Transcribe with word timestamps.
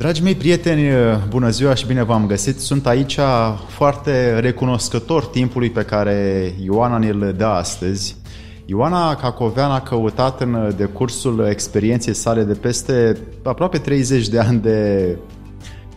Dragii 0.00 0.24
mei 0.24 0.34
prieteni, 0.34 0.88
bună 1.28 1.50
ziua 1.50 1.74
și 1.74 1.86
bine 1.86 2.02
v-am 2.02 2.26
găsit. 2.26 2.58
Sunt 2.58 2.86
aici 2.86 3.18
foarte 3.68 4.38
recunoscător 4.38 5.24
timpului 5.24 5.70
pe 5.70 5.82
care 5.82 6.52
Ioana 6.62 6.98
ne-l 6.98 7.34
dă 7.36 7.44
astăzi. 7.44 8.16
Ioana 8.66 9.16
Cacovean 9.16 9.70
a 9.70 9.80
căutat 9.80 10.40
în 10.40 10.74
decursul 10.76 11.46
experienței 11.50 12.14
sale 12.14 12.42
de 12.42 12.52
peste 12.52 13.16
aproape 13.42 13.78
30 13.78 14.28
de 14.28 14.38
ani 14.38 14.60
de 14.60 15.16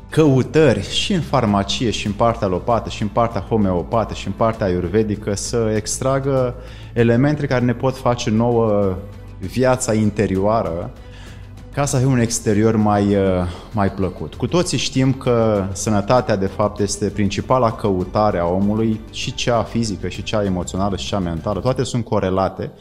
căutări 0.10 0.90
și 0.90 1.14
în 1.14 1.22
farmacie, 1.22 1.90
și 1.90 2.08
în 2.08 2.14
partea 2.14 2.48
alopată, 2.48 2.90
și 2.90 3.02
în 3.02 3.08
partea 3.08 3.42
homeopată, 3.42 4.14
și 4.14 4.28
în 4.28 4.34
partea 4.34 4.66
ayurvedică 4.66 5.36
să 5.36 5.74
extragă 5.76 6.56
elemente 6.94 7.46
care 7.46 7.66
ne 7.66 7.74
pot 7.74 7.98
face 7.98 8.30
nouă 8.30 8.96
viața 9.40 9.94
interioară 9.94 10.92
ca 11.74 11.86
să 11.86 11.96
avem 11.96 12.12
un 12.12 12.20
exterior 12.20 12.76
mai, 12.76 13.16
uh, 13.16 13.24
mai 13.72 13.92
plăcut. 13.92 14.34
Cu 14.34 14.48
toții 14.48 14.78
știm 14.78 15.14
că 15.14 15.68
sănătatea 15.72 16.36
de 16.36 16.46
fapt 16.46 16.80
este 16.80 17.06
principala 17.06 17.72
căutare 17.72 18.40
a 18.40 18.46
omului, 18.46 19.00
și 19.12 19.34
cea 19.34 19.64
fizică, 19.64 20.08
și 20.08 20.24
cea 20.24 20.44
emoțională, 20.44 20.96
și 20.96 21.08
cea 21.08 21.20
mentală, 21.20 21.60
toate 21.60 21.84
sunt 21.84 22.04
corelate 22.04 22.72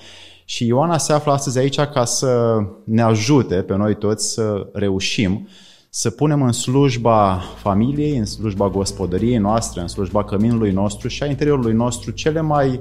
și 0.45 0.67
Ioana 0.67 0.99
se 0.99 1.13
află 1.13 1.33
astăzi 1.33 1.59
aici 1.59 1.81
ca 1.81 2.05
să 2.05 2.59
ne 2.85 3.03
ajute 3.03 3.55
pe 3.55 3.77
noi 3.77 3.95
toți 3.95 4.33
să 4.33 4.67
reușim 4.73 5.49
să 5.91 6.11
punem 6.11 6.43
în 6.43 6.53
slujba 6.53 7.43
familiei, 7.57 8.17
în 8.17 8.25
slujba 8.25 8.69
gospodăriei 8.69 9.39
noastre, 9.39 9.81
în 9.81 9.89
slujba 9.89 10.25
căminului 10.25 10.71
nostru 10.71 11.09
și 11.09 11.23
a 11.23 11.27
interiorului 11.27 11.73
nostru 11.73 12.11
cele 12.11 12.41
mai 12.41 12.81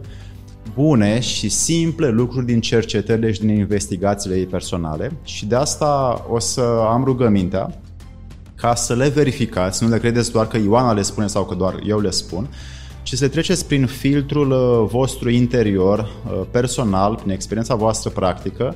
bune 0.74 1.20
și 1.20 1.50
simple 1.50 2.10
lucruri 2.10 2.46
din 2.46 2.62
cercetările 2.62 3.32
și 3.32 3.40
din 3.40 3.50
investigațiile 3.50 4.36
ei 4.36 4.46
personale. 4.46 5.12
Și 5.24 5.46
de 5.46 5.56
asta 5.56 6.26
o 6.30 6.40
să 6.40 6.62
am 6.90 7.04
rugămintea 7.04 7.80
ca 8.56 8.76
să 8.76 8.96
le 8.96 9.08
verificați, 9.08 9.84
nu 9.84 9.90
le 9.90 10.00
credeți 10.00 10.32
doar 10.32 10.48
că 10.48 10.58
Ioana 10.58 10.94
le 10.94 11.02
spune 11.02 11.28
sau 11.28 11.46
că 11.46 11.56
doar 11.56 11.80
eu 11.86 12.00
le 12.00 12.10
spun, 12.10 12.48
ci 13.04 13.14
să 13.14 13.28
treceți 13.28 13.66
prin 13.66 13.86
filtrul 13.86 14.52
uh, 14.52 14.90
vostru 14.92 15.30
interior, 15.30 16.00
uh, 16.00 16.42
personal, 16.52 17.16
prin 17.16 17.32
experiența 17.32 17.76
voastră 17.76 18.10
practică, 18.10 18.76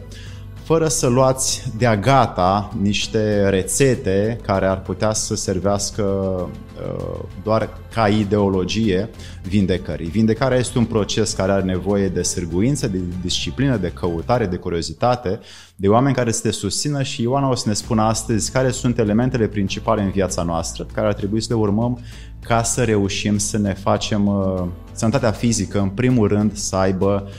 fără 0.65 0.87
să 0.87 1.07
luați 1.07 1.63
de-a 1.77 1.97
gata 1.97 2.73
niște 2.81 3.49
rețete 3.49 4.39
care 4.45 4.65
ar 4.65 4.81
putea 4.81 5.13
să 5.13 5.35
servească 5.35 6.03
uh, 6.03 7.19
doar 7.43 7.69
ca 7.93 8.07
ideologie 8.07 9.09
vindecării. 9.47 10.07
Vindecarea 10.07 10.57
este 10.57 10.77
un 10.77 10.85
proces 10.85 11.33
care 11.33 11.51
are 11.51 11.63
nevoie 11.63 12.07
de 12.07 12.21
sârguință, 12.21 12.87
de 12.87 12.99
disciplină, 13.21 13.77
de 13.77 13.91
căutare, 13.91 14.45
de 14.45 14.55
curiozitate, 14.55 15.39
de 15.75 15.87
oameni 15.87 16.15
care 16.15 16.31
să 16.31 16.41
te 16.41 16.51
susțină 16.51 17.03
și 17.03 17.21
Ioana 17.21 17.49
o 17.49 17.55
să 17.55 17.67
ne 17.67 17.73
spună 17.73 18.01
astăzi 18.01 18.51
care 18.51 18.71
sunt 18.71 18.99
elementele 18.99 19.47
principale 19.47 20.01
în 20.01 20.11
viața 20.11 20.43
noastră, 20.43 20.85
care 20.93 21.07
ar 21.07 21.13
trebui 21.13 21.41
să 21.41 21.47
le 21.49 21.59
urmăm 21.59 21.99
ca 22.39 22.63
să 22.63 22.83
reușim 22.83 23.37
să 23.37 23.57
ne 23.57 23.73
facem 23.73 24.27
uh, 24.27 24.63
sănătatea 24.91 25.31
fizică, 25.31 25.79
în 25.79 25.89
primul 25.89 26.27
rând, 26.27 26.55
să 26.55 26.75
aibă 26.75 27.23
uh, 27.25 27.31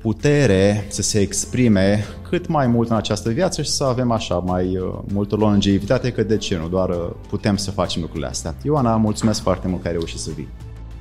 putere 0.00 0.86
să 0.88 1.02
se 1.02 1.20
exprime 1.20 2.04
cât 2.28 2.46
mai 2.46 2.66
mult 2.66 2.90
în 2.90 2.96
această 2.96 3.30
viață 3.30 3.62
și 3.62 3.70
să 3.70 3.84
avem 3.84 4.10
așa 4.10 4.34
mai 4.34 4.76
uh, 4.76 4.98
multă 5.12 5.36
longevitate, 5.36 6.12
că 6.12 6.22
de 6.22 6.36
ce 6.36 6.56
nu, 6.56 6.68
doar 6.68 6.88
uh, 6.88 7.10
putem 7.28 7.56
să 7.56 7.70
facem 7.70 8.00
lucrurile 8.00 8.28
astea. 8.28 8.54
Ioana, 8.62 8.96
mulțumesc 8.96 9.42
foarte 9.42 9.68
mult 9.68 9.82
că 9.82 9.88
ai 9.88 9.94
reușit 9.94 10.18
să 10.18 10.30
vii. 10.34 10.48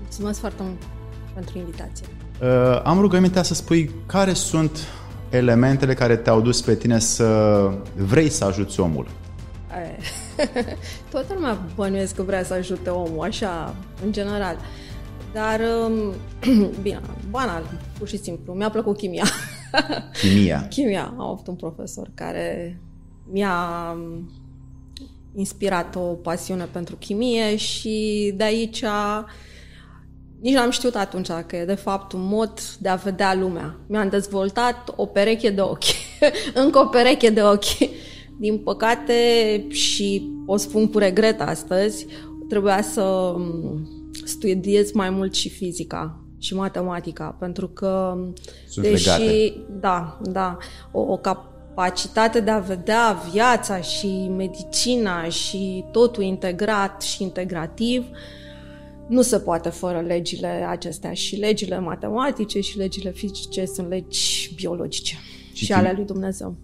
Mulțumesc 0.02 0.40
foarte 0.40 0.62
mult 0.64 0.82
pentru 1.34 1.58
invitație. 1.58 2.06
Uh, 2.42 2.82
am 2.84 3.00
rugămintea 3.00 3.44
să 3.44 3.54
spui 3.54 3.92
care 4.06 4.34
sunt 4.34 4.80
elementele 5.30 5.94
care 5.94 6.16
te-au 6.16 6.42
dus 6.42 6.62
pe 6.62 6.76
tine 6.76 7.00
să 7.00 7.72
vrei 7.96 8.30
să 8.30 8.46
ajuți 8.46 8.80
omul. 8.80 9.08
Toată 11.12 11.34
lumea 11.34 11.58
bănuiesc 11.76 12.16
că 12.16 12.22
vrea 12.22 12.44
să 12.44 12.54
ajute 12.54 12.90
omul, 12.90 13.26
așa, 13.26 13.76
în 14.06 14.12
general. 14.12 14.56
Uh, 14.56 14.90
dar, 15.34 15.60
um, 15.60 16.14
bine, 16.84 17.00
banal, 17.30 17.64
pur 18.00 18.08
și 18.08 18.18
simplu. 18.18 18.54
Mi-a 18.54 18.70
plăcut 18.70 18.98
chimia. 18.98 19.26
Chimia? 20.22 20.68
chimia. 20.68 21.14
Am 21.18 21.22
avut 21.22 21.48
un 21.48 21.56
profesor 21.56 22.12
care 22.14 22.80
mi-a 23.32 23.58
um, 23.96 24.32
inspirat 25.36 25.96
o 25.96 26.00
pasiune 26.00 26.68
pentru 26.72 26.96
chimie 26.96 27.56
și 27.56 28.34
de 28.36 28.44
aici 28.44 28.84
nici 30.42 30.54
n-am 30.54 30.70
știut 30.70 30.96
atunci 30.96 31.28
că 31.48 31.56
e 31.56 31.66
de 31.66 31.74
fapt 31.74 32.12
un 32.12 32.24
mod 32.24 32.78
de 32.80 32.90
a 32.90 32.96
vedea 32.96 33.34
lumea. 33.34 33.76
Mi-am 33.88 34.10
dezvoltat 34.10 34.94
o 34.96 35.06
pereche 35.06 35.50
de 35.50 35.62
ochi. 35.62 35.84
Încă 36.64 36.80
o 36.80 36.86
pereche 36.86 37.30
de 37.30 37.42
ochi. 37.42 37.90
Din 38.40 38.58
păcate 38.58 39.14
și 39.70 40.30
o 40.46 40.58
spun 40.58 40.90
cu 40.90 40.98
regret 40.98 41.42
astăzi, 41.42 42.06
trebuia 42.48 42.82
să 42.82 43.02
um, 43.02 43.90
studiez 44.26 44.92
mai 44.92 45.10
mult 45.10 45.34
și 45.34 45.50
fizica 45.50 46.29
și 46.40 46.56
matematica, 46.56 47.36
pentru 47.40 47.68
că 47.68 48.18
Sunt 48.68 48.86
deși, 48.86 49.08
legate. 49.08 49.54
da, 49.80 50.20
da, 50.24 50.58
o, 50.92 51.00
o 51.00 51.18
capacitate 51.18 52.40
de 52.40 52.52
a 52.52 52.60
vedea 52.60 53.22
viața 53.32 53.82
și 53.82 54.32
medicina 54.38 55.30
și 55.30 55.86
totul 55.92 56.24
integrat 56.24 57.02
și 57.02 57.24
integrativ 57.24 58.06
nu 59.08 59.22
se 59.22 59.40
poate 59.40 59.70
fără 59.70 60.00
legile 60.00 60.48
acestea 60.48 61.14
și 61.14 61.36
legile 61.36 61.80
matematice 61.80 62.60
și 62.60 62.78
legile 62.78 63.12
fizice 63.12 63.66
sunt 63.66 63.90
legi 63.90 64.54
biologice 64.56 65.16
și, 65.54 65.66
și 65.66 65.74
ale 65.74 65.94
lui 65.96 66.06
Dumnezeu. 66.06 66.56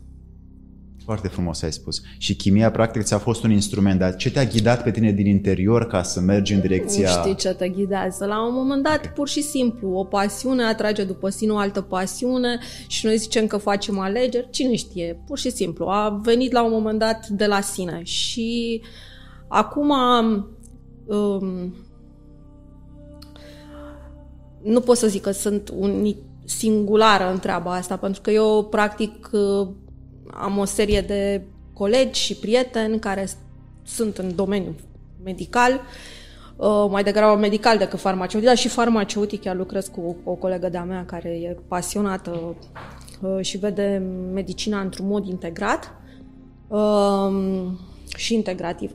Foarte 1.06 1.28
frumos 1.28 1.62
ai 1.62 1.72
spus. 1.72 2.02
Și 2.18 2.36
chimia, 2.36 2.72
practic, 2.72 3.04
ți-a 3.04 3.18
fost 3.18 3.44
un 3.44 3.52
instrument, 3.52 4.00
dar 4.00 4.16
ce 4.16 4.32
te-a 4.32 4.46
ghidat 4.46 4.84
pe 4.84 4.92
tine 4.92 5.12
din 5.12 5.26
interior 5.26 5.88
ca 5.88 6.04
să 6.04 6.20
mergi 6.20 6.54
în 6.54 6.60
direcția... 6.60 7.16
Nu 7.16 7.22
știu 7.22 7.34
ce 7.34 7.56
te 7.56 7.70
ghidează. 7.70 8.26
La 8.26 8.48
un 8.48 8.54
moment 8.54 8.84
dat, 8.84 8.98
okay. 8.98 9.12
pur 9.16 9.28
și 9.28 9.42
simplu, 9.42 9.90
o 9.90 10.04
pasiune 10.04 10.64
atrage 10.64 11.04
după 11.04 11.30
sine 11.30 11.52
o 11.52 11.58
altă 11.58 11.82
pasiune 11.82 12.60
și 12.88 13.06
noi 13.06 13.18
zicem 13.18 13.48
că 13.48 13.58
facem 13.58 14.00
alegeri. 14.00 14.50
Cine 14.50 14.76
știe? 14.76 15.22
Pur 15.28 15.38
și 15.38 15.52
simplu. 15.52 15.86
A 15.86 16.20
venit 16.24 16.52
la 16.52 16.64
un 16.64 16.72
moment 16.72 17.00
dat 17.00 17.28
de 17.28 17.46
la 17.46 17.62
sine. 17.62 18.00
Și 18.04 18.82
acum... 19.48 19.90
Um, 21.06 21.76
nu 24.64 24.80
pot 24.80 24.98
să 24.98 25.08
zic 25.08 25.22
că 25.22 25.32
sunt 25.32 25.72
un 25.78 26.16
singulară 26.46 27.32
în 27.32 27.40
treaba 27.40 27.74
asta, 27.74 27.98
pentru 27.98 28.22
că 28.22 28.32
eu, 28.32 28.68
practic, 28.70 29.30
am 30.38 30.58
o 30.58 30.66
serie 30.66 31.02
de 31.02 31.42
colegi 31.74 32.20
și 32.22 32.36
prieteni 32.36 33.00
care 33.00 33.28
sunt 33.86 34.18
în 34.18 34.36
domeniul 34.36 34.76
medical, 35.24 35.82
uh, 36.56 36.88
mai 36.90 37.04
degrabă 37.04 37.40
medical 37.40 37.78
decât 37.78 38.00
farmaceutic, 38.00 38.48
dar 38.48 38.58
și 38.58 38.68
farmaceutic. 38.68 39.42
Chiar 39.42 39.56
lucrez 39.56 39.88
cu 39.88 40.16
o 40.24 40.32
colegă 40.32 40.70
de-a 40.70 40.84
mea 40.84 41.06
care 41.06 41.30
e 41.30 41.58
pasionată 41.68 42.56
uh, 43.22 43.38
și 43.42 43.58
vede 43.58 44.02
medicina 44.34 44.82
într-un 44.82 45.08
mod 45.08 45.28
integrat 45.28 45.94
um, 46.68 47.80
și 48.18 48.34
integrativ. 48.34 48.92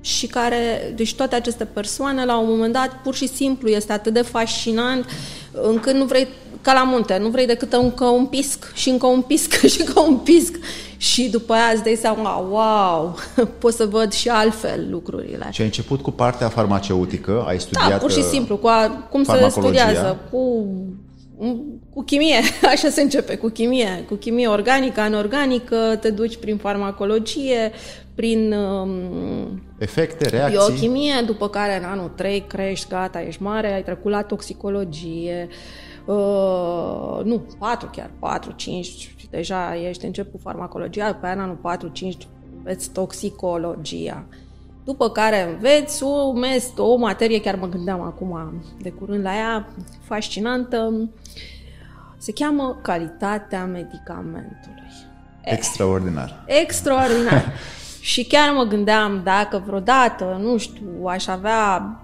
Și 0.00 0.26
care, 0.26 0.92
deci 0.96 1.14
toate 1.14 1.34
aceste 1.34 1.64
persoane, 1.64 2.24
la 2.24 2.38
un 2.38 2.48
moment 2.48 2.72
dat, 2.72 3.02
pur 3.02 3.14
și 3.14 3.28
simplu, 3.28 3.68
este 3.68 3.92
atât 3.92 4.12
de 4.12 4.22
fascinant 4.22 5.06
încât 5.52 5.94
nu 5.94 6.04
vrei 6.04 6.26
ca 6.68 6.74
la 6.74 6.82
munte, 6.82 7.18
nu 7.18 7.28
vrei 7.28 7.46
decât 7.46 7.72
încă 7.72 8.04
un 8.04 8.26
pisc 8.26 8.72
și 8.74 8.88
încă 8.88 9.06
un 9.06 9.22
pisc 9.22 9.52
și 9.72 9.80
încă 9.80 10.00
un 10.00 10.16
pisc. 10.16 10.58
Și 10.96 11.28
după 11.30 11.52
aia 11.52 11.70
îți 11.74 11.82
dai 11.82 11.98
seama, 12.00 12.36
wow, 12.36 13.16
pot 13.60 13.72
să 13.72 13.84
văd 13.84 14.12
și 14.12 14.28
altfel 14.28 14.86
lucrurile. 14.90 15.48
Și 15.50 15.60
ai 15.60 15.66
început 15.66 16.00
cu 16.00 16.10
partea 16.10 16.48
farmaceutică, 16.48 17.44
ai 17.46 17.60
studiat 17.60 17.90
Da, 17.90 17.96
pur 17.96 18.10
și 18.10 18.18
uh, 18.18 18.28
simplu, 18.30 18.56
cu 18.56 18.66
a, 18.66 19.06
cum 19.10 19.24
se 19.24 19.48
studiază, 19.48 20.18
cu 20.30 20.66
cu 21.94 22.02
chimie, 22.04 22.36
așa 22.74 22.88
se 22.88 23.02
începe, 23.02 23.36
cu 23.36 23.48
chimie, 23.48 24.04
cu 24.08 24.14
chimie 24.14 24.46
organică, 24.46 25.00
anorganică, 25.00 25.98
te 26.00 26.10
duci 26.10 26.36
prin 26.36 26.56
farmacologie, 26.56 27.72
prin 28.14 28.52
um, 28.52 29.62
efecte, 29.78 30.28
reacții. 30.28 30.56
Biochimie, 30.56 31.22
după 31.26 31.48
care 31.48 31.78
în 31.78 31.84
anul 31.84 32.12
3 32.16 32.44
crești, 32.46 32.88
gata, 32.88 33.22
ești 33.22 33.42
mare, 33.42 33.74
ai 33.74 33.82
trecut 33.82 34.10
la 34.10 34.22
toxicologie, 34.22 35.48
uh, 35.50 35.54
Uh, 36.08 37.20
nu, 37.24 37.42
4 37.58 37.88
chiar, 37.92 38.10
4, 38.18 38.52
5, 38.52 39.14
deja 39.30 39.76
ești 39.76 40.04
încep 40.04 40.30
cu 40.30 40.38
farmacologia, 40.38 41.14
pe 41.14 41.26
anul 41.26 41.54
4, 41.54 41.88
5 41.88 42.26
înveți 42.56 42.90
toxicologia. 42.90 44.24
După 44.84 45.10
care 45.10 45.48
înveți 45.52 46.02
o, 46.02 46.32
mes, 46.32 46.72
o 46.76 46.96
materie, 46.96 47.40
chiar 47.40 47.56
mă 47.56 47.66
gândeam 47.66 48.00
acum 48.00 48.62
de 48.82 48.90
curând 48.90 49.22
la 49.22 49.36
ea, 49.36 49.68
fascinantă, 50.00 51.08
se 52.16 52.32
cheamă 52.32 52.78
calitatea 52.82 53.64
medicamentului. 53.64 54.92
Extraordinar. 55.40 56.44
Eh, 56.46 56.60
extraordinar. 56.60 57.52
și 58.00 58.24
chiar 58.24 58.54
mă 58.54 58.62
gândeam 58.62 59.20
dacă 59.24 59.62
vreodată, 59.66 60.38
nu 60.42 60.56
știu, 60.56 61.04
aș 61.06 61.26
avea 61.26 62.00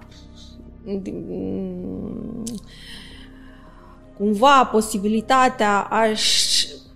cumva 4.17 4.65
posibilitatea 4.65 5.79
aș 5.79 6.45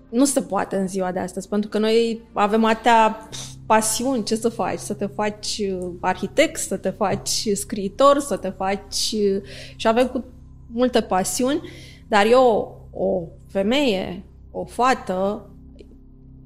nu 0.09 0.25
se 0.25 0.41
poate 0.41 0.75
în 0.75 0.87
ziua 0.87 1.11
de 1.11 1.19
astăzi, 1.19 1.47
pentru 1.47 1.69
că 1.69 1.77
noi 1.77 2.21
avem 2.33 2.63
atâtea 2.63 3.29
pasiuni, 3.65 4.23
ce 4.23 4.35
să 4.35 4.49
faci? 4.49 4.79
Să 4.79 4.93
te 4.93 5.05
faci 5.05 5.57
uh, 5.57 5.89
arhitect, 5.99 6.59
să 6.59 6.77
te 6.77 6.89
faci 6.89 7.47
scriitor, 7.53 8.19
să 8.19 8.37
te 8.37 8.49
faci... 8.49 9.11
Uh, 9.13 9.41
și 9.75 9.87
avem 9.87 10.07
cu 10.07 10.23
multe 10.71 11.01
pasiuni, 11.01 11.61
dar 12.07 12.25
eu, 12.25 12.77
o 12.91 13.21
femeie, 13.47 14.23
o 14.51 14.65
fată, 14.65 15.49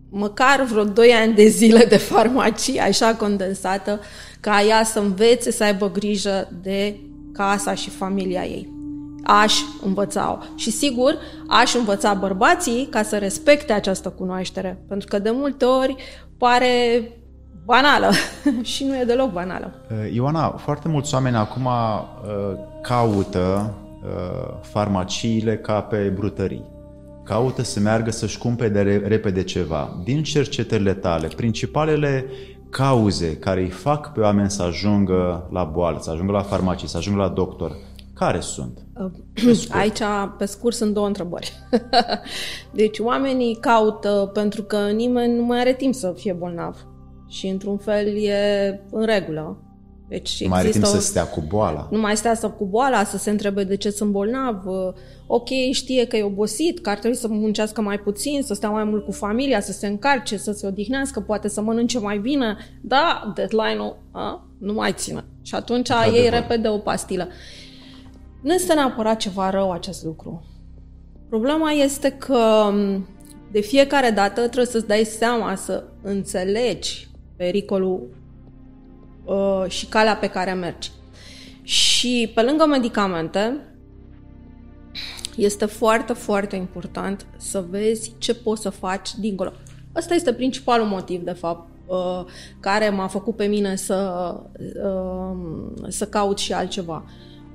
măcar 0.10 0.64
vreo 0.64 0.84
2 0.84 1.12
ani 1.12 1.34
de 1.34 1.48
zile 1.48 1.86
de 1.86 1.98
farmacie, 1.98 2.81
așa 2.81 3.16
condensată, 3.16 4.00
ca 4.40 4.64
ea 4.64 4.84
să 4.84 5.00
învețe 5.00 5.52
să 5.52 5.64
aibă 5.64 5.92
grijă 5.92 6.52
de 6.62 7.00
casa 7.34 7.74
și 7.74 7.90
familia 7.90 8.46
ei. 8.46 8.73
Aș 9.24 9.54
învăța 9.86 10.40
Și 10.56 10.72
sigur, 10.72 11.18
aș 11.48 11.74
învăța 11.74 12.14
bărbații 12.14 12.88
ca 12.90 13.04
să 13.04 13.18
respecte 13.18 13.74
această 13.74 14.10
cunoaștere, 14.10 14.84
pentru 14.88 15.08
că 15.08 15.20
de 15.20 15.30
multe 15.31 15.66
ori 15.66 15.96
pare 16.38 16.68
banală 17.66 18.10
și 18.62 18.84
nu 18.84 18.96
e 18.96 19.04
deloc 19.04 19.31
banală. 19.31 19.74
Uh, 19.92 20.14
Ioana, 20.14 20.50
foarte 20.50 20.88
mulți 20.88 21.14
oameni 21.14 21.36
acum 21.36 21.66
uh, 21.66 21.72
caută 22.81 23.74
uh, 24.04 24.54
farmaciile 24.62 25.58
ca 25.58 25.81
pe 25.81 26.14
brutării. 26.16 26.72
Caută 27.24 27.64
să 27.64 27.80
meargă 27.80 28.12
să-și 28.12 28.38
cumpere 28.38 28.98
repede 29.08 29.44
ceva. 29.44 30.02
Din 30.04 30.24
cercetările 30.24 30.94
tale, 30.94 31.28
principalele 31.28 32.25
cauze 32.70 33.38
care 33.38 33.62
îi 33.62 33.70
fac 33.70 34.14
pe 34.14 34.20
oameni 34.20 34.50
să 34.50 34.64
ajungă 34.64 35.48
la 35.52 35.64
boală, 35.64 35.98
să 36.02 36.12
ajungă 36.12 36.31
la 36.31 36.42
farmacie, 36.42 36.88
să 36.88 36.98
ajungă 36.98 37.22
la 37.22 37.28
doctor, 37.28 37.72
care 38.13 38.39
sunt? 38.39 38.86
Aici, 39.69 40.00
pe 40.38 40.45
scurt, 40.45 40.75
sunt 40.75 40.94
două 40.94 41.07
întrebări. 41.07 41.54
deci, 42.74 43.00
oamenii 43.00 43.56
caută 43.56 44.30
pentru 44.33 44.63
că 44.63 44.77
nimeni 44.77 45.36
nu 45.36 45.44
mai 45.44 45.60
are 45.60 45.74
timp 45.74 45.94
să 45.94 46.13
fie 46.15 46.33
bolnav. 46.33 46.88
Și, 47.27 47.48
într-un 47.48 47.77
fel, 47.77 48.24
e 48.24 48.81
în 48.92 49.06
regulă. 49.06 49.57
Deci 50.07 50.44
nu 50.44 50.50
mai 50.50 50.60
are 50.60 50.69
timp 50.69 50.83
o... 50.83 50.88
să 50.88 51.00
stea 51.00 51.27
cu 51.27 51.44
boala. 51.48 51.88
Nu 51.92 52.00
mai 52.00 52.18
stea 52.18 52.36
să 52.36 52.50
cu 52.50 52.65
boala, 52.65 53.04
să 53.04 53.18
se 53.18 53.30
întrebe 53.30 53.63
de 53.63 53.75
ce 53.75 53.89
sunt 53.89 54.12
bolnav. 54.12 54.63
Ok, 55.27 55.48
știe 55.71 56.06
că 56.06 56.18
e 56.18 56.24
obosit, 56.24 56.80
că 56.80 56.89
ar 56.89 56.98
trebui 56.98 57.18
să 57.18 57.27
muncească 57.27 57.81
mai 57.81 58.00
puțin, 58.00 58.42
să 58.42 58.54
stea 58.54 58.69
mai 58.69 58.83
mult 58.83 59.06
cu 59.06 59.12
familia, 59.12 59.62
să 59.62 59.71
se 59.71 59.88
încarce, 59.88 60.38
să 60.38 60.51
se 60.51 60.68
odihnească, 60.68 61.19
poate 61.19 61.48
să 61.48 61.62
mănânce 61.62 62.00
mai 62.00 62.18
bine. 62.18 62.57
Da, 62.81 63.31
deadline-ul 63.36 63.98
a, 64.12 64.48
nu 64.57 64.74
mai 64.74 64.94
ține. 64.94 65.25
Și 65.42 65.56
atunci 65.56 65.89
ei 66.13 66.30
repede 66.30 66.68
o 66.68 66.77
pastilă. 66.77 67.27
Nu 68.44 68.54
este 68.54 68.74
neapărat 68.74 69.18
ceva 69.18 69.50
rău 69.50 69.72
acest 69.72 70.04
lucru. 70.04 70.44
Problema 71.30 71.72
este 71.72 72.12
că 72.12 72.72
de 73.51 73.60
fiecare 73.62 74.10
dată 74.10 74.42
trebuie 74.42 74.66
să-ți 74.66 74.88
dai 74.88 75.04
seama, 75.04 75.56
să 75.56 75.84
înțelegi 76.01 77.07
pericolul 77.36 78.07
uh, 79.25 79.66
și 79.68 79.86
calea 79.86 80.16
pe 80.16 80.28
care 80.28 80.54
mergi. 80.54 80.92
Și 81.62 82.31
pe 82.36 82.42
lângă 82.42 82.66
medicamente, 82.66 83.57
este 85.36 85.66
foarte, 85.66 86.13
foarte 86.13 86.56
important 86.56 87.25
să 87.38 87.63
vezi 87.69 88.13
ce 88.18 88.36
poți 88.36 88.62
să 88.62 88.69
faci 88.69 89.16
dincolo. 89.16 89.51
Ăsta 89.96 90.13
este 90.13 90.34
principalul 90.34 90.88
motiv, 90.88 91.22
de 91.22 91.31
fapt, 91.31 91.69
uh, 91.88 92.24
care 92.60 92.89
m-a 92.89 93.07
făcut 93.07 93.36
pe 93.36 93.46
mine 93.46 93.75
să, 93.75 94.36
uh, 94.84 95.38
să 95.88 96.07
caut 96.07 96.38
și 96.38 96.54
altceva 96.54 97.06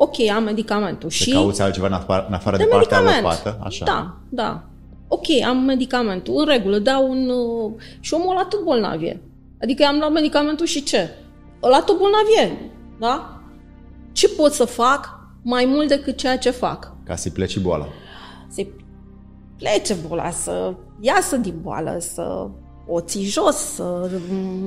ok, 0.00 0.20
am 0.34 0.42
medicamentul. 0.42 1.08
Și 1.08 1.30
cauți 1.30 1.62
altceva 1.62 1.86
în 1.86 1.92
afară, 1.92 2.24
în 2.28 2.34
afară 2.34 2.56
de, 2.56 2.62
de 2.62 2.68
partea 2.68 2.98
alopată? 2.98 3.58
Așa. 3.62 3.84
Da, 3.84 4.16
da. 4.28 4.62
Ok, 5.08 5.26
am 5.46 5.56
medicamentul, 5.56 6.34
în 6.36 6.46
regulă, 6.46 6.78
dau 6.78 7.10
un... 7.10 7.28
Uh, 7.28 7.72
și 8.00 8.14
omul 8.14 8.30
ăla 8.30 8.44
tot 8.44 8.64
bolnavie. 8.64 9.20
Adică 9.60 9.84
am 9.84 9.98
luat 9.98 10.12
medicamentul 10.12 10.66
și 10.66 10.82
ce? 10.82 11.08
Ăla 11.62 11.80
tot 11.80 11.98
bolnavie, 11.98 12.70
da? 12.98 13.40
Ce 14.12 14.28
pot 14.28 14.52
să 14.52 14.64
fac 14.64 15.18
mai 15.42 15.64
mult 15.64 15.88
decât 15.88 16.16
ceea 16.16 16.38
ce 16.38 16.50
fac? 16.50 16.92
Ca 17.04 17.16
să-i 17.16 17.30
pleci 17.30 17.58
boala. 17.58 17.86
Să-i 18.48 18.72
plece 19.56 19.94
boala, 20.06 20.30
să 20.30 20.74
iasă 21.00 21.36
din 21.36 21.54
boală, 21.62 21.96
să 21.98 22.46
o 22.86 23.00
ții 23.00 23.24
jos, 23.24 23.56
să 23.56 24.10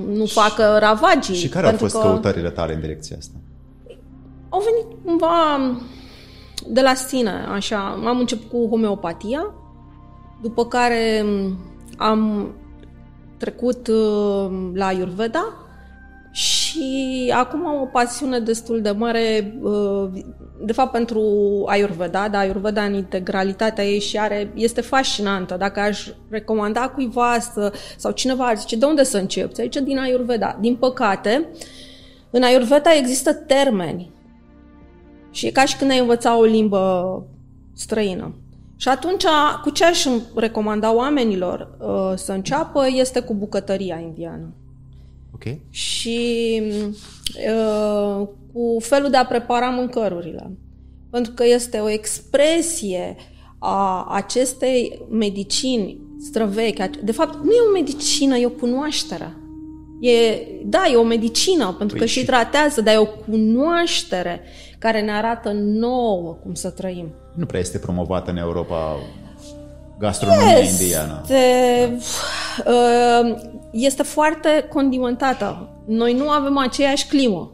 nu 0.08 0.26
facă 0.26 0.78
ravagii. 0.80 1.36
Și 1.36 1.50
care 1.50 1.68
au 1.68 1.78
fost 1.78 1.96
că... 1.96 2.02
căutările 2.02 2.50
tale 2.50 2.74
în 2.74 2.80
direcția 2.80 3.16
asta? 3.20 3.36
Au 4.52 4.60
venit 4.60 5.06
cumva 5.06 5.72
de 6.68 6.82
la 6.82 6.94
sine, 6.94 7.46
așa. 7.52 8.02
Am 8.06 8.20
început 8.20 8.50
cu 8.50 8.68
homeopatia, 8.70 9.54
după 10.42 10.66
care 10.66 11.26
am 11.98 12.52
trecut 13.38 13.88
uh, 13.88 14.72
la 14.74 14.86
Ayurveda 14.86 15.54
și 16.32 17.32
acum 17.36 17.68
am 17.68 17.82
o 17.82 17.86
pasiune 17.86 18.40
destul 18.40 18.82
de 18.82 18.92
mare, 18.92 19.58
uh, 19.62 20.10
de 20.66 20.74
fapt 20.74 20.92
pentru 20.92 21.24
Ayurveda, 21.68 22.28
dar 22.28 22.42
Ayurveda 22.42 22.84
în 22.84 22.94
integralitatea 22.94 23.86
ei 23.86 24.00
și 24.00 24.18
are, 24.18 24.52
este 24.56 24.82
fascinantă. 24.82 25.56
Dacă 25.58 25.80
aș 25.80 26.08
recomanda 26.30 26.90
cuiva 26.90 27.40
să, 27.40 27.74
sau 27.98 28.12
cineva 28.12 28.46
ar 28.46 28.58
zice 28.58 28.76
de 28.76 28.86
unde 28.86 29.04
să 29.04 29.18
începi, 29.18 29.62
aici 29.62 29.76
din 29.76 29.98
Ayurveda. 30.00 30.58
Din 30.60 30.76
păcate, 30.76 31.50
în 32.30 32.44
Ayurveda 32.44 32.94
există 32.94 33.34
termeni 33.34 34.12
și 35.32 35.46
e 35.46 35.52
ca 35.52 35.66
și 35.66 35.78
când 35.78 35.92
ai 35.92 36.00
învăța 36.00 36.38
o 36.38 36.44
limbă 36.44 37.26
străină. 37.74 38.36
Și 38.76 38.88
atunci, 38.88 39.24
cu 39.64 39.70
ce 39.70 39.86
aș 39.86 40.06
recomanda 40.36 40.94
oamenilor 40.94 41.78
uh, 41.80 42.14
să 42.16 42.32
înceapă 42.32 42.88
este 42.96 43.20
cu 43.20 43.34
bucătăria 43.34 44.00
indiană. 44.00 44.54
Ok. 45.34 45.44
Și 45.70 46.62
uh, 47.48 48.28
cu 48.54 48.78
felul 48.80 49.10
de 49.10 49.18
a 49.18 49.26
prepara 49.26 49.70
mâncărurile. 49.70 50.52
Pentru 51.10 51.32
că 51.32 51.46
este 51.46 51.80
o 51.80 51.90
expresie 51.90 53.16
a 53.60 54.06
acestei 54.10 55.02
medicini 55.10 55.98
străvechi. 56.20 56.98
De 57.04 57.12
fapt, 57.12 57.44
nu 57.44 57.52
e 57.52 57.68
o 57.70 57.72
medicină, 57.72 58.38
e 58.38 58.46
o 58.46 58.50
cunoaștere. 58.50 59.36
E, 60.00 60.12
da, 60.66 60.84
e 60.92 60.96
o 60.96 61.04
medicină, 61.04 61.76
pentru 61.78 61.98
păi 61.98 62.06
că 62.06 62.12
și 62.12 62.26
tratează, 62.26 62.82
dar 62.82 62.94
e 62.94 62.98
o 62.98 63.06
cunoaștere 63.06 64.42
care 64.82 65.02
ne 65.02 65.12
arată 65.12 65.52
nouă 65.56 66.38
cum 66.44 66.54
să 66.54 66.70
trăim. 66.70 67.14
Nu 67.34 67.46
prea 67.46 67.60
este 67.60 67.78
promovată 67.78 68.32
în 68.32 68.38
Europa 68.38 68.96
gastronomia 70.00 70.58
este, 70.58 70.84
indiană. 70.84 71.22
Uh, 72.66 73.36
este 73.72 74.04
foarte 74.04 74.66
condimentată. 74.70 75.70
Noi 75.88 76.14
nu 76.14 76.30
avem 76.30 76.58
aceeași 76.58 77.08
climă. 77.08 77.52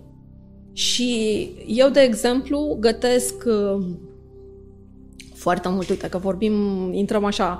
Și 0.74 1.50
eu, 1.68 1.90
de 1.90 2.00
exemplu, 2.00 2.78
gătesc 2.80 3.34
uh, 3.46 3.86
foarte 5.36 5.70
mult, 5.70 5.90
uite 5.90 6.10
că 6.10 6.18
vorbim, 6.18 6.54
intrăm 6.94 7.24
așa 7.24 7.60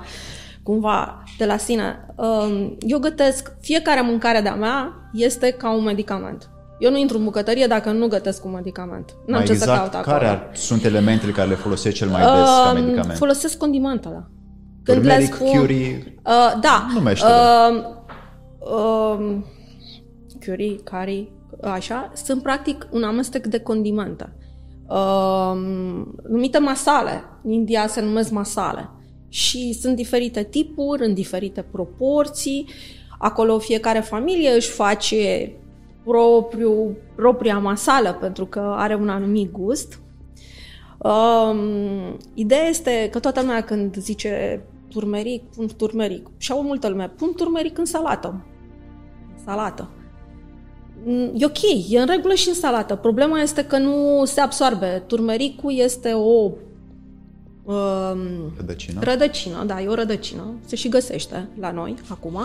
cumva 0.62 1.22
de 1.38 1.44
la 1.44 1.56
sine. 1.56 2.14
Um, 2.16 2.76
eu 2.80 2.98
gătesc, 2.98 3.56
fiecare 3.60 4.00
mâncare 4.00 4.40
de-a 4.40 4.54
mea 4.54 4.92
este 5.12 5.50
ca 5.50 5.74
un 5.74 5.84
medicament. 5.84 6.50
Eu 6.78 6.90
nu 6.90 6.96
intru 6.96 7.18
în 7.18 7.24
bucătărie 7.24 7.66
dacă 7.66 7.90
nu 7.90 8.06
gătesc 8.06 8.44
un 8.44 8.52
medicament. 8.52 9.16
Nu 9.26 9.34
am 9.34 9.40
exact 9.40 9.58
ce 9.58 9.64
să 9.64 9.70
exact 9.70 9.92
caut 9.92 10.04
care 10.04 10.26
acolo. 10.26 10.50
sunt 10.52 10.84
elementele 10.84 11.32
care 11.32 11.48
le 11.48 11.54
folosești 11.54 11.98
cel 11.98 12.08
mai 12.08 12.20
des 12.20 12.30
uh, 12.30 12.62
ca 12.64 12.72
medicament? 12.72 13.18
Folosesc 13.18 13.56
condimentele. 13.56 14.30
Când 14.82 14.98
Turmeric, 14.98 15.28
le 15.28 15.34
spun, 15.34 15.60
curry... 15.60 16.14
Uh, 16.24 16.60
da. 16.60 16.86
Numește 16.94 17.26
uh, 17.26 17.84
uh, 18.58 19.36
curry, 20.44 20.80
curry, 20.90 21.32
așa, 21.62 22.12
sunt 22.14 22.42
practic 22.42 22.86
un 22.90 23.02
amestec 23.02 23.46
de 23.46 23.58
condimente. 23.60 24.32
Uh, 24.88 25.52
numite 26.28 26.58
masale. 26.58 27.24
În 27.42 27.50
India 27.50 27.86
se 27.86 28.00
numesc 28.00 28.30
masale 28.30 28.90
și 29.28 29.72
sunt 29.80 29.96
diferite 29.96 30.42
tipuri, 30.42 31.04
în 31.06 31.14
diferite 31.14 31.62
proporții. 31.72 32.68
Acolo 33.18 33.58
fiecare 33.58 34.00
familie 34.00 34.50
își 34.50 34.70
face 34.70 35.52
propriu, 36.08 36.96
propria 37.14 37.58
masală 37.58 38.16
pentru 38.20 38.46
că 38.46 38.74
are 38.76 38.94
un 38.94 39.08
anumit 39.08 39.52
gust. 39.52 40.00
Um, 40.98 42.16
ideea 42.34 42.66
este 42.68 43.08
că 43.10 43.18
toată 43.18 43.40
lumea 43.40 43.62
când 43.62 43.96
zice 43.96 44.62
turmeric, 44.88 45.42
pun 45.42 45.68
turmeric. 45.76 46.26
Și 46.36 46.52
au 46.52 46.62
multă 46.62 46.88
lume, 46.88 47.08
pun 47.08 47.34
turmeric 47.34 47.78
în 47.78 47.84
salată. 47.84 48.44
Salată. 49.44 49.88
E 51.34 51.44
ok, 51.44 51.62
e 51.88 52.00
în 52.00 52.06
regulă 52.06 52.34
și 52.34 52.48
în 52.48 52.54
salată. 52.54 52.94
Problema 52.96 53.40
este 53.40 53.64
că 53.64 53.78
nu 53.78 54.24
se 54.24 54.40
absorbe. 54.40 55.02
Turmericul 55.06 55.78
este 55.78 56.12
o 56.12 56.50
Um, 57.68 58.52
rădăcină? 58.56 59.00
Rădăcină, 59.02 59.64
da, 59.64 59.80
e 59.80 59.86
o 59.86 59.94
rădăcină. 59.94 60.54
Se 60.64 60.76
și 60.76 60.88
găsește 60.88 61.48
la 61.60 61.70
noi 61.70 61.94
acum. 62.08 62.38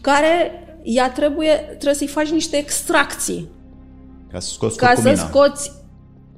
Care 0.00 0.67
ea 0.82 1.12
trebuie, 1.12 1.54
trebuie 1.54 1.94
să-i 1.94 2.06
faci 2.06 2.30
niște 2.30 2.56
extracții. 2.56 3.48
Ca 4.30 4.38
să 4.38 4.50
scoți 4.52 4.76
Ca 4.76 4.94
să 4.94 5.14
scoți, 5.28 5.72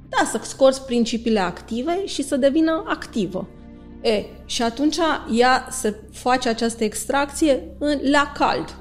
da, 0.09 0.25
să 0.31 0.39
scoți 0.43 0.85
principiile 0.85 1.39
active 1.39 2.05
și 2.05 2.23
să 2.23 2.35
devină 2.35 2.83
activă. 2.87 3.47
E, 4.01 4.23
și 4.45 4.61
atunci 4.61 4.97
ea 5.33 5.67
se 5.69 5.95
face 6.11 6.49
această 6.49 6.83
extracție 6.83 7.75
în, 7.79 7.99
la 8.11 8.31
cald. 8.35 8.75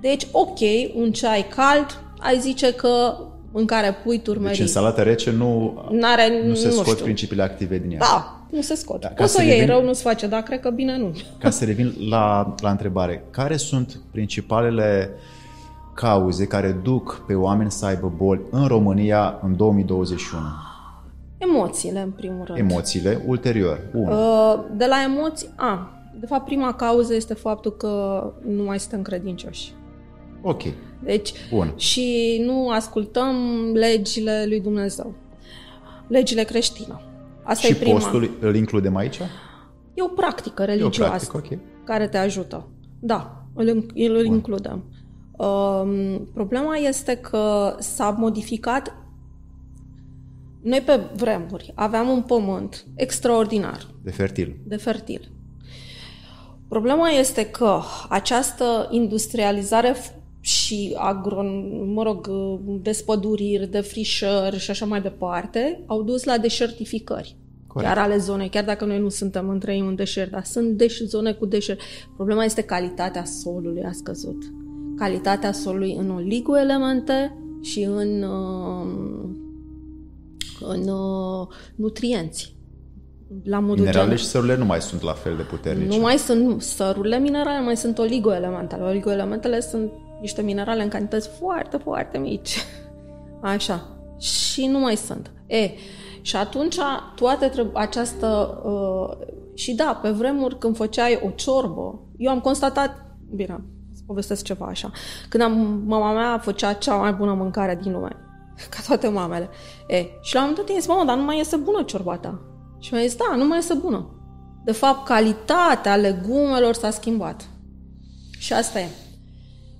Deci, 0.00 0.26
ok, 0.32 0.58
un 0.94 1.12
ceai 1.12 1.46
cald, 1.54 1.86
ai 2.18 2.40
zice 2.40 2.74
că 2.74 3.16
în 3.56 3.66
care 3.66 3.96
pui 4.04 4.18
turmeric. 4.18 4.50
Deci 4.56 4.60
în 4.66 4.72
salată 4.72 5.02
rece 5.02 5.30
nu, 5.30 5.74
N-are, 5.90 6.42
nu 6.46 6.54
se 6.54 6.66
nu 6.66 6.72
scot 6.72 6.86
știu. 6.92 7.04
principiile 7.04 7.42
active 7.42 7.78
din 7.78 7.90
ea. 7.90 7.98
Da, 7.98 8.40
nu 8.50 8.60
se 8.60 8.74
scot. 8.74 9.00
Da, 9.00 9.08
Da, 9.08 9.14
ca 9.14 9.20
Poți 9.20 9.32
să 9.32 9.38
să 9.38 9.44
o 9.44 9.46
iei, 9.46 9.58
revin- 9.60 9.68
rău 9.70 9.84
nu-ți 9.84 10.02
face, 10.02 10.26
dar 10.26 10.40
cred 10.42 10.60
că 10.60 10.70
bine 10.70 10.96
nu. 10.98 11.12
Ca 11.38 11.50
să 11.50 11.64
revin 11.64 11.94
la, 12.08 12.54
la 12.62 12.70
întrebare, 12.70 13.24
care 13.30 13.56
sunt 13.56 14.00
principalele 14.10 15.10
cauze 15.94 16.46
care 16.46 16.80
duc 16.82 17.22
pe 17.26 17.34
oameni 17.34 17.70
să 17.70 17.86
aibă 17.86 18.12
boli 18.16 18.40
în 18.50 18.66
România 18.66 19.38
în 19.42 19.56
2021? 19.56 20.42
Emoțiile, 21.38 22.00
în 22.00 22.10
primul 22.10 22.44
rând. 22.44 22.58
Emoțiile, 22.58 23.22
ulterior. 23.26 23.80
1. 23.94 24.10
Uh, 24.10 24.60
De 24.76 24.86
la 24.86 24.96
emoții, 25.02 25.48
a, 25.56 25.90
de 26.20 26.26
fapt 26.26 26.44
prima 26.44 26.74
cauză 26.74 27.14
este 27.14 27.34
faptul 27.34 27.72
că 27.76 28.22
nu 28.56 28.62
mai 28.62 28.80
suntem 28.80 29.02
credincioși. 29.02 29.72
Ok, 30.46 30.62
Deci, 31.02 31.32
bun. 31.50 31.72
și 31.76 32.38
nu 32.46 32.68
ascultăm 32.70 33.36
legile 33.74 34.44
lui 34.48 34.60
Dumnezeu. 34.60 35.14
Legile 36.08 36.42
creștine. 36.42 37.00
Asta 37.42 37.66
Și 37.66 37.72
e 37.72 37.76
prima. 37.76 37.92
postul 37.98 38.30
îl 38.40 38.54
includem 38.54 38.96
aici? 38.96 39.18
E 39.94 40.02
o 40.02 40.06
practică 40.08 40.62
E 40.62 40.64
o 40.64 40.68
religioasă 40.68 41.26
practică, 41.30 41.54
ok. 41.54 41.60
care 41.84 42.08
te 42.08 42.16
ajută. 42.18 42.68
Da, 43.00 43.46
îl, 43.54 43.86
îl 43.94 44.24
includem. 44.24 44.84
Um, 45.36 46.28
problema 46.34 46.76
este 46.76 47.16
că 47.16 47.76
s-a 47.78 48.10
modificat 48.18 48.96
noi 50.62 50.80
pe 50.80 51.00
vremuri 51.16 51.72
aveam 51.74 52.08
un 52.08 52.22
pământ 52.22 52.84
extraordinar, 52.94 53.86
De 54.02 54.10
fertil. 54.10 54.56
de 54.66 54.76
fertil. 54.76 55.32
Problema 56.68 57.08
este 57.08 57.46
că 57.46 57.80
această 58.08 58.88
industrializare 58.90 59.92
f- 59.94 60.14
și 60.44 60.94
agro, 60.98 61.42
mă 61.94 62.02
rog, 62.02 62.30
despăduriri, 62.82 63.66
defrișări 63.66 64.58
și 64.58 64.70
așa 64.70 64.86
mai 64.86 65.02
departe 65.02 65.82
au 65.86 66.02
dus 66.02 66.24
la 66.24 66.38
deșertificări. 66.38 67.36
Corect. 67.66 67.92
Chiar 67.92 68.04
ale 68.04 68.16
zonei, 68.16 68.48
chiar 68.48 68.64
dacă 68.64 68.84
noi 68.84 68.98
nu 68.98 69.08
suntem 69.08 69.48
între 69.48 69.74
ei 69.74 69.80
un 69.80 69.94
deșert, 69.94 70.30
dar 70.30 70.44
sunt 70.44 70.82
deș- 70.82 71.06
zone 71.06 71.32
cu 71.32 71.46
deșert. 71.46 71.80
Problema 72.16 72.44
este 72.44 72.62
calitatea 72.62 73.24
solului 73.24 73.82
a 73.82 73.92
scăzut. 73.92 74.42
Calitatea 74.96 75.52
solului 75.52 75.94
în 75.98 76.10
oligoelemente 76.10 77.36
și 77.62 77.82
în, 77.82 78.22
uh, 78.22 78.86
în 80.60 80.88
uh, 80.88 81.46
nutrienți. 81.74 82.56
La 83.44 83.58
modul 83.58 83.74
Mineralele 83.74 84.00
general. 84.00 84.16
și 84.18 84.24
sărurile 84.24 84.56
nu 84.56 84.64
mai 84.64 84.80
sunt 84.80 85.02
la 85.02 85.12
fel 85.12 85.36
de 85.36 85.42
puternice. 85.42 85.96
Nu 85.96 86.02
mai 86.02 86.16
sunt 86.16 86.44
nu, 86.44 86.58
sărurile 86.58 87.18
minerale, 87.18 87.64
mai 87.64 87.76
sunt 87.76 87.98
oligoelementele. 87.98 88.82
Oligoelementele 88.82 89.60
sunt 89.60 89.90
niște 90.20 90.42
minerale 90.42 90.82
în 90.82 90.88
cantități 90.88 91.28
foarte, 91.28 91.76
foarte 91.76 92.18
mici. 92.18 92.56
Așa. 93.42 93.88
Și 94.18 94.66
nu 94.66 94.78
mai 94.78 94.96
sunt. 94.96 95.30
E, 95.46 95.70
și 96.20 96.36
atunci 96.36 96.76
toate 97.14 97.46
trebuie 97.46 97.72
această... 97.82 98.60
Uh, 98.64 99.26
și 99.54 99.74
da, 99.74 99.98
pe 100.02 100.10
vremuri 100.10 100.58
când 100.58 100.76
făceai 100.76 101.20
o 101.24 101.30
ciorbă, 101.30 102.00
eu 102.16 102.30
am 102.30 102.40
constatat, 102.40 103.16
bine, 103.34 103.64
să 103.92 104.02
povestesc 104.06 104.44
ceva 104.44 104.66
așa, 104.66 104.90
când 105.28 105.42
am, 105.42 105.82
mama 105.86 106.12
mea 106.12 106.38
făcea 106.38 106.72
cea 106.72 106.96
mai 106.96 107.12
bună 107.12 107.32
mâncare 107.32 107.78
din 107.82 107.92
lume, 107.92 108.16
ca 108.70 108.78
toate 108.86 109.08
mamele. 109.08 109.48
E, 109.86 110.06
și 110.22 110.34
la 110.34 110.40
un 110.40 110.46
moment 110.46 110.56
dat 110.56 110.68
i-am 110.68 110.78
zis, 110.78 110.88
mamă, 110.88 111.04
dar 111.04 111.16
nu 111.16 111.22
mai 111.22 111.40
este 111.40 111.56
bună 111.56 111.82
ciorba 111.82 112.16
ta. 112.16 112.40
Și 112.78 112.92
mi-a 112.92 113.02
zis, 113.02 113.16
da, 113.16 113.36
nu 113.36 113.44
mai 113.46 113.58
este 113.58 113.74
bună. 113.74 114.08
De 114.64 114.72
fapt, 114.72 115.06
calitatea 115.06 115.96
legumelor 115.96 116.74
s-a 116.74 116.90
schimbat. 116.90 117.48
Și 118.38 118.52
asta 118.52 118.80
e. 118.80 118.88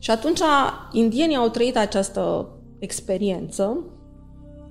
Și 0.04 0.10
atunci 0.10 0.40
indienii 0.92 1.36
au 1.36 1.48
trăit 1.48 1.76
această 1.76 2.48
experiență 2.78 3.78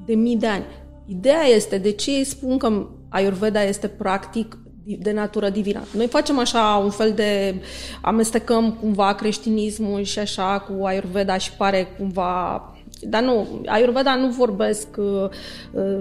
de 0.05 0.15
mii 0.15 0.37
de 0.37 0.47
ani. 0.47 0.63
Ideea 1.07 1.43
este 1.43 1.77
de 1.77 1.91
ce 1.91 2.11
ei 2.11 2.23
spun 2.23 2.57
că 2.57 2.87
Ayurveda 3.09 3.63
este 3.63 3.87
practic 3.87 4.57
de 4.99 5.11
natură 5.11 5.49
divină. 5.49 5.83
Noi 5.95 6.07
facem 6.07 6.39
așa 6.39 6.81
un 6.83 6.89
fel 6.89 7.11
de 7.11 7.61
amestecăm 8.01 8.73
cumva 8.73 9.13
creștinismul 9.13 10.01
și 10.03 10.19
așa 10.19 10.59
cu 10.59 10.85
Ayurveda 10.85 11.37
și 11.37 11.53
pare 11.53 11.87
cumva 11.97 12.72
dar 13.09 13.23
nu, 13.23 13.61
Ayurveda 13.65 14.15
nu 14.15 14.29
vorbesc 14.29 14.87
uh, 14.97 15.29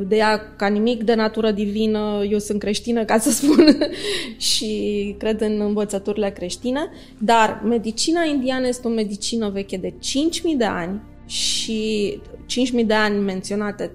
de 0.07 0.17
ea 0.17 0.55
ca 0.57 0.67
nimic 0.67 1.03
de 1.03 1.15
natură 1.15 1.51
divină, 1.51 2.23
eu 2.31 2.39
sunt 2.39 2.59
creștină, 2.59 3.05
ca 3.05 3.19
să 3.19 3.31
spun, 3.41 3.79
și 4.37 5.15
cred 5.19 5.41
în 5.41 5.61
învățăturile 5.61 6.31
creștine, 6.31 6.91
dar 7.19 7.63
medicina 7.65 8.25
indiană 8.25 8.67
este 8.67 8.89
o 8.89 8.91
medicină 8.91 9.51
veche 9.51 9.77
de 9.77 9.91
5.000 9.91 10.57
de 10.57 10.65
ani 10.65 11.01
și 11.27 12.21
5.000 12.81 12.87
de 12.87 12.95
ani 12.95 13.19
menționate, 13.19 13.95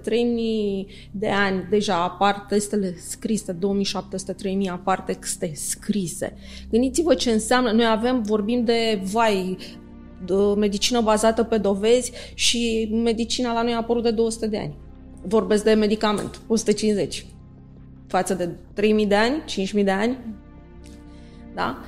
de 1.10 1.28
ani 1.28 1.66
deja 1.70 2.02
apar 2.02 2.44
testele 2.48 2.94
scrise, 3.08 3.54
2700-3000 3.54 3.58
apar 4.70 5.00
texte 5.00 5.50
scrise. 5.54 6.36
Gândiți-vă 6.70 7.14
ce 7.14 7.30
înseamnă, 7.30 7.70
noi 7.70 7.86
avem, 7.86 8.22
vorbim 8.22 8.64
de, 8.64 9.00
vai, 9.12 9.56
de 9.87 9.87
medicină 10.56 11.00
bazată 11.00 11.42
pe 11.42 11.58
dovezi 11.58 12.12
și 12.34 12.88
medicina 13.04 13.52
la 13.52 13.62
noi 13.62 13.72
a 13.72 13.76
apărut 13.76 14.02
de 14.02 14.10
200 14.10 14.46
de 14.46 14.58
ani. 14.58 14.76
Vorbesc 15.22 15.64
de 15.64 15.72
medicament, 15.72 16.40
150. 16.46 17.26
Față 18.06 18.34
de 18.34 18.50
3000 18.72 19.06
de 19.06 19.14
ani, 19.14 19.42
5000 19.44 19.84
de 19.84 19.90
ani. 19.90 20.18
Da? 21.54 21.78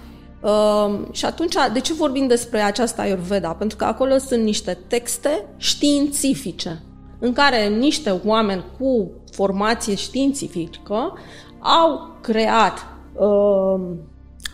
Uh, 0.42 0.98
și 1.12 1.24
atunci, 1.24 1.54
de 1.72 1.80
ce 1.80 1.92
vorbim 1.92 2.26
despre 2.26 2.60
această 2.60 3.00
Ayurveda? 3.00 3.48
Pentru 3.50 3.76
că 3.76 3.84
acolo 3.84 4.18
sunt 4.18 4.42
niște 4.42 4.78
texte 4.86 5.44
științifice 5.56 6.82
în 7.18 7.32
care 7.32 7.68
niște 7.68 8.20
oameni 8.24 8.64
cu 8.78 9.10
formație 9.32 9.94
științifică 9.94 11.12
au 11.58 12.18
creat, 12.20 12.86
uh, 13.14 13.80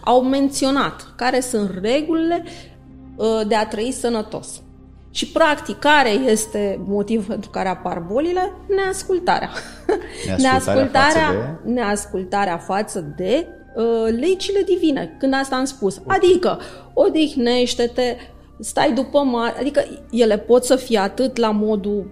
au 0.04 0.22
menționat 0.22 1.12
care 1.16 1.40
sunt 1.40 1.78
regulile 1.82 2.42
uh, 2.44 2.75
de 3.48 3.54
a 3.54 3.66
trăi 3.66 3.92
sănătos. 3.92 4.60
Și 5.10 5.26
practic, 5.26 5.78
care 5.78 6.10
este 6.10 6.80
motivul 6.86 7.24
pentru 7.24 7.50
care 7.50 7.68
apar 7.68 7.98
bolile? 7.98 8.52
Neascultarea. 8.68 9.50
Neascultarea 10.38 11.26
față 11.26 11.60
de... 11.64 11.72
neascultarea 11.72 12.58
față 12.58 13.14
de 13.16 13.46
uh, 13.76 14.18
legile 14.20 14.62
divine. 14.66 15.16
Când 15.18 15.34
asta 15.34 15.56
am 15.56 15.64
spus. 15.64 16.00
Adică, 16.06 16.60
odihnește-te, 16.94 18.16
stai 18.60 18.92
după 18.92 19.18
mare, 19.18 19.58
adică 19.58 19.84
ele 20.10 20.38
pot 20.38 20.64
să 20.64 20.76
fie 20.76 20.98
atât 20.98 21.36
la 21.36 21.50
modul 21.50 22.10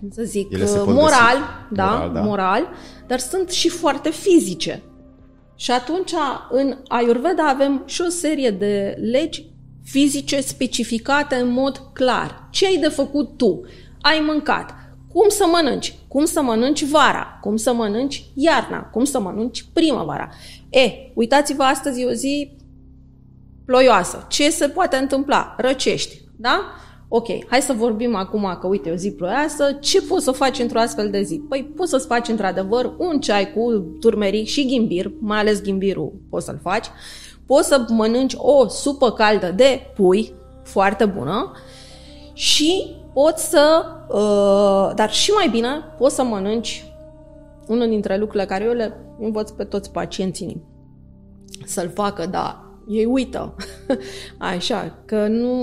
cum 0.00 0.10
să 0.10 0.22
zic, 0.22 0.52
Ele 0.52 0.66
se 0.66 0.78
pot 0.78 0.94
moral, 0.94 1.36
găsi. 1.36 1.72
da, 1.72 1.90
Moral, 1.90 2.12
da. 2.12 2.20
moral, 2.20 2.68
dar 3.06 3.18
sunt 3.18 3.50
și 3.50 3.68
foarte 3.68 4.10
fizice. 4.10 4.82
Și 5.60 5.70
atunci, 5.70 6.12
în 6.50 6.76
Ayurveda 6.88 7.48
avem 7.48 7.82
și 7.86 8.00
o 8.00 8.08
serie 8.08 8.50
de 8.50 8.96
legi 9.10 9.44
fizice 9.84 10.40
specificate 10.40 11.34
în 11.34 11.48
mod 11.48 11.82
clar. 11.92 12.48
Ce 12.50 12.66
ai 12.66 12.76
de 12.76 12.88
făcut 12.88 13.36
tu? 13.36 13.60
Ai 14.00 14.22
mâncat. 14.26 14.74
Cum 15.12 15.28
să 15.28 15.44
mănânci? 15.52 15.94
Cum 16.08 16.24
să 16.24 16.42
mănânci 16.42 16.84
vara? 16.84 17.38
Cum 17.40 17.56
să 17.56 17.72
mănânci 17.72 18.24
iarna? 18.34 18.80
Cum 18.80 19.04
să 19.04 19.20
mănânci 19.20 19.64
primăvara? 19.72 20.28
E, 20.70 20.90
uitați-vă, 21.14 21.62
astăzi 21.62 22.00
e 22.00 22.06
o 22.06 22.12
zi 22.12 22.56
ploioasă. 23.64 24.26
Ce 24.28 24.50
se 24.50 24.68
poate 24.68 24.96
întâmpla? 24.96 25.54
Răcești, 25.58 26.20
da? 26.36 26.60
Ok, 27.12 27.26
hai 27.48 27.60
să 27.60 27.72
vorbim 27.72 28.14
acum 28.14 28.56
că, 28.60 28.66
uite, 28.66 28.90
o 28.90 28.94
zi 28.94 29.12
ploioasă, 29.12 29.72
ce 29.80 30.02
poți 30.02 30.24
să 30.24 30.30
faci 30.30 30.58
într-o 30.58 30.78
astfel 30.78 31.10
de 31.10 31.22
zi? 31.22 31.42
Păi 31.48 31.72
poți 31.76 31.90
să-ți 31.90 32.06
faci, 32.06 32.28
într-adevăr, 32.28 32.92
un 32.98 33.20
ceai 33.20 33.52
cu 33.52 33.84
turmeric 34.00 34.46
și 34.46 34.66
ghimbir, 34.66 35.12
mai 35.18 35.38
ales 35.38 35.62
ghimbirul 35.62 36.12
poți 36.28 36.44
să-l 36.44 36.58
faci, 36.62 36.86
poți 37.46 37.68
să 37.68 37.84
mănânci 37.88 38.34
o 38.36 38.68
supă 38.68 39.12
caldă 39.12 39.50
de 39.50 39.80
pui, 39.94 40.32
foarte 40.62 41.04
bună, 41.04 41.52
și 42.32 42.96
poți 43.12 43.48
să, 43.48 43.82
uh, 44.08 44.94
dar 44.94 45.12
și 45.12 45.30
mai 45.30 45.48
bine, 45.48 45.68
poți 45.98 46.14
să 46.14 46.22
mănânci 46.22 46.84
unul 47.66 47.88
dintre 47.88 48.16
lucrurile 48.18 48.48
care 48.48 48.64
eu 48.64 48.72
le 48.72 48.96
învăț 49.18 49.50
pe 49.50 49.64
toți 49.64 49.90
pacienții 49.90 50.62
să-l 51.64 51.90
facă, 51.94 52.26
dar 52.26 52.69
ei 52.90 53.04
uită, 53.04 53.54
așa, 54.38 55.02
că 55.04 55.26
nu 55.26 55.54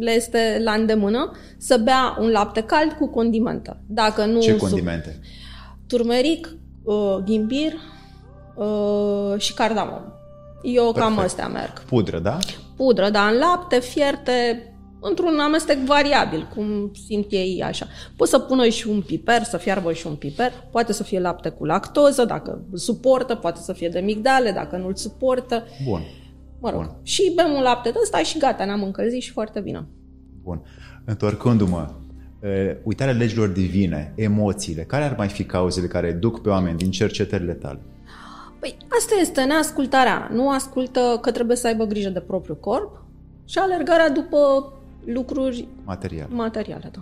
le 0.00 0.10
este 0.10 0.60
la 0.64 0.72
îndemână 0.72 1.32
să 1.56 1.76
bea 1.76 2.16
un 2.20 2.30
lapte 2.30 2.62
cald 2.62 2.92
cu 2.92 3.08
condimentă. 3.08 3.80
Dacă 3.86 4.24
nu 4.24 4.40
Ce 4.40 4.50
sub- 4.50 4.58
condimente? 4.58 5.20
Turmeric, 5.86 6.54
uh, 6.84 7.16
ghimbir 7.24 7.72
uh, 8.56 9.34
și 9.40 9.54
cardamom. 9.54 10.02
Eu 10.62 10.92
Perfect. 10.92 11.14
cam 11.14 11.18
astea 11.18 11.48
merg. 11.48 11.82
Pudră, 11.84 12.18
da? 12.18 12.38
Pudră, 12.76 13.10
dar 13.10 13.32
în 13.32 13.38
lapte 13.38 13.80
fierte 13.80 14.62
într-un 15.00 15.38
amestec 15.38 15.78
variabil, 15.78 16.48
cum 16.54 16.92
simt 17.06 17.26
ei 17.32 17.62
așa. 17.64 17.86
Pot 18.16 18.28
să 18.28 18.38
pună 18.38 18.68
și 18.68 18.88
un 18.88 19.00
piper, 19.02 19.42
să 19.42 19.56
fiarbă 19.56 19.92
și 19.92 20.06
un 20.06 20.14
piper, 20.14 20.52
poate 20.70 20.92
să 20.92 21.02
fie 21.02 21.20
lapte 21.20 21.48
cu 21.48 21.64
lactoză, 21.64 22.24
dacă 22.24 22.64
îl 22.70 22.78
suportă, 22.78 23.34
poate 23.34 23.60
să 23.62 23.72
fie 23.72 23.88
de 23.88 23.98
migdale, 24.00 24.50
dacă 24.50 24.76
nu 24.76 24.86
îl 24.86 24.94
suportă. 24.94 25.64
Bun. 25.84 26.00
Mă 26.60 26.70
rog. 26.70 26.80
Bun. 26.80 26.96
Și 27.02 27.32
bem 27.36 27.52
un 27.52 27.62
lapte 27.62 27.90
de 27.90 27.98
ăsta 28.02 28.18
și 28.18 28.38
gata, 28.38 28.64
ne-am 28.64 28.82
încălzit 28.82 29.22
și 29.22 29.30
foarte 29.30 29.60
bine. 29.60 29.86
Bun. 30.42 30.62
Întorcându-mă, 31.04 31.90
uh, 32.40 32.48
uitarea 32.82 33.14
legilor 33.14 33.48
divine, 33.48 34.12
emoțiile, 34.16 34.82
care 34.82 35.04
ar 35.04 35.14
mai 35.16 35.28
fi 35.28 35.44
cauzele 35.44 35.86
care 35.86 36.12
duc 36.12 36.40
pe 36.42 36.48
oameni 36.48 36.78
din 36.78 36.90
cercetările 36.90 37.52
tale? 37.52 37.80
Păi 38.58 38.76
asta 38.98 39.14
este 39.20 39.44
neascultarea. 39.44 40.30
Nu 40.32 40.50
ascultă 40.50 41.18
că 41.20 41.30
trebuie 41.30 41.56
să 41.56 41.66
aibă 41.66 41.84
grijă 41.84 42.08
de 42.08 42.20
propriul 42.20 42.56
corp 42.56 43.02
și 43.44 43.58
alergarea 43.58 44.10
după 44.10 44.72
lucruri 45.04 45.68
Material. 45.84 46.28
materiale. 46.30 46.90
Da. 46.92 47.00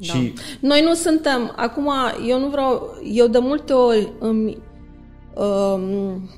Și 0.00 0.32
Da. 0.34 0.40
Noi 0.60 0.82
nu 0.82 0.94
suntem, 0.94 1.52
acum 1.56 1.88
eu 2.28 2.40
nu 2.40 2.48
vreau, 2.48 2.98
eu 3.12 3.26
de 3.26 3.38
multe 3.38 3.72
ori 3.72 4.12
îmi, 4.18 4.58
um, 5.34 6.30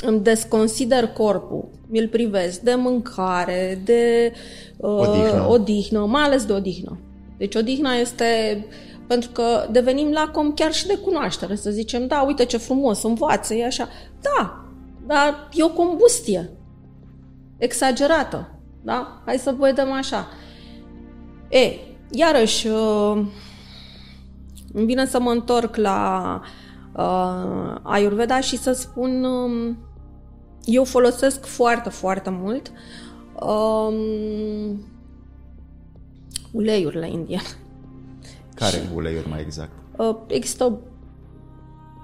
îmi 0.00 0.20
desconsider 0.20 1.06
corpul, 1.06 1.68
mi-l 1.86 2.08
privesc 2.08 2.60
de 2.60 2.74
mâncare, 2.74 3.80
de 3.84 4.32
uh, 4.76 4.90
Odihnă. 4.90 5.46
odihnă, 5.48 5.98
mai 5.98 6.22
ales 6.22 6.44
de 6.44 6.52
odihnă. 6.52 6.98
Deci 7.38 7.54
odihna 7.54 7.92
este 7.92 8.64
pentru 9.06 9.30
că 9.30 9.68
devenim 9.70 10.10
lacom 10.12 10.52
chiar 10.52 10.72
și 10.72 10.86
de 10.86 10.98
cunoaștere, 10.98 11.54
să 11.54 11.70
zicem, 11.70 12.06
da, 12.06 12.22
uite 12.22 12.44
ce 12.44 12.56
frumos, 12.56 13.02
învață, 13.02 13.54
e 13.54 13.64
așa. 13.64 13.88
Da, 14.20 14.64
dar 15.06 15.48
e 15.52 15.62
o 15.64 15.68
combustie 15.68 16.50
exagerată, 17.58 18.58
da? 18.82 19.22
Hai 19.24 19.38
să 19.38 19.54
vedem 19.58 19.92
așa. 19.92 20.28
E, 21.48 21.72
iarăși, 22.10 22.66
uh, 22.66 23.26
îmi 24.72 24.86
vine 24.86 25.06
să 25.06 25.20
mă 25.20 25.30
întorc 25.30 25.76
la 25.76 26.40
uh, 26.42 26.65
Ayurveda 27.82 28.40
și 28.40 28.58
să 28.58 28.72
spun, 28.72 29.24
um, 29.24 29.78
eu 30.64 30.84
folosesc 30.84 31.44
foarte, 31.44 31.88
foarte 31.88 32.30
mult 32.30 32.72
um, 33.40 34.84
uleiurile 36.50 37.10
indiene. 37.10 37.42
care 38.54 38.90
uleiuri 38.94 39.28
mai 39.28 39.40
exact? 39.40 39.70
Uh, 39.96 40.16
există 40.26 40.78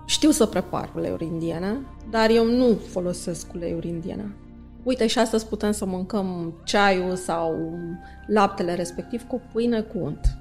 știu 0.06 0.30
să 0.30 0.46
prepar 0.46 0.90
uleiuri 0.96 1.24
indiene, 1.24 1.80
dar 2.10 2.30
eu 2.30 2.44
nu 2.44 2.78
folosesc 2.90 3.52
uleiuri 3.54 3.88
indiene. 3.88 4.36
Uite, 4.82 5.06
și 5.06 5.18
astăzi 5.18 5.46
putem 5.46 5.72
să 5.72 5.84
mâncăm 5.84 6.54
ceaiul 6.64 7.16
sau 7.16 7.78
laptele 8.26 8.74
respectiv 8.74 9.22
cu 9.22 9.40
pâine 9.52 9.80
cu 9.80 9.98
unt. 9.98 10.36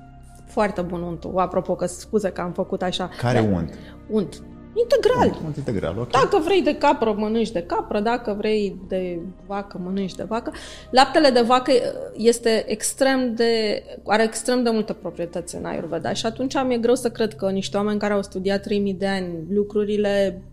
Foarte 0.51 0.81
bun 0.81 1.01
untul. 1.01 1.33
Apropo 1.35 1.75
că 1.75 1.85
scuze 1.85 2.29
că 2.29 2.41
am 2.41 2.51
făcut 2.51 2.81
așa. 2.81 3.09
Care 3.17 3.39
Da, 3.39 3.55
unt? 3.55 3.73
Unt. 4.09 4.41
Integral. 4.73 5.41
Unt 5.45 5.57
integral, 5.57 5.97
ok. 5.99 6.11
Dacă 6.11 6.37
vrei 6.43 6.61
de 6.61 6.75
capră, 6.75 7.13
mănânci 7.17 7.51
de 7.51 7.61
capră, 7.61 7.99
dacă 7.99 8.35
vrei 8.37 8.81
de 8.87 9.19
vacă, 9.47 9.79
mănânci 9.83 10.15
de 10.15 10.23
vacă. 10.23 10.53
Laptele 10.89 11.29
de 11.29 11.41
vacă 11.41 11.71
este 12.13 12.63
extrem 12.67 13.35
de, 13.35 13.83
are 14.05 14.23
extrem 14.23 14.63
de 14.63 14.69
multe 14.69 14.93
proprietăți 14.93 15.55
în 15.55 15.65
Ayurveda 15.65 16.13
și 16.13 16.25
atunci 16.25 16.53
mi-e 16.65 16.77
greu 16.77 16.95
să 16.95 17.09
cred 17.09 17.35
că 17.35 17.49
niște 17.49 17.77
oameni 17.77 17.99
care 17.99 18.13
au 18.13 18.21
studiat 18.21 18.61
3000 18.61 18.93
de 18.93 19.07
ani 19.07 19.27
lucrurile 19.49 20.43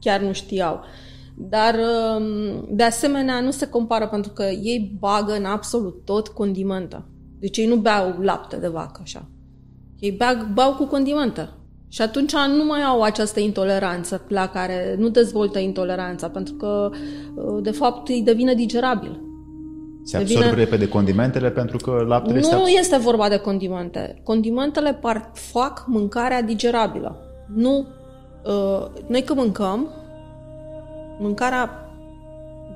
chiar 0.00 0.20
nu 0.20 0.32
știau. 0.32 0.80
Dar, 1.34 1.74
um, 1.74 2.66
de 2.70 2.82
asemenea, 2.82 3.40
nu 3.40 3.50
se 3.50 3.68
compară 3.68 4.08
pentru 4.08 4.30
că 4.30 4.42
ei 4.42 4.96
bagă 4.98 5.32
în 5.32 5.44
absolut 5.44 6.04
tot 6.04 6.28
condimentă. 6.28 7.06
Deci 7.38 7.56
ei 7.56 7.66
nu 7.66 7.76
beau 7.76 8.18
lapte 8.20 8.56
de 8.56 8.68
vacă 8.68 9.00
așa. 9.02 9.28
Ei 10.02 10.10
bag, 10.12 10.46
bau 10.52 10.72
cu 10.74 10.84
condimentă. 10.84 11.48
Și 11.88 12.02
atunci 12.02 12.32
nu 12.56 12.64
mai 12.64 12.82
au 12.82 13.02
această 13.02 13.40
intoleranță 13.40 14.24
la 14.28 14.48
care 14.48 14.94
nu 14.98 15.08
dezvoltă 15.08 15.58
intoleranța, 15.58 16.28
pentru 16.28 16.54
că, 16.54 16.90
de 17.62 17.70
fapt, 17.70 18.08
îi 18.08 18.22
devine 18.22 18.54
digerabil. 18.54 19.20
Se 20.04 20.16
absorb 20.16 20.38
devine- 20.40 20.56
repede 20.56 20.88
condimentele 20.88 21.50
pentru 21.50 21.76
că 21.76 22.04
laptele 22.06 22.38
este 22.38 22.54
Nu 22.54 22.60
abs- 22.60 22.74
este 22.78 22.96
vorba 22.96 23.28
de 23.28 23.36
condimente. 23.36 24.20
Condimentele 24.24 24.94
par, 24.94 25.30
fac 25.34 25.84
mâncarea 25.86 26.42
digerabilă. 26.42 27.16
Nu. 27.54 27.86
Uh, 28.44 28.86
noi 29.06 29.22
când 29.22 29.38
mâncăm, 29.38 29.88
mâncarea 31.18 31.90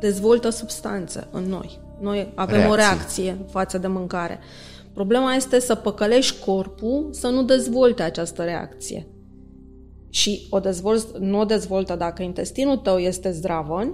dezvoltă 0.00 0.50
substanțe 0.50 1.26
în 1.30 1.42
noi. 1.48 1.78
Noi 2.00 2.32
avem 2.34 2.68
o 2.70 2.74
Reacții. 2.74 3.22
reacție 3.24 3.36
față 3.50 3.78
de 3.78 3.86
mâncare. 3.86 4.38
Problema 4.96 5.34
este 5.34 5.58
să 5.58 5.74
păcălești 5.74 6.44
corpul 6.44 7.08
să 7.10 7.28
nu 7.28 7.42
dezvolte 7.42 8.02
această 8.02 8.42
reacție. 8.42 9.06
Și 10.08 10.46
o 10.50 10.58
dezvolți, 10.58 11.06
nu 11.18 11.38
o 11.38 11.44
dezvoltă 11.44 11.96
dacă 11.96 12.22
intestinul 12.22 12.76
tău 12.76 12.98
este 12.98 13.30
zdravăn 13.30 13.92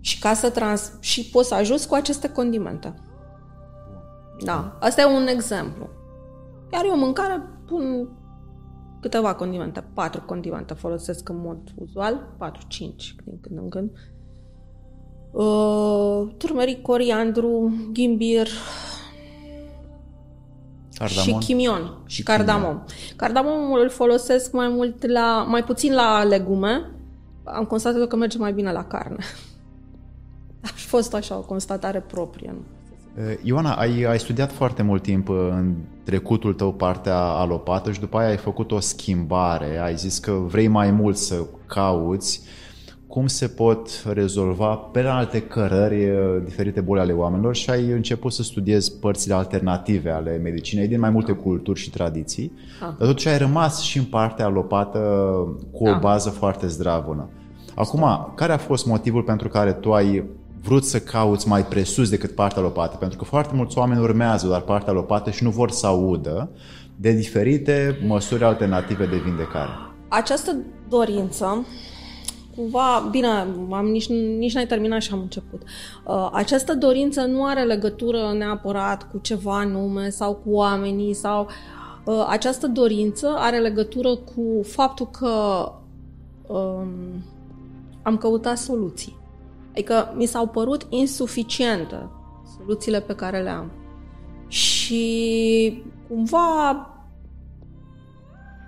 și 0.00 0.18
ca 0.18 0.34
să 0.34 0.50
trans- 0.50 0.92
și 1.00 1.30
poți 1.30 1.48
să 1.48 1.54
ajuți 1.54 1.88
cu 1.88 1.94
aceste 1.94 2.28
condimente. 2.28 2.94
Da, 4.44 4.76
asta 4.80 5.00
e 5.00 5.04
un 5.04 5.26
exemplu. 5.26 5.88
Iar 6.72 6.84
eu 6.84 6.98
mâncare 6.98 7.42
pun 7.66 8.08
câteva 9.00 9.34
condimente, 9.34 9.84
patru 9.94 10.20
condimente 10.20 10.74
folosesc 10.74 11.28
în 11.28 11.40
mod 11.40 11.58
uzual, 11.74 12.34
patru, 12.38 12.66
cinci 12.68 13.14
din 13.24 13.40
când 13.40 13.58
în 13.58 13.68
când. 13.68 13.90
Uh, 15.32 16.34
turmeric, 16.36 16.82
coriandru, 16.82 17.72
ghimbir 17.92 18.48
Cardamon. 20.94 21.40
și 21.40 21.46
chimion 21.46 21.96
și, 22.06 22.16
Și 22.16 22.22
cardamom. 22.22 22.82
Cardamomul 23.16 23.80
îl 23.80 23.90
folosesc 23.90 24.52
mai 24.52 24.68
mult 24.68 25.06
la, 25.06 25.46
mai 25.48 25.64
puțin 25.64 25.94
la 25.94 26.22
legume. 26.22 26.90
Am 27.44 27.64
constatat 27.64 28.08
că 28.08 28.16
merge 28.16 28.38
mai 28.38 28.52
bine 28.52 28.72
la 28.72 28.84
carne. 28.84 29.24
Aș 30.74 30.84
fost 30.86 31.14
așa 31.14 31.36
o 31.36 31.40
constatare 31.40 32.00
proprie. 32.00 32.54
Nu? 32.54 32.62
Uh, 33.24 33.38
Ioana, 33.42 33.74
ai, 33.74 34.02
ai 34.02 34.18
studiat 34.18 34.52
foarte 34.52 34.82
mult 34.82 35.02
timp 35.02 35.28
uh, 35.28 35.48
în 35.50 35.74
trecutul 36.04 36.54
tău 36.54 36.72
partea 36.72 37.18
alopată 37.18 37.92
și 37.92 38.00
după 38.00 38.18
aia 38.18 38.28
ai 38.28 38.36
făcut 38.36 38.72
o 38.72 38.80
schimbare. 38.80 39.78
Ai 39.78 39.96
zis 39.96 40.18
că 40.18 40.30
vrei 40.30 40.68
mai 40.68 40.90
mult 40.90 41.16
să 41.16 41.44
cauți 41.66 42.40
cum 43.14 43.26
se 43.26 43.46
pot 43.48 43.88
rezolva 44.12 44.74
pe 44.74 45.02
la 45.02 45.16
alte 45.16 45.40
cărări 45.42 46.10
uh, 46.10 46.42
diferite 46.44 46.80
boli 46.80 47.00
ale 47.00 47.12
oamenilor 47.12 47.54
și 47.56 47.70
ai 47.70 47.90
început 47.90 48.32
să 48.32 48.42
studiezi 48.42 48.98
părțile 48.98 49.34
alternative 49.34 50.10
ale 50.10 50.40
medicinei 50.42 50.88
din 50.88 51.00
mai 51.00 51.10
multe 51.10 51.32
culturi 51.32 51.80
și 51.80 51.90
tradiții, 51.90 52.52
Ah. 52.80 52.88
dar 52.98 53.06
totuși 53.08 53.28
ai 53.28 53.38
rămas 53.38 53.80
și 53.80 53.98
în 53.98 54.04
partea 54.04 54.44
alopată 54.44 54.98
cu 55.72 55.84
o 55.84 55.90
Da. 55.90 55.98
bază 55.98 56.30
foarte 56.30 56.66
zdravănă. 56.66 57.28
Acum, 57.74 58.32
care 58.34 58.52
a 58.52 58.56
fost 58.56 58.86
motivul 58.86 59.22
pentru 59.22 59.48
care 59.48 59.72
tu 59.72 59.92
ai 59.92 60.24
vrut 60.62 60.84
să 60.84 60.98
cauți 60.98 61.48
mai 61.48 61.64
presus 61.66 62.10
decât 62.10 62.30
partea 62.34 62.62
alopată? 62.62 62.96
Pentru 62.96 63.18
că 63.18 63.24
foarte 63.24 63.54
mulți 63.54 63.78
oameni 63.78 64.00
urmează 64.00 64.46
doar 64.46 64.60
partea 64.60 64.92
alopată 64.92 65.30
și 65.30 65.42
nu 65.42 65.50
vor 65.50 65.70
să 65.70 65.86
audă 65.86 66.50
de 66.96 67.12
diferite 67.12 67.98
măsuri 68.06 68.44
alternative 68.44 69.06
de 69.06 69.16
vindecare. 69.16 69.70
Această 70.08 70.56
dorință, 70.88 71.66
cumva, 72.56 73.08
bine, 73.10 73.26
am, 73.70 73.86
nici, 73.90 74.08
nici 74.08 74.54
n-ai 74.54 74.66
terminat 74.66 75.02
și 75.02 75.12
am 75.12 75.20
început. 75.20 75.62
Uh, 76.06 76.28
această 76.32 76.74
dorință 76.74 77.20
nu 77.20 77.44
are 77.44 77.62
legătură 77.62 78.32
neapărat 78.32 79.10
cu 79.10 79.18
ceva 79.18 79.58
anume 79.58 80.08
sau 80.08 80.34
cu 80.34 80.50
oamenii 80.50 81.14
sau 81.14 81.48
uh, 82.04 82.26
această 82.28 82.66
dorință 82.66 83.34
are 83.38 83.58
legătură 83.58 84.16
cu 84.16 84.62
faptul 84.62 85.08
că 85.10 85.72
um, 86.46 87.22
am 88.02 88.16
căutat 88.16 88.58
soluții. 88.58 89.16
Adică 89.70 90.14
mi 90.16 90.26
s-au 90.26 90.46
părut 90.46 90.86
insuficiente 90.88 92.08
soluțiile 92.56 93.00
pe 93.00 93.14
care 93.14 93.42
le 93.42 93.50
am. 93.50 93.70
Și 94.48 95.82
cumva 96.08 96.88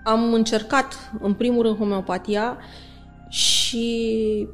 am 0.05 0.33
încercat, 0.33 1.13
în 1.21 1.35
primul 1.35 1.63
rând, 1.63 1.77
homeopatia 1.77 2.57
și 3.67 4.49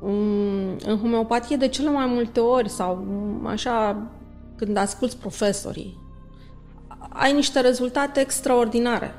mm, 0.00 0.76
în 0.84 0.98
homeopatie 0.98 1.56
de 1.56 1.68
cele 1.68 1.90
mai 1.90 2.06
multe 2.06 2.40
ori 2.40 2.68
sau 2.68 3.04
mm, 3.06 3.46
așa 3.46 4.06
când 4.56 4.76
asculți 4.76 5.16
profesorii, 5.16 6.00
ai 7.08 7.32
niște 7.32 7.60
rezultate 7.60 8.20
extraordinare. 8.20 9.14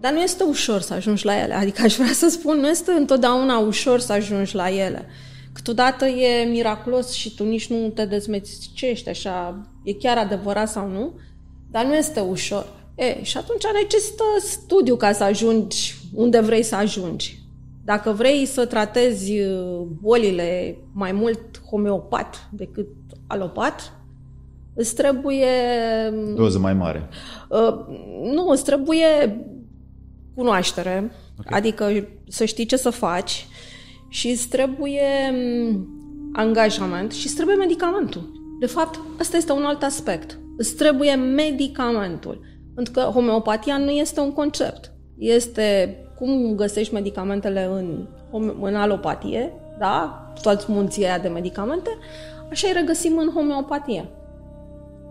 Dar 0.00 0.12
nu 0.12 0.20
este 0.20 0.42
ușor 0.42 0.80
să 0.80 0.94
ajungi 0.94 1.24
la 1.24 1.40
ele. 1.42 1.54
Adică 1.54 1.82
aș 1.82 1.96
vrea 1.96 2.12
să 2.12 2.28
spun, 2.28 2.58
nu 2.58 2.68
este 2.68 2.92
întotdeauna 2.92 3.58
ușor 3.58 4.00
să 4.00 4.12
ajungi 4.12 4.54
la 4.54 4.70
ele. 4.70 5.06
Câteodată 5.52 6.04
e 6.04 6.44
miraculos 6.44 7.12
și 7.12 7.34
tu 7.34 7.44
nici 7.44 7.66
nu 7.66 7.88
te 7.88 8.04
dezmețicești 8.04 9.08
așa, 9.08 9.66
e 9.84 9.92
chiar 9.92 10.18
adevărat 10.18 10.68
sau 10.68 10.88
nu, 10.88 11.12
dar 11.70 11.84
nu 11.84 11.94
este 11.94 12.20
ușor. 12.20 12.66
E, 12.94 13.22
și 13.22 13.36
atunci 13.36 13.62
necesită 13.82 14.24
studiu 14.40 14.96
ca 14.96 15.12
să 15.12 15.24
ajungi 15.24 15.94
unde 16.14 16.40
vrei 16.40 16.62
să 16.62 16.74
ajungi. 16.74 17.41
Dacă 17.84 18.10
vrei 18.10 18.46
să 18.46 18.66
tratezi 18.66 19.40
uh, 19.40 19.86
bolile 20.00 20.76
mai 20.92 21.12
mult 21.12 21.62
homeopat 21.70 22.48
decât 22.50 22.86
alopat, 23.26 24.02
Îți 24.74 24.94
trebuie... 24.94 25.46
Doză 26.34 26.58
mai 26.58 26.74
mare. 26.74 27.08
Uh, 27.48 27.74
nu, 28.34 28.48
îți 28.48 28.64
trebuie 28.64 29.46
cunoaștere, 30.34 31.12
okay. 31.38 31.58
adică 31.58 32.08
să 32.28 32.44
știi 32.44 32.66
ce 32.66 32.76
să 32.76 32.90
faci 32.90 33.46
și 34.08 34.28
îți 34.28 34.48
trebuie 34.48 35.30
mm, 35.32 35.86
angajament 36.32 37.12
și 37.12 37.26
îți 37.26 37.34
trebuie 37.34 37.56
medicamentul. 37.56 38.32
De 38.60 38.66
fapt, 38.66 39.00
ăsta 39.20 39.36
este 39.36 39.52
un 39.52 39.64
alt 39.64 39.82
aspect. 39.82 40.38
Îți 40.56 40.74
trebuie 40.74 41.14
medicamentul. 41.14 42.40
Pentru 42.74 42.92
că 42.92 43.00
homeopatia 43.00 43.76
nu 43.76 43.90
este 43.90 44.20
un 44.20 44.32
concept. 44.32 44.92
Este 45.18 45.96
cum 46.22 46.54
găsești 46.54 46.94
medicamentele 46.94 47.68
în, 47.72 48.06
în 48.60 48.74
alopatie, 48.74 49.52
da? 49.78 50.26
Toți 50.42 50.64
munții 50.68 51.04
aia 51.04 51.18
de 51.18 51.28
medicamente, 51.28 51.90
așa 52.50 52.66
îi 52.66 52.72
regăsim 52.76 53.18
în 53.18 53.30
homeopatie. 53.34 54.08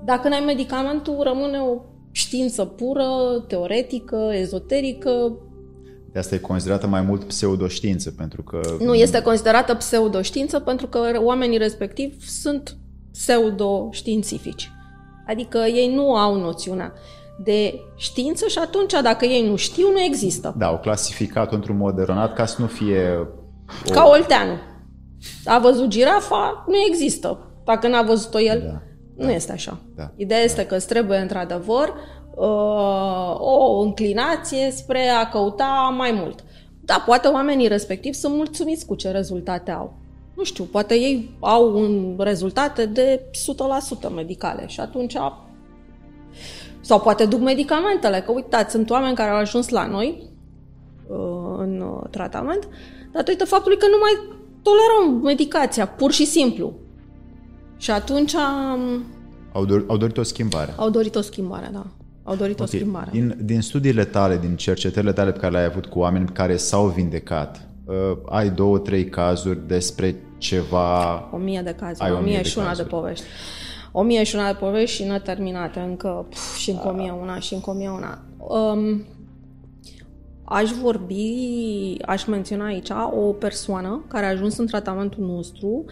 Dacă 0.06 0.28
n-ai 0.28 0.43
medicamentul, 0.45 1.21
rămâne 1.24 1.58
o 1.58 1.82
știință 2.12 2.65
pură, 2.65 3.10
teoretică, 3.47 4.30
ezoterică. 4.34 5.38
De 6.12 6.19
asta 6.19 6.36
e 6.36 6.38
considerată 6.38 6.88
mai 6.88 7.02
mult 7.02 7.24
pseudoștiință, 7.24 8.12
pentru 8.12 8.43
că... 8.43 8.62
Nu 8.80 8.93
este 8.93 9.21
considerată 9.21 9.76
pseudoștiință, 9.76 10.60
pentru 10.60 10.88
că 10.88 11.00
oamenii 11.24 11.58
respectivi 11.58 12.26
sunt 12.28 12.78
pseudoștiințifici. 13.12 14.71
Adică 15.28 15.58
ei 15.58 15.93
nu 15.93 16.15
au 16.15 16.39
noțiunea 16.39 16.93
de 17.43 17.80
știință 17.95 18.47
și 18.47 18.58
atunci, 18.58 18.93
dacă 19.01 19.25
ei 19.25 19.47
nu 19.47 19.56
știu, 19.56 19.91
nu 19.91 19.99
există. 19.99 20.54
Da, 20.58 20.65
au 20.67 20.80
clasificat 20.80 21.54
într-un 21.54 21.77
mod 21.77 21.99
eronat 21.99 22.34
ca 22.34 22.45
să 22.45 22.56
nu 22.62 22.67
fie... 22.67 23.27
O... 23.88 23.91
Ca 23.91 24.08
Olteanu. 24.08 24.54
A 25.45 25.60
văzut 25.60 25.88
girafa, 25.88 26.63
nu 26.67 26.75
există. 26.88 27.39
Dacă 27.65 27.88
n-a 27.88 28.01
văzut-o 28.01 28.39
el, 28.39 28.62
da, 28.65 28.82
nu 29.15 29.25
da, 29.25 29.34
este 29.34 29.51
așa. 29.51 29.80
Da, 29.95 30.12
Ideea 30.15 30.39
da. 30.39 30.45
este 30.45 30.65
că 30.65 30.75
îți 30.75 30.88
trebuie, 30.88 31.17
într-adevăr, 31.17 31.93
uh, 32.36 33.36
o 33.39 33.80
înclinație 33.80 34.71
spre 34.71 35.08
a 35.08 35.30
căuta 35.30 35.93
mai 35.97 36.12
mult. 36.12 36.43
Da, 36.82 37.04
poate 37.06 37.27
oamenii 37.27 37.67
respectivi 37.67 38.15
sunt 38.15 38.36
mulțumiți 38.36 38.86
cu 38.86 38.95
ce 38.95 39.12
rezultate 39.12 39.71
au 39.71 40.01
nu 40.41 40.43
știu, 40.43 40.63
poate 40.63 40.93
ei 40.93 41.38
au 41.39 41.80
un 41.80 42.15
rezultate 42.19 42.86
de 42.86 43.21
100% 44.10 44.13
medicale 44.15 44.67
și 44.67 44.80
atunci 44.80 45.15
sau 46.91 46.99
poate 46.99 47.25
duc 47.25 47.39
medicamentele, 47.39 48.21
că 48.25 48.32
uitați, 48.32 48.71
sunt 48.71 48.89
oameni 48.89 49.15
care 49.15 49.30
au 49.30 49.38
ajuns 49.38 49.69
la 49.69 49.86
noi 49.86 50.23
uh, 51.08 51.17
în 51.58 51.82
uh, 51.82 52.10
tratament 52.10 52.67
datorită 53.12 53.45
faptului 53.45 53.77
că 53.77 53.86
nu 53.86 53.97
mai 54.01 54.38
tolerăm 54.62 55.23
medicația, 55.23 55.88
pur 55.88 56.12
și 56.12 56.25
simplu. 56.25 56.73
Și 57.77 57.91
atunci... 57.91 58.34
Au, 59.51 59.65
dor- 59.65 59.86
au 59.88 59.97
dorit 59.97 60.17
o 60.17 60.23
schimbare. 60.23 60.73
Au 60.75 60.89
dorit 60.89 61.15
o 61.15 61.21
schimbare, 61.21 61.69
da. 61.73 61.86
Au 62.23 62.36
dorit 62.36 62.60
okay. 62.60 62.67
o 62.73 62.77
schimbare. 62.77 63.10
Din, 63.12 63.38
din 63.43 63.62
studiile 63.62 64.06
tale, 64.06 64.38
din 64.38 64.56
cercetările 64.56 65.13
tale 65.13 65.32
pe 65.32 65.39
care 65.39 65.51
le-ai 65.51 65.65
avut 65.65 65.86
cu 65.86 65.99
oameni 65.99 66.30
care 66.34 66.56
s-au 66.56 66.88
vindecat, 66.88 67.67
uh, 67.86 67.95
ai 68.30 68.49
două, 68.49 68.77
trei 68.77 69.06
cazuri 69.06 69.67
despre 69.67 70.15
ceva... 70.38 71.30
O 71.34 71.38
mie 71.38 71.62
de 71.62 71.75
cazuri, 71.80 72.10
ai 72.10 72.12
o 72.12 72.19
mie 72.19 72.43
și 72.43 72.58
una 72.58 72.75
de 72.75 72.84
povești. 72.84 73.25
O 73.91 74.01
mie 74.01 74.23
și 74.23 74.36
una 74.36 74.51
de 74.51 74.58
povești 74.60 74.95
și 74.95 75.08
neterminate 75.08 75.80
încă, 75.80 76.25
puf, 76.30 76.58
și 76.58 76.69
încă 76.69 76.88
o 76.88 76.91
mie 76.91 77.12
una, 77.21 77.39
și 77.39 77.54
încă 77.54 77.69
o 77.69 77.73
mie 77.73 77.89
una. 77.89 78.21
Um, 78.38 79.06
aș 80.43 80.71
vorbi, 80.71 81.95
aș 82.06 82.25
menționa 82.25 82.65
aici 82.65 82.89
o 83.12 83.34
persoană 83.34 84.06
care 84.08 84.25
a 84.25 84.30
ajuns 84.30 84.58
în 84.58 84.67
tratamentul 84.67 85.25
nostru 85.25 85.86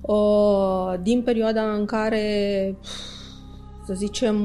uh, 0.00 0.94
din 1.02 1.22
perioada 1.22 1.72
în 1.72 1.84
care, 1.84 2.76
să 3.86 3.94
zicem, 3.94 4.36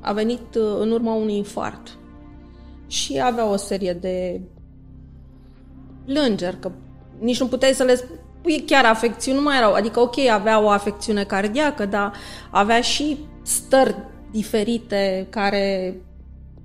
a 0.00 0.12
venit 0.12 0.54
în 0.80 0.90
urma 0.90 1.14
unui 1.14 1.36
infart 1.36 1.98
și 2.86 3.20
avea 3.22 3.50
o 3.50 3.56
serie 3.56 3.92
de 3.92 4.40
plângeri, 6.04 6.58
că 6.60 6.70
nici 7.18 7.40
nu 7.40 7.46
puteai 7.46 7.72
să 7.72 7.82
le 7.82 7.94
spui 7.94 8.17
chiar 8.66 8.84
afecțiuni, 8.84 9.38
nu 9.38 9.42
mai 9.42 9.56
erau. 9.56 9.72
Adică, 9.72 10.00
ok, 10.00 10.18
avea 10.18 10.60
o 10.60 10.68
afecțiune 10.68 11.24
cardiacă, 11.24 11.86
dar 11.86 12.12
avea 12.50 12.80
și 12.80 13.18
stări 13.42 13.96
diferite 14.30 15.26
care 15.30 15.96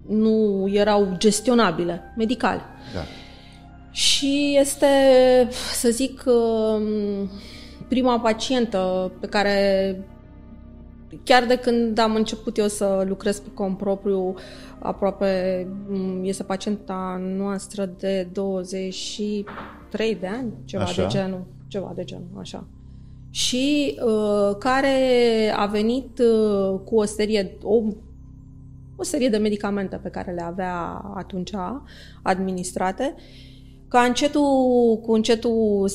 nu 0.08 0.66
erau 0.74 1.16
gestionabile, 1.18 2.14
medicale. 2.18 2.62
Da. 2.94 3.02
Și 3.92 4.58
este, 4.60 4.88
să 5.74 5.90
zic, 5.90 6.24
um, 6.26 7.30
prima 7.88 8.20
pacientă 8.20 9.12
pe 9.20 9.28
care 9.28 9.98
chiar 11.24 11.46
de 11.46 11.56
când 11.56 11.98
am 11.98 12.16
început 12.16 12.58
eu 12.58 12.68
să 12.68 13.04
lucrez 13.08 13.40
pe 13.40 13.50
cont 13.54 13.78
propriu, 13.78 14.36
aproape 14.80 15.68
mm, 15.88 16.24
este 16.24 16.44
pacienta 16.44 17.22
noastră 17.38 17.90
de 18.00 18.28
23 18.32 20.16
de 20.16 20.28
ani, 20.28 20.54
ceva 20.66 20.84
așa. 20.84 21.02
de 21.02 21.08
genul, 21.08 21.46
ceva 21.74 21.92
de 21.96 22.04
genul, 22.04 22.28
așa. 22.38 22.64
Și 23.30 23.96
uh, 24.06 24.56
care 24.60 24.98
a 25.56 25.66
venit 25.66 26.20
uh, 26.20 26.80
cu 26.86 26.96
o 26.96 27.04
serie, 27.04 27.58
o, 27.64 27.82
o 28.96 29.04
serie 29.04 29.30
de 29.30 29.38
medicamente 29.38 29.96
pe 29.96 30.10
care 30.10 30.32
le 30.32 30.42
avea 30.42 30.76
atunci 31.16 31.52
administrate, 32.24 33.16
ca 33.88 34.02
încetul 34.02 34.42
cu 35.02 35.12
încetul 35.14 35.88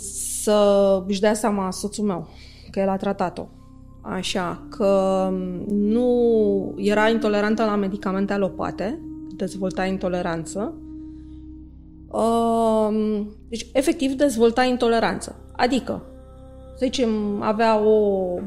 să 0.43 1.03
își 1.07 1.21
dea 1.21 1.35
seama 1.35 1.71
soțul 1.71 2.05
meu 2.05 2.29
că 2.71 2.81
el 2.81 2.89
a 2.89 2.97
tratat-o 2.97 3.47
Așa, 4.01 4.63
că 4.71 5.29
nu 5.69 6.75
era 6.77 7.09
intolerantă 7.09 7.65
la 7.65 7.77
medicamente 7.77 8.33
alopate, 8.33 9.01
dezvolta 9.37 9.85
intoleranță. 9.85 10.75
Um, 12.11 13.37
deci, 13.49 13.67
efectiv, 13.73 14.13
dezvolta 14.13 14.65
intoleranță. 14.65 15.37
Adică, 15.57 16.03
să 16.77 16.85
zicem, 16.85 17.43
avea 17.43 17.81
o, 17.81 18.39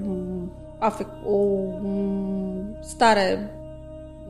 o 1.26 1.67
stare 2.82 3.56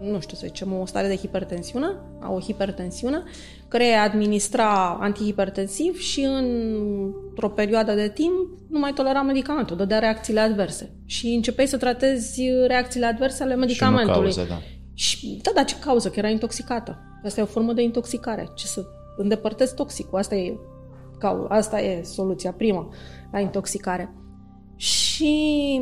nu 0.02 0.20
știu 0.20 0.38
să 0.38 0.46
zicem, 0.46 0.74
o 0.74 0.86
stare 0.86 1.08
de 1.08 1.16
hipertensiune, 1.16 1.88
o 2.28 2.40
hipertensiune, 2.40 3.24
care 3.68 3.94
administra 3.94 4.98
antihipertensiv 5.02 6.00
și 6.00 6.22
într-o 6.22 7.50
perioadă 7.50 7.94
de 7.94 8.10
timp 8.10 8.34
nu 8.70 8.80
mai 8.80 8.94
tolera 8.94 9.22
medicamentul, 9.22 9.78
dădea 9.78 10.00
reacțiile 10.00 10.40
adverse. 10.40 10.90
Și 11.06 11.28
începeai 11.28 11.68
să 11.68 11.78
tratezi 11.78 12.42
reacțiile 12.68 13.06
adverse 13.06 13.44
ale 13.44 13.56
medicamentului. 13.56 14.32
Și 14.32 14.36
cauză, 14.36 14.54
da. 14.54 14.62
Și, 14.94 15.40
da, 15.42 15.52
da, 15.56 15.64
ce 15.64 15.76
cauză? 15.80 16.10
Că 16.10 16.20
era 16.20 16.30
intoxicată. 16.30 16.98
Asta 17.26 17.40
e 17.40 17.44
o 17.44 17.48
formă 17.48 17.74
de 17.74 17.82
intoxicare. 17.82 18.50
Ce 18.56 18.68
să 18.68 18.86
îndepărtezi 19.22 19.76
toxicul. 19.76 20.18
Asta 20.18 20.36
e, 20.36 20.58
asta 21.48 21.82
e 21.82 22.04
soluția 22.04 22.52
prima 22.52 22.90
la 23.32 23.40
intoxicare. 23.40 24.14
Și 24.76 25.80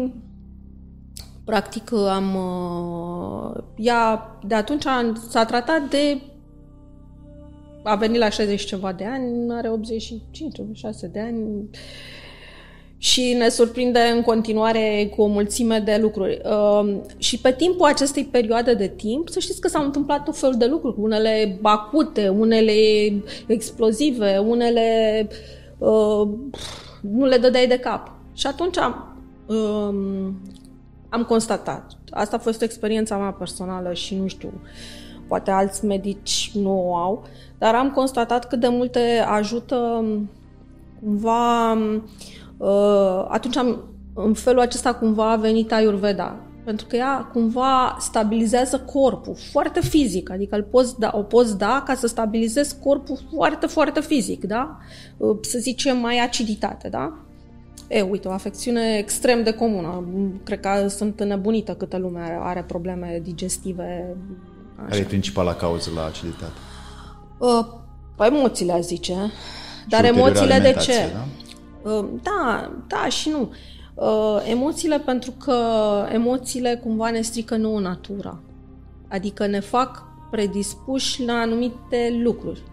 Practic 1.50 1.92
am... 1.94 2.36
Uh, 2.36 3.64
ea 3.76 4.38
de 4.48 4.56
atunci 4.56 4.86
s-a 5.30 5.46
tratat 5.46 5.90
de... 5.90 6.22
A 7.84 7.96
venit 7.96 8.20
la 8.20 8.30
60 8.30 8.66
ceva 8.66 8.94
de 8.94 9.06
ani, 9.06 9.54
are 9.54 9.70
85, 9.70 10.60
86 10.60 11.08
de 11.08 11.20
ani 11.20 11.70
și 13.02 13.34
ne 13.38 13.50
surprinde 13.50 14.00
în 14.16 14.22
continuare 14.22 15.12
cu 15.16 15.22
o 15.22 15.28
mulțime 15.28 15.80
de 15.80 15.98
lucruri. 16.02 16.42
Uh, 16.44 16.96
și 17.18 17.40
pe 17.40 17.52
timpul 17.52 17.86
acestei 17.86 18.24
perioade 18.24 18.74
de 18.74 18.88
timp, 18.88 19.30
să 19.30 19.40
știți 19.40 19.62
că 19.62 19.68
s-au 19.68 19.84
întâmplat 19.84 20.24
tot 20.24 20.38
felul 20.38 20.58
de 20.58 20.66
lucruri, 20.66 20.96
unele 21.00 21.60
acute, 21.62 22.28
unele 22.28 22.74
explozive, 23.48 24.38
unele 24.38 25.28
uh, 25.78 26.28
nu 27.02 27.26
le 27.26 27.38
dădeai 27.38 27.68
de 27.68 27.80
cap. 27.80 28.12
Și 28.34 28.48
atunci 28.48 28.78
uh, 28.78 30.34
am 31.10 31.24
constatat. 31.28 31.92
Asta 32.10 32.36
a 32.36 32.40
fost 32.40 32.62
experiența 32.62 33.18
mea 33.18 33.32
personală 33.32 33.94
și 33.94 34.16
nu 34.16 34.28
știu, 34.28 34.54
poate 35.28 35.52
alți 35.52 35.86
medici 35.86 36.52
nu 36.54 36.90
o 36.90 36.96
au, 36.96 37.24
dar 37.58 37.76
am 37.76 37.92
constatat 37.92 38.48
cât 38.48 38.60
de 38.60 38.68
multe 38.68 39.26
ajută 39.28 40.06
cumva 41.04 41.72
uh, 41.72 42.02
atunci 43.28 43.58
am, 43.58 43.84
în 44.14 44.34
felul 44.34 44.60
acesta 44.60 44.94
cumva 44.94 45.32
a 45.32 45.36
venit 45.36 45.72
Ayurveda 45.72 46.36
pentru 46.70 46.88
că 46.88 46.96
ea 46.96 47.30
cumva 47.34 47.98
stabilizează 48.00 48.80
corpul 48.80 49.36
foarte 49.52 49.82
fizic, 49.82 50.30
adică 50.30 50.56
îl 50.56 50.64
poți 50.64 51.00
da, 51.00 51.12
o 51.14 51.22
poți 51.22 51.58
da 51.58 51.84
ca 51.86 51.94
să 51.94 52.08
stabilizezi 52.08 52.80
corpul 52.80 53.20
foarte, 53.36 53.66
foarte 53.66 54.02
fizic, 54.02 54.44
da? 54.44 54.78
Uh, 55.18 55.38
să 55.42 55.58
zicem 55.58 55.98
mai 55.98 56.20
aciditate, 56.20 56.90
da? 56.90 57.14
E, 57.88 58.02
uite, 58.02 58.28
o 58.28 58.32
afecțiune 58.32 58.98
extrem 58.98 59.44
de 59.44 59.52
comună. 59.52 60.04
Cred 60.44 60.60
că 60.60 60.88
sunt 60.88 61.24
nebunită 61.24 61.74
câtă 61.74 61.98
lume 61.98 62.20
are, 62.20 62.40
are 62.42 62.64
probleme 62.64 63.20
digestive. 63.24 64.16
Așa. 64.76 64.88
Care 64.88 65.00
e 65.00 65.04
principala 65.04 65.54
cauză 65.54 65.90
la 65.96 66.06
aciditate? 66.06 66.52
Uh, 67.38 67.66
emoțiile, 68.26 68.72
a 68.72 68.80
zice. 68.80 69.32
Dar 69.88 70.06
emoțiile 70.06 70.60
de 70.60 70.76
ce? 70.80 71.10
Da? 71.14 71.26
Uh, 71.84 72.06
da, 72.24 72.72
da 72.88 73.10
și 73.10 73.30
nu. 73.30 73.52
Uh, 73.94 74.42
emoțiile 74.50 75.00
pentru 75.00 75.32
că 75.32 75.56
emoțiile 76.12 76.76
cumva 76.76 77.10
ne 77.10 77.22
strică 77.22 77.56
nouă 77.56 77.80
natura. 77.80 78.40
Adică 79.08 79.48
ne 79.48 79.60
fac 79.60 80.04
predispuși 80.32 81.26
la 81.26 81.34
anumite 81.34 82.20
lucruri. 82.24 82.64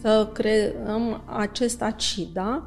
Să 0.00 0.28
creăm 0.32 1.22
acest 1.26 1.82
acid, 1.82 2.28
da? 2.32 2.66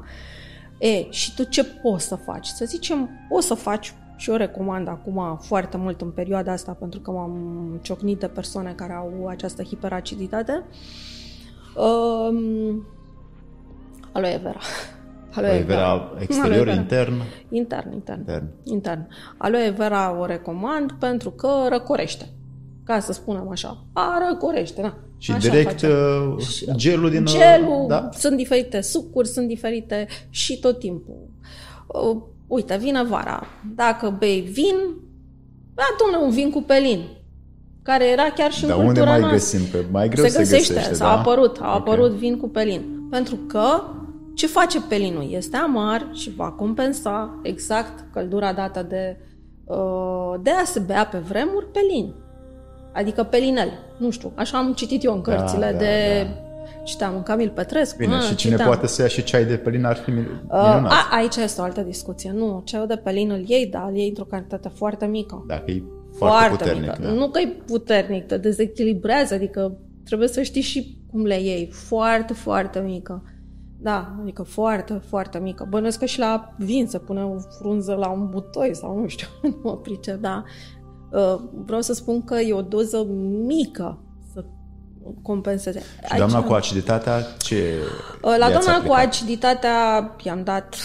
E, 0.78 1.10
și 1.10 1.34
tu 1.34 1.42
ce 1.42 1.64
poți 1.64 2.06
să 2.06 2.14
faci? 2.14 2.46
Să 2.46 2.64
zicem, 2.64 3.08
poți 3.28 3.46
să 3.46 3.54
faci 3.54 3.94
și 4.16 4.30
eu 4.30 4.36
recomand 4.36 4.88
acum 4.88 5.38
foarte 5.42 5.76
mult 5.76 6.00
în 6.00 6.10
perioada 6.10 6.52
asta 6.52 6.72
pentru 6.72 7.00
că 7.00 7.10
m-am 7.10 7.78
ciocnit 7.82 8.18
de 8.18 8.28
persoane 8.28 8.72
care 8.72 8.92
au 8.92 9.26
această 9.26 9.62
hiperaciditate. 9.62 10.64
Um, 11.76 12.86
aloe 14.12 14.40
vera. 14.42 14.60
Aloe 15.32 15.62
vera 15.66 16.12
exterior, 16.18 16.52
aloe 16.52 16.64
vera. 16.64 16.76
intern? 16.80 17.14
Intern, 17.48 17.92
intern. 17.92 18.18
Intern. 18.20 18.44
intern. 18.64 19.08
Aloe 19.36 19.70
vera 19.70 20.16
o 20.20 20.24
recomand 20.26 20.92
pentru 20.92 21.30
că 21.30 21.48
răcorește. 21.68 22.28
Ca 22.84 23.00
să 23.00 23.12
spunem 23.12 23.48
așa. 23.50 23.84
A, 23.92 24.18
răcorește, 24.28 24.80
da. 24.82 24.94
Și 25.18 25.30
așa 25.30 25.48
direct 25.48 25.70
face. 25.70 25.86
Uh, 25.86 26.74
gelul 26.76 27.10
din... 27.10 27.22
Uh, 27.26 27.32
gelul, 27.32 27.84
da? 27.88 28.08
sunt 28.12 28.36
diferite 28.36 28.80
sucuri, 28.80 29.28
sunt 29.28 29.48
diferite 29.48 30.06
și 30.30 30.58
tot 30.58 30.78
timpul. 30.78 31.16
Uh, 31.86 32.16
uite, 32.46 32.76
vine 32.76 33.02
vara. 33.02 33.46
Dacă 33.74 34.16
bei 34.18 34.40
vin, 34.40 34.76
da, 35.74 35.82
domnule, 35.98 36.24
un 36.24 36.30
vin 36.30 36.50
cu 36.50 36.62
pelin 36.62 37.00
care 37.82 38.08
era 38.10 38.30
chiar 38.34 38.52
și 38.52 38.66
Dar 38.66 38.70
în 38.70 38.76
unde 38.86 38.86
cultura 39.00 39.10
mai 39.10 39.20
noastră. 39.20 39.58
găsim? 39.58 39.70
Pe 39.70 39.86
mai 39.90 40.08
greu 40.08 40.24
se, 40.24 40.30
se 40.30 40.38
găsește, 40.38 40.72
găsește, 40.72 40.94
s-a 40.94 41.04
da? 41.04 41.18
apărut, 41.18 41.58
a 41.60 41.74
Ok. 41.74 41.78
apărut 41.78 42.10
vin 42.10 42.36
cu 42.36 42.48
pelin. 42.48 43.06
Pentru 43.10 43.36
că 43.36 43.82
ce 44.40 44.46
face 44.46 44.80
pelinul? 44.80 45.26
Este 45.30 45.56
amar 45.56 46.08
și 46.12 46.34
va 46.34 46.50
compensa 46.50 47.40
exact 47.42 48.04
căldura 48.12 48.52
dată 48.52 48.82
de, 48.82 49.16
uh, 49.64 50.34
de 50.42 50.50
a 50.50 50.64
se 50.64 50.78
bea 50.78 51.06
pe 51.06 51.18
vremuri 51.18 51.66
pelin. 51.66 52.14
Adică 52.92 53.22
pelinel. 53.22 53.70
Nu 53.98 54.10
știu, 54.10 54.32
așa 54.34 54.58
am 54.58 54.72
citit 54.72 55.04
eu 55.04 55.14
în 55.14 55.20
cărțile 55.20 55.70
da, 55.72 55.78
de... 55.78 56.26
da. 56.26 56.82
Citeam 56.84 57.14
în 57.14 57.22
Camil 57.22 57.50
Petrescu. 57.50 57.96
Bine, 57.98 58.14
ah, 58.14 58.22
și 58.22 58.34
cine 58.34 58.50
citeam. 58.50 58.68
poate 58.68 58.86
să 58.86 59.02
ia 59.02 59.08
și 59.08 59.22
ceai 59.22 59.44
de 59.44 59.56
pelin 59.56 59.84
ar 59.84 59.96
fi 59.96 60.10
minunat. 60.10 60.42
Uh, 60.44 60.90
a, 60.90 61.08
aici 61.12 61.36
este 61.36 61.60
o 61.60 61.64
altă 61.64 61.80
discuție. 61.80 62.32
Nu, 62.34 62.62
ceaiul 62.64 62.86
de 62.86 62.96
pelin 62.96 63.30
îl 63.30 63.44
iei, 63.46 63.66
dar 63.66 63.86
îl 63.88 63.96
iei 63.96 64.08
într-o 64.08 64.24
cantitate 64.24 64.68
foarte 64.68 65.06
mică. 65.06 65.44
Dacă 65.46 65.70
e 65.70 65.82
foarte, 66.12 66.56
puternic. 66.56 66.80
mică. 66.80 66.98
Da. 67.00 67.10
Nu 67.10 67.28
că 67.28 67.38
e 67.40 67.46
puternic, 67.66 68.26
te 68.26 68.36
dezechilibrează, 68.36 69.34
adică 69.34 69.78
trebuie 70.04 70.28
să 70.28 70.42
știi 70.42 70.60
și 70.62 70.98
cum 71.10 71.24
le 71.24 71.40
iei. 71.40 71.70
Foarte, 71.72 72.32
foarte 72.32 72.78
mică. 72.78 73.22
Da, 73.82 74.16
adică 74.20 74.42
foarte, 74.42 75.00
foarte 75.06 75.38
mică. 75.38 75.66
Bănuiesc 75.68 75.98
că 75.98 76.04
și 76.04 76.18
la 76.18 76.54
vin 76.56 76.86
se 76.86 76.98
pune 76.98 77.24
o 77.24 77.36
frunză 77.58 77.94
la 77.94 78.08
un 78.08 78.28
butoi 78.28 78.74
sau 78.74 79.00
nu 79.00 79.08
știu, 79.08 79.26
nu 79.42 79.56
mă 79.62 79.76
pricep, 79.76 80.20
da. 80.20 80.44
Uh, 81.10 81.40
vreau 81.64 81.80
să 81.80 81.92
spun 81.92 82.24
că 82.24 82.34
e 82.34 82.52
o 82.52 82.62
doză 82.62 83.04
mică 83.46 83.98
să 84.32 84.44
compenseze. 85.22 85.82
Și 86.10 86.16
doamna 86.16 86.42
cu 86.42 86.52
aciditatea, 86.52 87.20
ce 87.38 87.78
Uh, 88.22 88.34
La 88.38 88.48
i-ați 88.48 88.64
doamna 88.64 88.86
cu 88.86 88.92
aplicat? 88.92 89.06
aciditatea 89.06 90.10
i-am 90.22 90.44
dat 90.44 90.76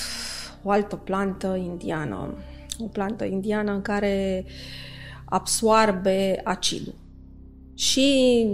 o 0.63 0.69
altă 0.69 0.95
plantă 0.95 1.55
indiană. 1.55 2.33
O 2.79 2.87
plantă 2.87 3.25
indiană 3.25 3.71
în 3.71 3.81
care 3.81 4.45
absoarbe 5.25 6.41
acidul 6.43 6.93
și 7.73 8.47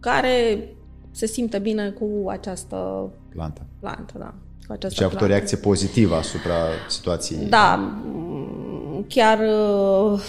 care 0.00 0.68
se 1.10 1.26
simte 1.26 1.58
bine 1.58 1.90
cu 1.90 2.28
această 2.28 3.10
Plantă. 3.32 3.60
plantă, 3.80 4.14
da. 4.18 4.34
Cu 4.66 4.72
această 4.72 4.96
Și 4.96 5.02
a 5.02 5.04
avut 5.04 5.16
o 5.16 5.18
plantă. 5.18 5.36
reacție 5.36 5.56
pozitivă 5.56 6.14
asupra 6.14 6.54
situației. 6.88 7.46
Da, 7.48 7.74
m, 7.74 9.04
chiar, 9.08 9.38
uh, 9.38 10.20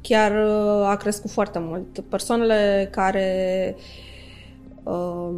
chiar 0.00 0.30
uh, 0.32 0.88
a 0.88 0.96
crescut 0.96 1.30
foarte 1.30 1.58
mult. 1.58 1.98
Persoanele 2.08 2.88
care 2.90 3.76
um, 4.82 5.34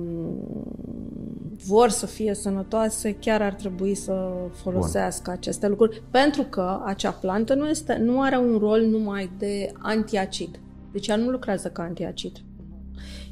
vor 1.67 1.89
să 1.89 2.07
fie 2.07 2.35
sănătoase 2.35 3.15
chiar 3.15 3.43
ar 3.43 3.53
trebui 3.53 3.95
să 3.95 4.31
folosească 4.53 5.23
Bun. 5.25 5.33
aceste 5.33 5.69
lucruri, 5.69 6.03
pentru 6.11 6.43
că 6.43 6.81
acea 6.85 7.11
plantă 7.11 7.55
nu, 7.55 7.69
este, 7.69 7.97
nu 7.97 8.21
are 8.23 8.37
un 8.37 8.59
rol 8.59 8.81
numai 8.81 9.31
de 9.39 9.73
antiacid. 9.79 10.61
Deci 10.93 11.07
ea 11.07 11.17
nu 11.17 11.29
lucrează 11.31 11.69
ca 11.69 11.83
antiacid. 11.83 12.33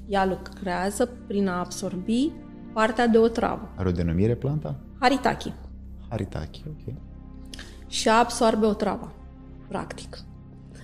Ea 0.07 0.27
lucrează 0.27 1.09
prin 1.27 1.49
a 1.49 1.59
absorbi 1.59 2.33
partea 2.79 3.07
de 3.07 3.19
otravă. 3.19 3.69
Are 3.77 3.89
o 3.89 3.93
denumire 3.93 4.35
planta? 4.35 4.75
Haritaki. 5.01 5.53
Haritaki, 6.09 6.65
ok. 6.69 6.95
Și 7.87 8.09
absorbe 8.09 8.67
otrava, 8.67 9.13
practic. 9.69 10.19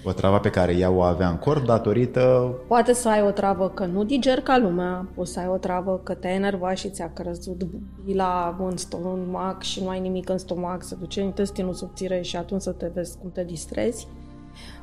O 0.04 0.12
travă 0.12 0.38
pe 0.38 0.50
care 0.50 0.76
ea 0.76 0.90
o 0.90 1.02
avea 1.02 1.28
în 1.28 1.36
corp 1.36 1.66
datorită... 1.66 2.54
Poate 2.68 2.92
să 2.92 3.08
ai 3.08 3.22
o 3.22 3.30
travă 3.30 3.68
că 3.68 3.86
nu 3.86 4.04
diger 4.04 4.40
ca 4.40 4.58
lumea, 4.58 5.08
poți 5.14 5.32
să 5.32 5.38
ai 5.40 5.46
o 5.46 5.56
travă 5.56 6.00
că 6.02 6.14
te-ai 6.14 6.34
enervat 6.34 6.76
și 6.76 6.90
ți-a 6.90 7.10
căzut 7.12 7.66
bila 8.04 8.56
în 8.58 8.76
stomac 8.76 9.62
și 9.62 9.82
nu 9.82 9.88
ai 9.88 10.00
nimic 10.00 10.28
în 10.28 10.38
stomac, 10.38 10.82
se 10.82 10.96
duce 11.00 11.20
în 11.20 11.26
intestinul 11.26 11.74
subțire 11.74 12.20
și 12.20 12.36
atunci 12.36 12.62
să 12.62 12.70
te 12.70 12.90
vezi 12.94 13.18
cum 13.18 13.30
te 13.30 13.44
distrezi. 13.44 14.08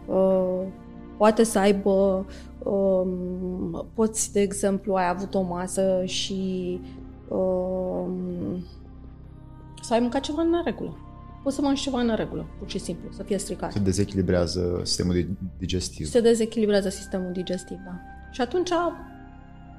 Uh, 0.05 0.61
poate 1.17 1.43
să 1.43 1.59
aibă, 1.59 2.25
um, 2.63 3.85
poți, 3.93 4.33
de 4.33 4.41
exemplu, 4.41 4.93
ai 4.93 5.09
avut 5.09 5.33
o 5.33 5.41
masă 5.41 6.01
și 6.05 6.79
um, 6.83 7.00
să 9.81 9.93
ai 9.93 9.99
mâncat 9.99 10.21
ceva 10.21 10.41
în 10.41 10.49
neregulă. 10.49 10.97
Poți 11.43 11.55
să 11.55 11.61
mănânci 11.61 11.79
ceva 11.79 11.99
în 11.99 12.05
neregulă, 12.05 12.45
pur 12.59 12.69
și 12.69 12.77
simplu, 12.77 13.11
să 13.11 13.23
fie 13.23 13.37
stricat. 13.37 13.71
Se 13.71 13.79
dezechilibrează 13.79 14.81
sistemul 14.83 15.13
di- 15.15 15.27
digestiv. 15.57 16.07
Se 16.07 16.21
dezechilibrează 16.21 16.89
sistemul 16.89 17.31
digestiv, 17.31 17.77
da. 17.85 17.91
Și 18.31 18.41
atunci 18.41 18.69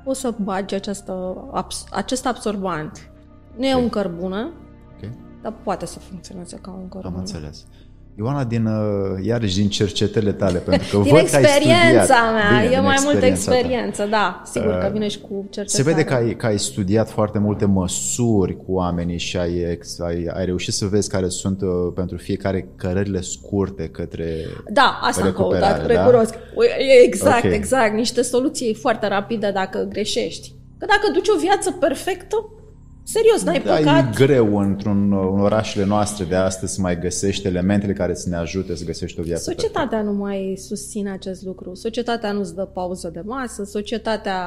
o 0.04 0.12
să 0.12 0.34
bagi 0.42 0.74
această, 0.74 1.36
abs- 1.52 1.86
acest 1.90 2.26
absorbant. 2.26 3.10
Nu 3.56 3.66
e 3.66 3.74
Ok. 3.74 3.82
un 3.82 3.88
cărbune, 3.88 4.42
Ok, 4.42 5.10
dar 5.42 5.52
poate 5.62 5.86
să 5.86 5.98
funcționeze 5.98 6.56
ca 6.56 6.70
un 6.70 6.88
cărbune. 6.88 7.14
am 7.14 7.20
înțeles. 7.20 7.66
Ioana, 8.18 8.44
din, 8.44 8.66
uh, 8.66 9.24
iarăși 9.24 9.56
din 9.56 9.68
cercetările 9.68 10.32
tale, 10.32 10.58
pentru 10.68 10.88
că 10.98 11.02
Din 11.02 11.12
văd 11.14 11.28
că 11.28 11.36
ai 11.36 11.42
experiența 11.42 12.02
studiat. 12.02 12.32
mea, 12.32 12.48
Bine, 12.60 12.64
e 12.64 12.68
din 12.74 12.82
mai 12.82 12.96
multă 13.02 13.24
experiența 13.26 13.50
ta. 13.50 13.56
experiență, 13.56 14.06
da. 14.10 14.42
Sigur 14.44 14.70
că 14.78 14.86
Uh, 14.86 14.92
vine 14.92 15.08
și 15.08 15.18
cu 15.20 15.46
cercetare. 15.50 15.82
Se 15.82 15.82
vede 15.82 16.04
că 16.04 16.14
ai, 16.14 16.36
că 16.36 16.46
ai 16.46 16.58
studiat 16.58 17.10
foarte 17.10 17.38
multe 17.38 17.64
măsuri 17.64 18.56
cu 18.56 18.72
oamenii 18.72 19.18
și 19.18 19.36
ai, 19.36 19.54
ex, 19.70 20.00
ai, 20.00 20.26
ai 20.34 20.44
reușit 20.44 20.72
să 20.72 20.84
vezi 20.86 21.08
care 21.10 21.28
sunt 21.28 21.60
uh, 21.62 21.68
pentru 21.94 22.16
fiecare 22.16 22.68
cărările 22.76 23.20
scurte 23.20 23.88
către 23.88 24.34
Da, 24.72 24.98
asta 25.02 25.20
am 25.22 25.26
recuperare, 25.26 25.72
căutat, 25.78 25.94
da? 25.96 26.04
recunosc. 26.04 26.34
Exact, 27.04 27.44
Ok. 27.44 27.52
exact. 27.52 27.94
Niște 27.94 28.22
soluții 28.22 28.74
foarte 28.74 29.08
rapide 29.08 29.50
dacă 29.54 29.86
greșești. 29.88 30.52
Că 30.78 30.86
dacă 30.86 31.10
duci 31.12 31.28
o 31.36 31.38
viață 31.38 31.70
perfectă, 31.80 32.36
serios, 33.02 33.42
n-ai 33.42 33.62
Da, 33.64 33.74
păcat. 33.74 34.20
e 34.20 34.24
greu 34.24 34.58
într-un 34.58 35.12
în 35.12 35.40
orașele 35.40 35.84
noastre 35.84 36.24
de 36.24 36.34
astăzi 36.34 36.74
să 36.74 36.80
mai 36.80 36.98
găsești 36.98 37.46
elementele 37.46 37.92
care 37.92 38.14
să 38.14 38.28
ne 38.28 38.36
ajute 38.36 38.74
să 38.74 38.84
găsești 38.84 39.20
o 39.20 39.22
viață 39.22 39.44
perfectă. 39.44 39.66
Societatea 39.66 40.02
nu 40.02 40.12
mai 40.12 40.54
susține 40.66 41.10
acest 41.10 41.44
lucru. 41.44 41.74
Societatea 41.74 42.32
nu-ți 42.32 42.54
dă 42.54 42.62
pauză 42.62 43.10
de 43.12 43.22
masă, 43.24 43.64
societatea 43.64 44.38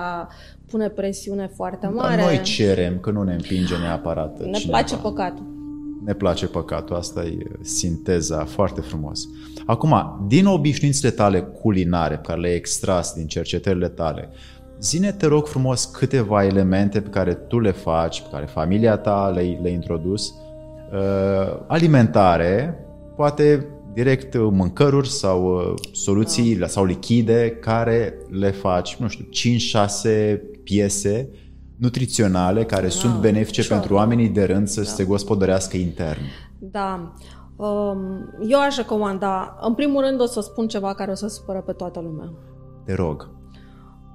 pune 0.69 0.89
presiune 0.89 1.51
foarte 1.55 1.87
mare. 1.87 2.15
Dar 2.15 2.25
noi 2.25 2.41
cerem, 2.41 2.99
că 2.99 3.11
nu 3.11 3.23
ne 3.23 3.33
împinge 3.33 3.77
neapărat 3.77 4.39
ne 4.39 4.51
cineva. 4.51 4.77
place 4.77 4.97
păcatul. 4.97 5.53
Ne 6.05 6.13
place 6.13 6.47
păcatul, 6.47 6.95
asta 6.95 7.23
e 7.23 7.37
sinteza 7.61 8.43
foarte 8.45 8.81
frumos. 8.81 9.19
Acum, 9.65 10.25
din 10.27 10.45
obișnuințele 10.45 11.11
tale 11.11 11.41
culinare 11.41 12.15
pe 12.15 12.21
care 12.21 12.39
le-ai 12.39 12.55
extras 12.55 13.13
din 13.13 13.27
cercetările 13.27 13.87
tale, 13.87 14.29
zine, 14.79 15.11
te 15.11 15.27
rog 15.27 15.47
frumos, 15.47 15.85
câteva 15.85 16.45
elemente 16.45 17.01
pe 17.01 17.09
care 17.09 17.33
tu 17.33 17.59
le 17.59 17.71
faci, 17.71 18.21
pe 18.21 18.27
care 18.31 18.45
familia 18.45 18.97
ta 18.97 19.31
le-ai, 19.33 19.59
le 19.61 19.69
introdus, 19.69 20.33
uh, 20.93 21.59
alimentare, 21.67 22.79
poate 23.15 23.67
direct 23.93 24.33
uh, 24.33 24.47
mâncăruri 24.51 25.09
sau 25.09 25.55
uh, 25.55 25.73
soluții 25.91 26.55
Da. 26.55 26.67
sau 26.67 26.85
lichide 26.85 27.57
care 27.61 28.17
le 28.29 28.51
faci, 28.51 28.95
nu 28.95 29.07
știu, 29.07 29.25
5-6 30.35 30.39
piese 30.63 31.29
nutriționale 31.77 32.63
care 32.63 32.87
sunt 32.87 33.19
benefice 33.19 33.61
sure. 33.61 33.75
pentru 33.75 33.95
oamenii 33.95 34.29
de 34.29 34.43
rând 34.43 34.67
să 34.67 34.83
se 34.83 35.03
gospodărească 35.03 35.77
intern. 35.77 36.19
Da. 36.59 37.13
Um, 37.55 37.97
Eu 38.49 38.59
aș 38.59 38.75
recomanda, 38.75 39.57
în 39.61 39.73
primul 39.73 40.01
rând 40.01 40.21
o 40.21 40.25
să 40.25 40.41
spun 40.41 40.67
ceva 40.67 40.93
care 40.93 41.11
o 41.11 41.15
să 41.15 41.27
supără 41.27 41.61
pe 41.61 41.71
toată 41.71 41.99
lumea. 41.99 42.33
Te 42.85 42.93
rog. 42.93 43.34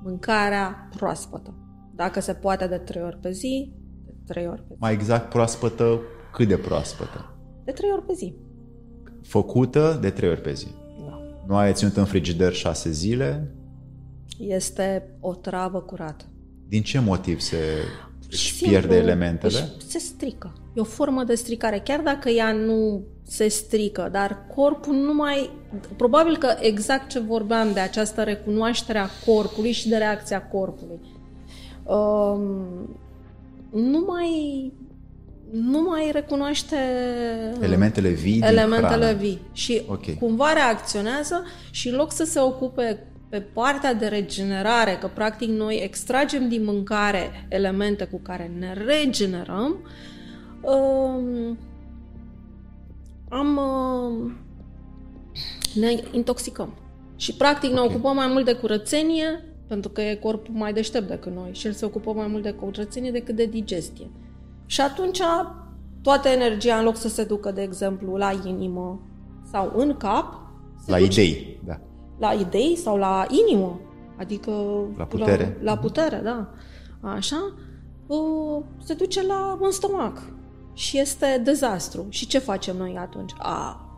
Mâncarea 0.03 0.89
proaspătă. 0.97 1.55
Dacă 1.95 2.21
se 2.21 2.35
poate 2.35 2.67
de 2.67 2.77
trei 2.77 3.03
ori 3.03 3.19
pe 3.19 3.31
zi, 3.31 3.73
de 4.05 4.13
trei 4.27 4.47
ori 4.47 4.63
pe 4.63 4.73
zi. 4.75 4.81
Mai 4.81 4.93
exact 4.93 5.29
proaspătă, 5.29 6.01
cât 6.33 6.49
de 6.49 6.57
proaspătă? 6.57 7.39
De 7.65 7.73
trei 7.73 7.91
ori 7.93 8.07
pe 8.07 8.13
zi. 8.13 8.35
Făcută 9.23 9.99
de 10.01 10.11
trei 10.11 10.29
ori 10.31 10.41
pe 10.41 10.53
zi. 10.53 10.67
Da. 11.07 11.19
Nu 11.47 11.57
ai 11.57 11.73
ținut 11.73 11.97
în 11.97 12.05
frigider 12.05 12.53
șase 12.53 12.91
zile? 12.91 13.55
Este 14.39 15.17
o 15.21 15.35
travă 15.35 15.81
curată. 15.81 16.25
Din 16.69 16.83
ce 16.83 17.01
motiv 17.01 17.41
se... 17.41 17.57
Își 18.31 18.63
pierde 18.63 18.97
elementele? 18.97 19.59
Își 19.59 19.87
se 19.87 19.99
strică. 19.99 20.53
E 20.75 20.81
o 20.81 20.85
formă 20.85 21.25
de 21.25 21.35
stricare, 21.35 21.81
chiar 21.85 22.01
dacă 22.01 22.29
ea 22.29 22.53
nu 22.53 23.05
se 23.27 23.49
strică, 23.49 24.09
dar 24.13 24.47
corpul 24.55 24.95
nu 24.95 25.15
mai... 25.15 25.51
Probabil 25.97 26.37
că 26.37 26.57
exact 26.61 27.09
ce 27.09 27.19
vorbeam 27.19 27.73
de 27.73 27.81
această 27.81 28.23
recunoaștere 28.23 28.99
a 28.99 29.09
corpului 29.27 29.73
și 29.73 29.89
de 29.89 29.97
reacția 29.97 30.43
corpului. 30.43 31.01
Um, 31.85 32.99
nu 33.71 34.05
mai 34.07 34.73
nu 35.51 35.81
mai 35.81 36.11
recunoaște 36.13 36.77
elementele 37.61 38.09
vii 38.09 38.41
elementele 38.45 39.13
vii 39.13 39.41
și 39.53 39.83
okay. 39.87 40.17
cumva 40.21 40.53
reacționează 40.53 41.43
și 41.71 41.89
în 41.89 41.95
loc 41.95 42.13
să 42.13 42.25
se 42.25 42.41
ocupe 42.41 43.07
pe 43.31 43.41
partea 43.41 43.95
de 43.95 44.07
regenerare, 44.07 44.97
că 45.01 45.11
practic 45.15 45.49
noi 45.49 45.81
extragem 45.83 46.49
din 46.49 46.65
mâncare 46.65 47.47
elemente 47.49 48.05
cu 48.05 48.21
care 48.23 48.53
ne 48.59 48.73
regenerăm, 48.73 49.77
um, 50.61 51.59
am, 53.29 53.57
uh, 53.57 54.33
ne 55.75 56.01
intoxicăm. 56.13 56.75
Și 57.17 57.35
practic 57.35 57.71
okay. 57.71 57.83
ne 57.83 57.91
ocupăm 57.91 58.15
mai 58.15 58.27
mult 58.27 58.45
de 58.45 58.53
curățenie, 58.53 59.45
pentru 59.67 59.91
că 59.91 60.01
e 60.01 60.15
corpul 60.15 60.55
mai 60.55 60.73
deștept 60.73 61.09
decât 61.09 61.33
noi 61.33 61.51
și 61.53 61.67
el 61.67 61.73
se 61.73 61.85
ocupă 61.85 62.13
mai 62.13 62.27
mult 62.27 62.43
de 62.43 62.51
curățenie 62.51 63.11
decât 63.11 63.37
de 63.37 63.47
digestie. 63.47 64.11
Și 64.67 64.81
atunci 64.81 65.21
toată 66.03 66.29
energia, 66.29 66.79
în 66.79 66.85
loc 66.85 66.97
să 66.97 67.09
se 67.09 67.25
ducă, 67.25 67.51
de 67.51 67.63
exemplu, 67.63 68.17
la 68.17 68.41
inimă 68.47 69.01
sau 69.51 69.73
în 69.77 69.97
cap, 69.97 70.41
la 70.87 70.99
duce, 70.99 71.23
idei, 71.23 71.61
da. 71.65 71.81
La 72.21 72.33
idei 72.33 72.77
sau 72.77 72.97
la 72.97 73.27
inimă, 73.47 73.81
adică 74.19 74.51
la 74.97 75.05
putere. 75.05 75.59
La, 75.61 75.73
la 75.73 75.79
putere, 75.79 76.21
da. 76.25 76.49
Așa, 77.01 77.55
se 78.85 78.95
duce 78.95 79.27
la 79.27 79.59
un 79.61 79.71
stomac 79.71 80.23
și 80.73 80.99
este 80.99 81.41
dezastru. 81.45 82.07
Și 82.09 82.27
ce 82.27 82.39
facem 82.39 82.77
noi 82.77 82.97
atunci? 82.99 83.33
A, 83.39 83.89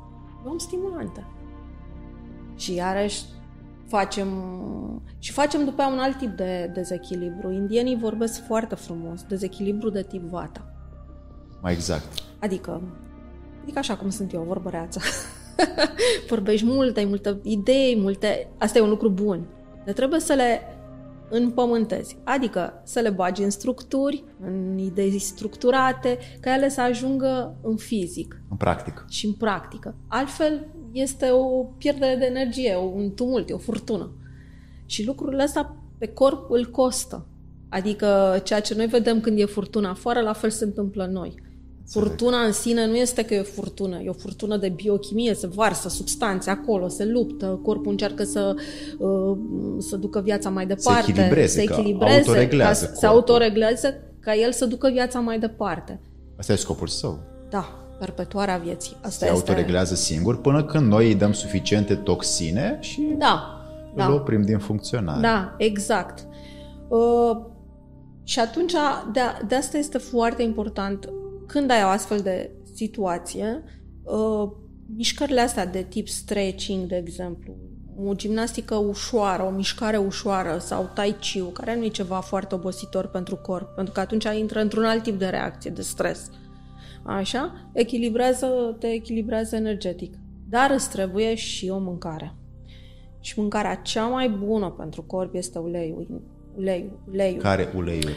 luăm 0.45 0.59
stimulante. 0.59 1.27
Și 2.57 2.75
iarăși 2.75 3.23
facem 3.87 4.29
și 5.19 5.33
facem 5.33 5.65
după 5.65 5.83
aia 5.83 5.93
un 5.93 5.99
alt 5.99 6.19
tip 6.19 6.31
de 6.31 6.71
dezechilibru. 6.75 7.51
Indienii 7.51 7.97
vorbesc 7.97 8.47
foarte 8.47 8.75
frumos, 8.75 9.23
dezechilibru 9.23 9.91
de 9.91 10.03
tip 10.03 10.23
vata. 10.23 10.73
Mai 11.61 11.73
exact. 11.73 12.07
Adică, 12.41 12.83
adică 13.63 13.79
așa 13.79 13.97
cum 13.97 14.11
sunt 14.11 14.33
eu, 14.33 14.43
vorbăreața. 14.43 15.01
Vorbești 16.29 16.67
multe, 16.67 17.01
ai 17.01 17.07
multe 17.07 17.39
idei, 17.43 17.99
multe... 18.01 18.49
Asta 18.59 18.79
e 18.79 18.83
un 18.83 18.89
lucru 18.89 19.09
bun. 19.09 19.47
Dar 19.85 19.95
trebuie 19.95 20.21
să 20.21 20.33
le 20.33 20.61
împământezi. 21.31 22.17
Adică 22.25 22.81
să 22.85 23.01
le 23.01 23.11
bagi 23.11 23.43
în 23.43 23.51
structuri, 23.51 24.25
în 24.41 24.79
idei 24.79 25.19
structurate, 25.19 26.19
ca 26.41 26.55
ele 26.55 26.69
să 26.69 26.81
ajungă 26.81 27.57
în 27.63 27.77
fizic. 27.77 28.43
În 28.51 28.57
practică. 28.57 29.05
Și 29.09 29.27
în 29.27 29.33
practică. 29.33 29.95
Altfel 30.09 30.67
este 30.93 31.31
o 31.31 31.65
pierdere 31.79 32.17
de 32.17 32.25
energie, 32.25 32.77
un 32.77 33.15
tumult, 33.15 33.51
o 33.51 33.59
furtună. 33.59 34.11
Și 34.87 35.07
lucrurile 35.07 35.43
astea 35.43 35.77
pe 35.99 36.07
corp 36.07 36.51
îl 36.51 36.71
costă. 36.71 37.27
Adică 37.69 38.41
ceea 38.45 38.61
ce 38.61 38.75
noi 38.75 38.87
vedem 38.87 39.21
când 39.21 39.39
e 39.39 39.45
furtuna 39.45 39.91
afară, 39.91 40.21
la 40.21 40.33
fel 40.33 40.51
se 40.51 40.65
întâmplă 40.65 41.07
noi. 41.07 41.35
Furtuna 41.89 42.39
în 42.39 42.53
sine 42.53 42.87
nu 42.87 42.97
este 42.97 43.25
că 43.25 43.35
e 43.35 43.41
o 43.41 43.43
furtună, 43.43 44.01
e 44.01 44.09
o 44.09 44.13
furtună 44.13 44.57
de 44.57 44.69
biochimie, 44.69 45.35
se 45.35 45.47
varsă 45.47 45.89
substanțe 45.89 46.51
acolo, 46.51 46.89
se 46.89 47.05
luptă, 47.05 47.61
corpul 47.63 47.91
încearcă 47.91 48.25
să, 48.25 48.55
uh, 48.99 49.37
să 49.79 49.97
ducă 49.97 50.21
viața 50.21 50.51
mai 50.51 50.67
departe, 50.67 51.03
se 51.03 51.11
echilibreze, 51.11 51.53
se 51.53 51.63
echilibreze 51.63 52.49
ca 52.49 52.73
se 52.73 53.07
autoregleze, 53.07 54.03
ca 54.21 54.35
el 54.35 54.53
să 54.53 54.67
ducă 54.67 54.91
viața 54.93 55.21
mai 55.21 55.39
departe. 55.39 56.01
Asta 56.39 56.53
e 56.53 56.57
scopul 56.57 56.87
său. 56.87 57.19
Da, 57.51 57.83
perpetuarea 57.99 58.57
vieții. 58.57 58.97
Asta 59.01 59.27
se 59.27 59.33
este... 59.33 59.51
autoreglează 59.51 59.95
singur 59.95 60.41
până 60.41 60.65
când 60.65 60.87
noi 60.87 61.07
îi 61.07 61.15
dăm 61.15 61.33
suficiente 61.33 61.95
toxine 61.95 62.79
și 62.81 63.15
da, 63.19 63.65
îl 63.95 64.07
da. 64.07 64.13
oprim 64.13 64.43
din 64.43 64.59
funcționare. 64.59 65.21
Da, 65.21 65.55
exact. 65.59 66.27
Uh, 66.89 67.37
și 68.25 68.41
atunci, 68.41 68.73
de, 69.13 69.21
de 69.47 69.55
asta 69.55 69.79
este 69.79 69.99
foarte 69.99 70.43
important 70.43 71.09
când 71.53 71.71
ai 71.71 71.85
o 71.85 71.87
astfel 71.87 72.21
de 72.21 72.51
situație, 72.75 73.63
uh, 74.03 74.51
mișcările 74.97 75.41
astea 75.41 75.67
de 75.67 75.83
tip 75.83 76.09
stretching, 76.09 76.87
de 76.87 76.97
exemplu, 76.97 77.57
o 77.97 78.15
gimnastică 78.15 78.75
ușoară, 78.75 79.43
o 79.43 79.51
mișcare 79.51 79.97
ușoară 79.97 80.59
sau 80.59 80.91
tai 80.95 81.17
chi 81.21 81.43
care 81.53 81.77
nu 81.77 81.85
e 81.85 81.89
ceva 81.89 82.21
foarte 82.21 82.55
obositor 82.55 83.07
pentru 83.07 83.37
corp, 83.37 83.75
pentru 83.75 83.93
că 83.93 84.01
atunci 84.01 84.25
intră 84.39 84.61
într-un 84.61 84.85
alt 84.85 85.03
tip 85.03 85.19
de 85.19 85.27
reacție, 85.27 85.71
de 85.71 85.83
stres. 85.83 86.31
Așa, 87.03 87.71
echilibrează, 87.73 88.77
te 88.79 88.87
echilibrează 88.87 89.57
energetic. 89.57 90.15
Dar 90.49 90.71
îți 90.71 90.91
trebuie 90.91 91.35
și 91.35 91.69
o 91.69 91.79
mâncare. 91.79 92.35
Și 93.21 93.41
mâncarea 93.41 93.75
cea 93.75 94.07
mai 94.07 94.29
bună 94.29 94.71
pentru 94.71 95.03
corp 95.03 95.35
este 95.35 95.59
uleiul. 95.59 96.23
Uleiul. 96.57 97.03
uleiul. 97.11 97.41
Care 97.41 97.73
uleiul? 97.77 98.13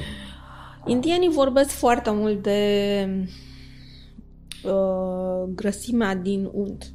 Indienii 0.85 1.29
vorbesc 1.29 1.69
foarte 1.69 2.11
mult 2.13 2.43
de 2.43 3.07
uh, 4.63 5.49
grăsimea 5.55 6.15
din 6.15 6.49
unt, 6.53 6.93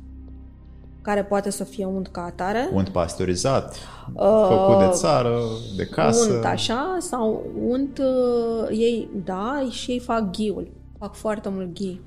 care 1.02 1.24
poate 1.24 1.50
să 1.50 1.64
fie 1.64 1.84
unt 1.84 2.08
ca 2.08 2.24
atare. 2.24 2.68
Unt 2.72 2.88
pasteurizat, 2.88 3.76
uh, 4.14 4.46
făcut 4.48 4.78
de 4.78 4.88
țară, 4.90 5.38
de 5.76 5.86
casă. 5.86 6.32
Unt 6.32 6.44
așa, 6.44 6.96
sau 7.00 7.46
unt, 7.68 7.98
uh, 7.98 8.68
ei, 8.70 9.08
da, 9.24 9.66
și 9.70 9.90
ei 9.90 9.98
fac 9.98 10.30
ghiul. 10.30 10.70
Fac 10.98 11.14
foarte 11.14 11.48
mult 11.48 11.74
ghi. 11.74 12.00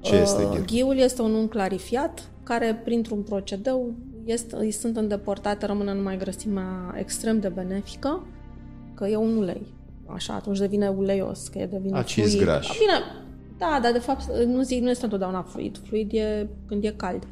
Ce 0.00 0.14
uh, 0.14 0.20
este 0.20 0.42
ghiul? 0.42 0.64
Ghiul 0.66 0.96
este 0.96 1.22
un 1.22 1.34
unt 1.34 1.50
clarifiat, 1.50 2.30
care 2.42 2.80
printr-un 2.84 3.22
procedeu 3.22 3.94
este, 4.24 4.56
îi 4.56 4.70
sunt 4.70 4.96
îndepărtate, 4.96 5.66
rămâne 5.66 5.94
numai 5.94 6.16
grăsimea 6.16 6.94
extrem 6.98 7.40
de 7.40 7.48
benefică, 7.48 8.26
că 8.94 9.06
e 9.06 9.16
un 9.16 9.36
ulei 9.36 9.78
așa, 10.14 10.34
atunci 10.34 10.58
devine 10.58 10.88
uleios, 10.88 11.48
că 11.48 11.58
e 11.58 11.66
devine 11.66 11.98
Acizi 11.98 12.30
fluid. 12.30 12.44
grași. 12.44 12.78
Bine, 12.78 12.92
da, 13.58 13.78
dar 13.82 13.92
de 13.92 13.98
fapt 13.98 14.32
nu 14.46 14.62
zic, 14.62 14.82
nu 14.82 14.90
este 14.90 15.04
întotdeauna 15.04 15.42
fluid. 15.42 15.80
Fluid 15.86 16.12
e 16.12 16.48
când 16.66 16.84
e 16.84 16.94
cald. 16.96 17.26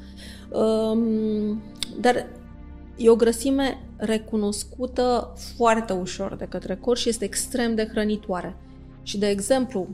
Um, 0.50 1.62
dar 2.00 2.26
e 2.96 3.10
o 3.10 3.16
grăsime 3.16 3.78
recunoscută 3.96 5.32
foarte 5.56 5.92
ușor 5.92 6.34
de 6.34 6.46
către 6.48 6.76
corp 6.76 6.98
și 6.98 7.08
este 7.08 7.24
extrem 7.24 7.74
de 7.74 7.88
hrănitoare. 7.90 8.56
Și, 9.02 9.18
de 9.18 9.28
exemplu, 9.28 9.88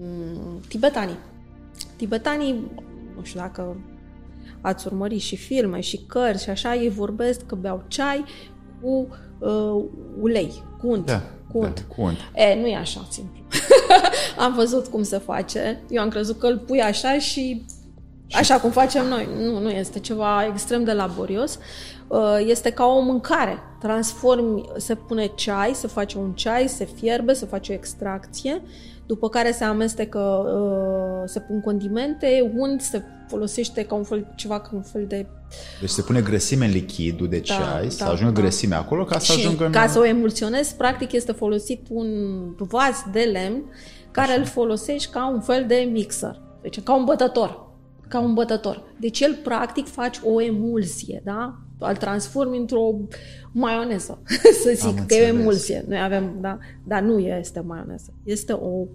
mm, 0.00 0.60
tibetanii. 0.68 1.16
Tibetanii, 1.96 2.70
nu 3.16 3.22
știu 3.22 3.40
dacă 3.40 3.76
ați 4.60 4.86
urmărit 4.86 5.20
și 5.20 5.36
filme 5.36 5.80
și 5.80 6.00
cărți 6.06 6.42
și 6.42 6.50
așa, 6.50 6.74
ei 6.74 6.88
vorbesc 6.88 7.46
că 7.46 7.54
beau 7.54 7.84
ceai 7.88 8.24
cu 8.80 9.08
uh, 9.42 9.84
ulei, 10.20 10.62
cu 10.80 10.88
unt. 10.88 11.06
Da. 11.06 11.22
Cunt. 11.52 11.74
Da, 11.74 11.94
cunt. 11.94 12.16
E, 12.34 12.60
nu 12.60 12.66
e 12.66 12.76
așa 12.76 13.06
simplu. 13.10 13.42
am 14.44 14.54
văzut 14.54 14.86
cum 14.86 15.02
se 15.02 15.18
face. 15.18 15.80
Eu 15.88 16.02
am 16.02 16.08
crezut 16.08 16.38
că 16.38 16.46
îl 16.46 16.58
pui 16.58 16.80
așa 16.80 17.18
și 17.18 17.64
așa 18.34 18.60
cum 18.60 18.70
facem 18.70 19.06
noi. 19.08 19.28
Nu, 19.38 19.58
nu 19.58 19.70
este 19.70 19.98
ceva 19.98 20.46
extrem 20.46 20.84
de 20.84 20.92
laborios. 20.92 21.58
Uh, 22.08 22.38
este 22.46 22.70
ca 22.70 22.84
o 22.84 23.00
mâncare. 23.00 23.58
Transformi, 23.80 24.64
se 24.76 24.94
pune 24.94 25.26
ceai, 25.34 25.72
se 25.74 25.86
face 25.86 26.18
un 26.18 26.32
ceai, 26.32 26.68
se 26.68 26.84
fierbe, 26.84 27.32
se 27.32 27.46
face 27.46 27.72
o 27.72 27.74
extracție, 27.74 28.62
după 29.06 29.28
care 29.28 29.52
se 29.52 29.64
amestecă, 29.64 30.18
uh, 30.18 31.28
se 31.28 31.40
pun 31.40 31.60
condimente, 31.60 32.52
unt, 32.56 32.80
se 32.80 33.02
folosește 33.28 33.84
ca 33.84 33.94
un 33.94 34.04
fel, 34.04 34.32
ceva 34.36 34.60
ca 34.60 34.70
un 34.72 34.82
fel 34.82 35.04
de 35.06 35.26
deci 35.80 35.90
se 35.90 36.02
pune 36.02 36.20
grăsime 36.20 36.64
în 36.64 36.70
lichidul 36.70 37.28
de 37.28 37.36
da, 37.36 37.42
ceai, 37.42 37.82
da, 37.82 37.88
să 37.88 38.04
ajungă 38.04 38.32
da. 38.32 38.40
grăsimea 38.40 38.78
acolo 38.78 39.04
ca 39.04 39.18
să 39.18 39.32
și 39.32 39.38
ajungă 39.38 39.64
în... 39.64 39.72
ca 39.72 39.86
să 39.86 39.98
o 39.98 40.04
emulsionezi, 40.06 40.74
practic 40.74 41.12
este 41.12 41.32
folosit 41.32 41.86
un 41.88 42.08
vas 42.56 43.04
de 43.12 43.20
lemn 43.20 43.62
care 44.10 44.30
Așa. 44.30 44.40
îl 44.40 44.46
folosești 44.46 45.10
ca 45.10 45.30
un 45.34 45.40
fel 45.40 45.64
de 45.68 45.88
mixer. 45.92 46.40
Deci 46.62 46.82
ca 46.82 46.94
un 46.94 47.04
bătător. 47.04 47.71
Ca 48.12 48.20
un 48.20 48.34
bătător. 48.34 48.82
Deci 49.00 49.20
el 49.20 49.38
practic 49.42 49.86
faci 49.86 50.20
o 50.24 50.42
emulsie, 50.42 51.22
da? 51.24 51.58
Îl 51.78 51.96
transformi 51.96 52.56
într-o 52.56 52.94
maioneză, 53.52 54.22
să 54.62 54.70
zic, 54.74 54.98
Am 54.98 55.04
că 55.06 55.14
e 55.14 55.22
o 55.22 55.36
emulsie. 55.38 55.84
Noi 55.88 56.02
avem, 56.02 56.36
da? 56.40 56.58
Dar 56.84 57.02
nu 57.02 57.18
este 57.18 57.60
maioneză. 57.60 58.12
Este 58.24 58.52
o 58.52 58.86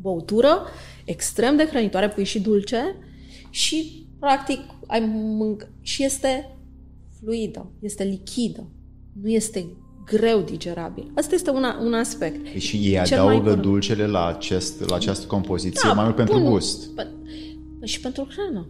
băutură 0.00 0.62
extrem 1.04 1.56
de 1.56 1.64
hrănitoare, 1.64 2.08
pui 2.08 2.24
și 2.24 2.40
dulce 2.40 2.96
și 3.50 4.06
practic 4.18 4.60
ai 4.86 5.00
mânc- 5.00 5.68
și 5.80 6.04
este 6.04 6.56
fluidă, 7.20 7.70
este 7.80 8.04
lichidă, 8.04 8.68
nu 9.22 9.28
este 9.28 9.66
greu 10.04 10.40
digerabil. 10.40 11.10
Asta 11.14 11.34
este 11.34 11.50
una, 11.50 11.78
un 11.84 11.94
aspect. 11.94 12.48
Păi 12.50 12.60
și 12.60 12.76
ei 12.76 12.98
adaugă 12.98 13.54
dulcele 13.54 14.06
la, 14.06 14.26
acest, 14.26 14.88
la 14.88 14.94
această 14.94 15.26
compoziție 15.26 15.88
da, 15.88 15.92
mai 15.92 16.04
mult 16.04 16.16
pentru 16.16 16.40
gust. 16.40 16.94
Pe, 16.94 17.06
și 17.86 18.00
pentru 18.00 18.28
hrană, 18.30 18.68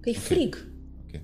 că 0.00 0.08
e 0.08 0.14
okay. 0.16 0.22
frig. 0.22 0.66
Okay. 1.06 1.22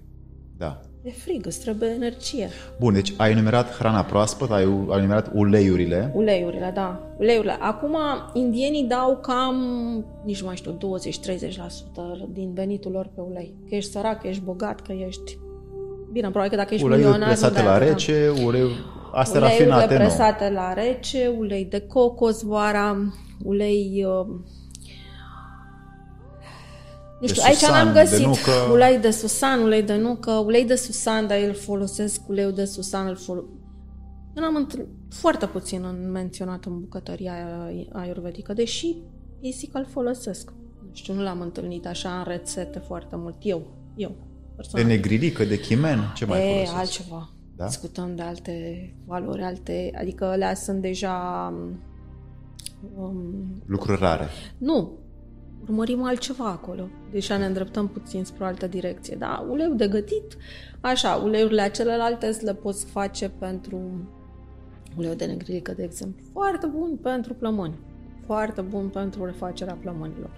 Da. 0.57 0.80
E 1.03 1.11
frig, 1.11 1.47
îți 1.47 1.61
trebuie 1.61 1.88
energie. 1.88 2.49
Bun, 2.78 2.93
deci 2.93 3.14
ai 3.16 3.30
enumerat 3.30 3.74
hrana 3.74 4.05
proaspătă, 4.05 4.53
ai, 4.53 4.62
ai 4.62 4.99
enumerat 4.99 5.30
uleiurile. 5.34 6.12
Uleiurile, 6.14 6.70
da. 6.74 7.01
Uleiurile. 7.18 7.57
Acum, 7.61 7.97
indienii 8.32 8.84
dau 8.84 9.16
cam, 9.16 9.57
nici 10.24 10.41
nu 10.41 10.47
mai 10.47 10.57
știu, 10.57 10.78
20-30% 12.28 12.32
din 12.32 12.53
venitul 12.55 12.93
lor 12.93 13.11
pe 13.14 13.20
ulei. 13.20 13.55
Că 13.68 13.74
ești 13.74 13.91
sărac, 13.91 14.20
că 14.20 14.28
ești 14.28 14.43
bogat, 14.43 14.80
că 14.80 14.93
ești... 14.93 15.38
Bine, 16.12 16.28
probabil 16.28 16.51
că 16.51 16.57
dacă 16.57 16.74
ești 16.74 16.86
Uleiuri 16.86 17.07
milionar... 17.07 17.28
presate 17.28 17.62
nu 17.62 17.68
la 17.68 17.78
de 17.78 17.84
atâta. 17.84 17.93
rece, 17.93 18.32
ulei, 18.45 18.62
astea 19.12 19.41
Uleiurile 19.41 19.68
rafinate, 19.68 19.95
nu. 19.95 20.01
presate 20.01 20.51
la 20.51 20.72
rece, 20.72 21.34
ulei 21.38 21.64
de 21.64 21.80
cocos 21.80 22.43
vara, 22.43 22.97
ulei... 23.43 24.07
Uh, 27.21 27.27
nu 27.27 27.27
De 27.27 27.33
știu, 27.33 27.43
aici 27.47 27.57
susan, 27.57 27.85
n-am 27.85 27.95
de 27.95 28.01
găsit 28.01 28.27
nucă. 28.27 28.51
ulei 28.73 28.99
de 28.99 29.11
susan, 29.11 29.61
ulei 29.62 29.83
de 29.83 29.97
nucă, 29.97 30.31
ulei 30.33 30.64
de 30.64 30.75
susan, 30.75 31.27
dar 31.27 31.39
îl 31.39 31.55
folosesc, 31.55 32.29
uleiul 32.29 32.53
de 32.53 32.64
susan 32.64 33.07
îl 33.07 33.16
folosesc. 33.16 33.53
Eu 34.37 34.43
n-am 34.43 34.57
întâlnit 34.57 34.89
foarte 35.11 35.47
puțin 35.47 35.85
în 35.85 36.11
menționat 36.11 36.64
în 36.64 36.81
bucătăria 36.81 37.33
ayurvedică, 37.93 38.53
deși 38.53 38.97
basic 39.43 39.75
îl 39.75 39.87
folosesc. 39.91 40.51
Nu 40.83 40.91
știu, 40.93 41.14
nu 41.14 41.23
l-am 41.23 41.41
întâlnit 41.41 41.87
așa 41.87 42.18
în 42.18 42.25
rețete 42.27 42.79
foarte 42.79 43.16
mult. 43.16 43.35
Eu, 43.41 43.62
eu, 43.97 44.09
De 44.09 44.53
personal. 44.57 44.87
negrilică, 44.87 45.45
de 45.45 45.61
chimen, 45.61 46.12
ce 46.16 46.25
mai 46.25 46.41
e 46.41 46.53
folosesc? 46.53 46.77
altceva. 46.77 47.31
Da? 47.57 47.66
Discutăm 47.66 48.14
de 48.16 48.23
alte 48.23 48.55
valori, 49.07 49.43
alte, 49.43 49.91
adică 49.99 50.25
alea 50.25 50.55
sunt 50.55 50.81
deja 50.81 51.14
um, 52.97 53.62
Lucruri 53.66 54.01
rare. 54.01 54.29
nu, 54.59 54.99
urmărim 55.63 56.03
altceva 56.03 56.49
acolo. 56.49 56.89
Deja 57.11 57.37
ne 57.37 57.47
îndreptăm 57.47 57.89
puțin 57.89 58.25
spre 58.25 58.45
o 58.45 58.47
altă 58.47 58.67
direcție. 58.67 59.17
Da, 59.17 59.47
uleiul 59.51 59.77
de 59.77 59.89
gătit, 59.89 60.37
așa, 60.81 61.15
uleiurile 61.15 61.71
celelalte 61.71 62.37
le 62.41 62.55
poți 62.55 62.85
face 62.87 63.29
pentru 63.29 63.81
uleiul 64.97 65.17
de 65.17 65.25
negrilică, 65.25 65.73
de 65.73 65.83
exemplu. 65.83 66.25
Foarte 66.33 66.67
bun 66.67 66.97
pentru 67.03 67.35
plămâni. 67.35 67.75
Foarte 68.27 68.61
bun 68.61 68.89
pentru 68.89 69.25
refacerea 69.25 69.79
plămânilor. 69.81 70.31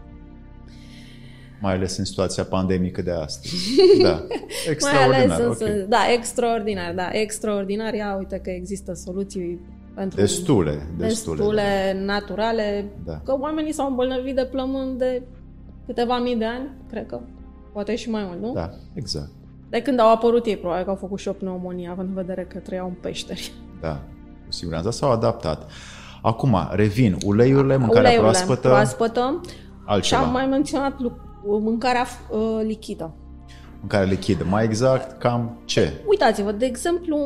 Mai 1.61 1.75
ales 1.75 1.97
în 1.97 2.05
situația 2.05 2.45
pandemică 2.45 3.03
de 3.03 3.11
astăzi. 3.11 3.55
Da. 4.03 4.11
Mai 4.11 4.29
Extraordinar. 4.71 5.31
ales 5.31 5.39
ok. 5.39 5.49
însă, 5.49 5.87
da, 5.89 6.13
extraordinar, 6.13 6.95
da, 6.95 7.09
extraordinar. 7.13 7.95
Ia 7.95 8.17
uite 8.19 8.39
că 8.39 8.51
există 8.51 8.93
soluții 8.95 9.61
pentru 9.95 10.21
Destule, 10.21 10.87
destule. 10.97 11.37
destule 11.37 12.03
naturale, 12.05 12.93
Da. 13.05 13.21
că 13.25 13.37
oamenii 13.41 13.73
s-au 13.73 13.89
îmbolnăvit 13.89 14.35
de 14.35 14.45
plămâni 14.51 14.99
de 14.99 15.23
câteva 15.87 16.19
mii 16.19 16.37
de 16.37 16.45
ani, 16.45 16.69
cred 16.91 17.07
că, 17.07 17.21
poate 17.73 17.95
și 17.97 18.11
mai 18.11 18.25
mult, 18.27 18.41
nu? 18.41 18.53
Da, 18.53 18.71
exact. 18.95 19.31
De 19.71 19.83
când 19.83 20.01
au 20.01 20.13
apărut 20.13 20.47
ei, 20.47 20.57
probabil 20.57 20.85
că 20.85 20.91
au 20.91 20.97
făcut 20.97 21.19
și 21.19 21.29
o 21.29 21.33
pneumonie, 21.33 21.89
având 21.89 22.09
în 22.09 22.15
vedere 22.15 22.45
că 22.45 22.59
trăiau 22.59 22.87
în 22.87 22.95
peșteri. 23.01 23.53
Da, 23.81 23.93
cu 24.47 24.53
siguranță 24.53 24.91
s-au 24.91 25.11
adaptat. 25.11 25.71
Acum, 26.23 26.57
revin, 26.71 27.17
uleiurile, 27.27 27.77
mâncarea 27.77 28.01
Uleiurile 28.11 28.31
proaspătă, 28.31 28.69
proaspătă 28.69 29.41
și 29.47 29.55
altceva, 29.87 30.21
am 30.23 30.33
mai 30.33 30.47
menționat 30.47 31.01
lu- 31.01 31.17
mâncarea 31.45 32.05
uh, 32.31 32.61
lichidă. 32.65 33.15
mâncare 33.81 34.05
lichidă. 34.05 34.45
Mai 34.51 34.65
exact, 34.65 35.19
cam 35.19 35.61
ce? 35.65 35.93
Uitați-vă, 36.09 36.53
de 36.53 36.65
exemplu, 36.65 37.17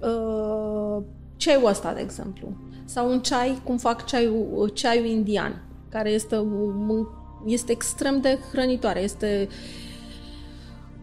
uh, 0.00 1.02
ceaiul 1.40 1.68
ăsta, 1.68 1.92
de 1.92 2.00
exemplu, 2.00 2.48
sau 2.84 3.10
un 3.10 3.20
ceai, 3.20 3.60
cum 3.64 3.76
fac 3.76 4.04
ceaiul, 4.04 4.70
ceaiul 4.74 5.06
indian, 5.06 5.62
care 5.88 6.10
este, 6.10 6.36
un- 6.36 7.06
este 7.46 7.72
extrem 7.72 8.20
de 8.20 8.38
hrănitoare. 8.52 9.00
Este 9.02 9.48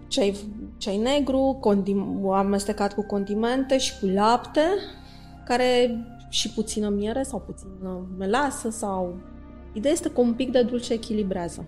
ceai, 0.07 0.35
ceai 0.77 0.97
negru, 0.97 1.57
condim, 1.59 2.29
amestecat 2.29 2.93
cu 2.93 3.05
condimente 3.05 3.77
și 3.77 3.99
cu 3.99 4.05
lapte, 4.05 4.61
care 5.45 5.97
și 6.29 6.49
puțină 6.49 6.89
miere 6.89 7.23
sau 7.23 7.39
puțină 7.45 8.05
melasă 8.17 8.69
sau... 8.69 9.15
Ideea 9.73 9.93
este 9.93 10.09
că 10.09 10.21
un 10.21 10.33
pic 10.33 10.51
de 10.51 10.61
dulce 10.61 10.93
echilibrează. 10.93 11.65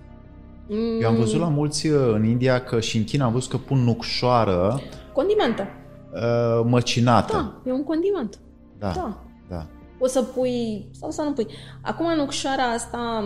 Mm, 0.67 1.01
Eu 1.01 1.07
am 1.09 1.15
văzut 1.15 1.39
la 1.39 1.47
mulți 1.47 1.87
uh, 1.87 2.11
în 2.13 2.25
India 2.25 2.63
că 2.63 2.79
și 2.79 2.97
în 2.97 3.03
China 3.03 3.25
am 3.25 3.31
văzut 3.31 3.49
că 3.49 3.57
pun 3.57 3.77
nucșoară 3.83 4.79
Condimente. 5.13 5.67
uh, 6.13 6.65
măcinată. 6.65 7.33
Da, 7.63 7.69
e 7.71 7.73
un 7.73 7.83
condiment. 7.83 8.39
Da. 8.79 8.91
Da. 8.95 9.23
da. 9.49 9.65
Poți 9.97 10.13
să 10.13 10.21
pui 10.21 10.87
sau 10.91 11.11
să 11.11 11.21
nu 11.21 11.31
pui. 11.31 11.47
Acum 11.81 12.05
nucșoara 12.15 12.63
asta 12.63 13.23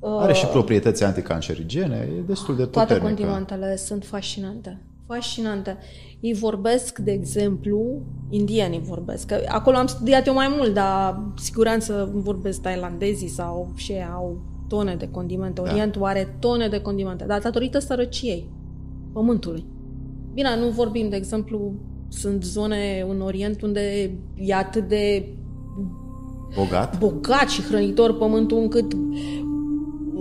uh, 0.00 0.18
Are 0.20 0.32
și 0.32 0.46
proprietăți 0.46 1.04
anticancerigene, 1.04 2.08
e 2.18 2.20
destul 2.26 2.56
de 2.56 2.64
toate 2.64 2.94
puternică. 2.94 3.22
condimentele 3.22 3.76
sunt 3.76 4.04
fascinante. 4.04 4.80
Fascinante. 5.06 5.78
Ei 6.20 6.34
vorbesc, 6.34 6.98
de 6.98 7.10
exemplu, 7.12 8.00
indienii 8.30 8.80
vorbesc. 8.80 9.26
Că 9.26 9.40
acolo 9.48 9.76
am 9.76 9.86
studiat 9.86 10.26
eu 10.26 10.34
mai 10.34 10.54
mult, 10.56 10.74
dar 10.74 11.22
siguranță 11.36 12.10
vorbesc 12.14 12.60
tailandezii 12.60 13.28
sau 13.28 13.72
și 13.74 13.92
ei 13.92 14.06
au 14.12 14.40
tone 14.68 14.94
de 14.94 15.08
condimente. 15.10 15.60
Da. 15.60 15.70
Orientul 15.70 16.04
are 16.04 16.36
tone 16.38 16.68
de 16.68 16.80
condimente, 16.80 17.24
dar 17.24 17.40
datorită 17.40 17.78
sărăciei 17.78 18.50
pământului. 19.12 19.64
Bine, 20.32 20.56
nu 20.56 20.68
vorbim, 20.68 21.08
de 21.08 21.16
exemplu, 21.16 21.72
sunt 22.12 22.44
zone 22.44 23.06
în 23.08 23.20
Orient 23.20 23.62
unde 23.62 24.10
e 24.34 24.54
atât 24.54 24.88
de 24.88 25.28
Bogat? 26.56 26.98
bogat 26.98 27.48
și 27.48 27.62
hrănitor 27.62 28.16
pământul 28.16 28.58
încât 28.58 28.92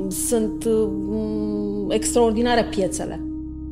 sunt 0.09 0.63
um, 0.63 1.89
extraordinare 1.89 2.63
piețele. 2.63 3.25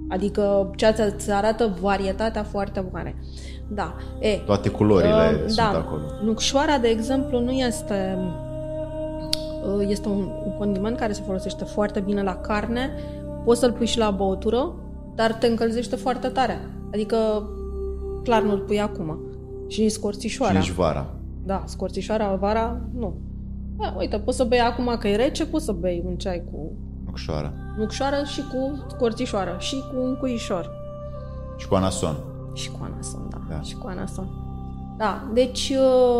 Adică 0.10 0.72
ceea 0.76 0.94
ce 0.94 1.32
arată 1.32 1.78
varietatea 1.82 2.44
foarte 2.44 2.86
mare. 2.92 3.16
Da. 3.68 3.96
E, 4.20 4.36
Toate 4.46 4.70
culorile 4.70 5.32
uh, 5.34 5.44
sunt 5.46 5.56
da. 5.56 5.78
acolo. 5.78 6.02
Nucșoara, 6.24 6.78
de 6.78 6.88
exemplu, 6.88 7.40
nu 7.40 7.52
este 7.52 8.18
uh, 9.78 9.86
este 9.88 10.08
un, 10.08 10.30
un 10.46 10.58
condiment 10.58 10.98
care 10.98 11.14
se 11.14 11.22
folosește 11.26 11.64
foarte 11.64 12.00
bine 12.00 12.24
la 12.24 12.36
carne, 12.36 12.90
poți 13.46 13.60
să-l 13.60 13.72
pui 13.72 13.86
și 13.86 13.98
la 13.98 14.10
băutură, 14.12 14.76
dar 15.16 15.34
te 15.34 15.48
încălzește 15.48 15.96
foarte 15.96 16.28
tare. 16.28 16.60
Adică, 16.94 17.50
clar, 18.24 18.42
nu-l 18.42 18.60
pui 18.60 18.82
acum. 18.82 19.20
Și 19.68 19.82
nici 19.82 19.90
Și 19.90 19.96
scorțișoara. 19.98 20.60
nici 20.60 20.72
vara. 20.72 21.06
Da, 21.46 21.64
scorțișoara, 21.66 22.36
vara, 22.36 22.82
nu. 22.94 23.14
Da, 23.78 23.94
uite, 23.98 24.20
poți 24.20 24.38
să 24.38 24.44
bei 24.44 24.60
acum 24.60 24.96
că 25.00 25.08
e 25.08 25.16
rece, 25.16 25.46
poți 25.46 25.66
să 25.66 25.72
bei 25.72 26.04
un 26.06 26.16
ceai 26.16 26.44
cu 26.52 26.72
Nucșoară. 27.06 27.54
nucșoară 27.78 28.16
și 28.26 28.42
cu 28.42 28.86
scorțișoară 28.88 29.56
și 29.60 29.76
cu 29.76 30.02
un 30.02 30.16
cuișor. 30.16 30.70
Și 31.58 31.68
cu 31.68 31.76
anason. 31.76 32.16
Și 32.54 32.72
cu 32.72 32.80
anason, 32.92 33.28
da. 33.30 33.38
Da. 33.50 33.62
Și 33.62 33.76
cu 33.76 33.88
anason. 33.88 34.39
Da, 35.00 35.24
deci... 35.34 35.74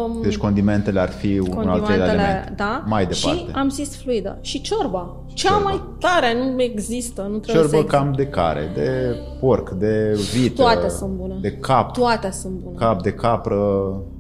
Uh, 0.10 0.22
Deci 0.22 0.38
condimentele 0.38 1.00
ar 1.00 1.10
fi 1.10 1.40
un 1.40 1.68
al 1.68 1.80
treilea 1.82 2.06
element. 2.14 2.54
da. 2.56 2.84
Mai 2.88 3.06
departe. 3.06 3.38
Și 3.40 3.46
am 3.54 3.70
zis 3.70 3.96
fluidă. 3.96 4.38
Și 4.42 4.62
ciorba. 4.62 5.16
Cea 5.34 5.50
Ciorba. 5.50 5.64
mai 5.70 5.82
tare, 6.00 6.34
nu 6.56 6.62
există, 6.62 7.22
nu 7.22 7.38
trebuie 7.38 7.56
să 7.64 7.70
Ciorbă 7.70 7.76
existe. 7.76 7.96
cam 7.98 8.12
de 8.16 8.28
care? 8.28 8.72
De 8.76 9.16
porc, 9.40 9.70
de 9.70 10.20
vită, 10.34 10.62
Toate 10.62 10.90
sunt 10.90 11.12
bune. 11.12 11.38
de 11.42 11.52
cap, 11.52 11.94
Toate 11.94 12.32
sunt 12.32 12.54
bune. 12.54 12.76
cap 12.78 13.02
de 13.04 13.14
capră, 13.14 13.58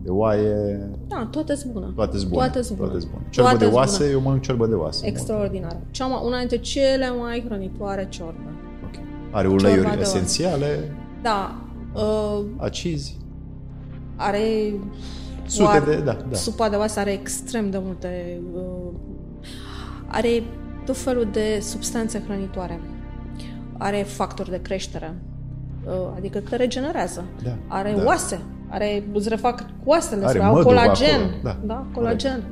de 0.03 0.10
oaie, 0.10 0.89
Da, 1.07 1.28
toate 1.32 1.55
sunt 1.55 1.74
bune. 1.74 1.86
toate 1.95 2.18
sunt 2.18 2.30
bune. 2.30 2.41
Toate 2.41 2.62
sunt 2.62 2.78
bune. 2.78 2.89
Toate 2.89 3.01
sunt 3.01 3.12
bune. 3.14 3.28
Ciorbă 3.30 3.49
Toate 3.49 3.66
de 3.66 3.72
sunt 3.72 3.78
oase, 3.78 3.97
bune. 4.03 4.12
eu 4.12 4.20
mănânc 4.22 4.41
ciorbă 4.41 4.68
de 4.68 4.74
oase. 4.76 5.07
Extraordinară. 5.07 5.80
Cea 5.91 6.05
mai, 6.05 6.20
una 6.26 6.38
dintre 6.38 6.57
cele 6.57 7.10
mai 7.20 7.43
hrănitoare 7.47 8.07
ciorbe. 8.10 8.53
Ok. 8.86 8.95
Are 9.32 9.47
uleiuri 9.47 9.82
Ciorba 9.82 9.95
de 9.95 9.99
oase. 10.01 10.18
esențiale, 10.18 10.95
Da, 11.22 11.55
uh, 11.95 12.39
acizi, 12.57 13.18
are 14.20 14.74
sute 15.45 15.78
oar- 15.78 15.84
de... 15.84 15.95
Da, 15.95 16.17
da. 16.30 16.36
Supa 16.36 16.70
de 16.70 16.76
oase 16.76 16.99
are 16.99 17.11
extrem 17.11 17.70
de 17.70 17.80
multe... 17.82 18.39
Uh, 18.53 18.93
are 20.07 20.43
tot 20.86 20.97
felul 20.97 21.28
de 21.32 21.59
substanțe 21.61 22.24
hrănitoare. 22.28 22.80
Are 23.78 23.97
factori 23.97 24.49
de 24.49 24.61
creștere. 24.61 25.15
Uh, 25.86 25.93
adică 26.15 26.39
te 26.39 26.55
regenerează. 26.55 27.26
Da, 27.43 27.51
Are 27.67 27.93
da. 27.97 28.03
oase. 28.05 28.39
Are, 28.70 29.03
îți 29.13 29.30
refac 29.30 29.59
cu 29.59 29.65
oasele. 29.86 30.26
Are 30.26 30.43
au 30.43 30.53
măduva 30.53 30.70
colagen. 30.70 31.22
acolo, 31.22 31.39
da, 31.43 31.57
da 31.61 31.86
colagen. 31.93 32.43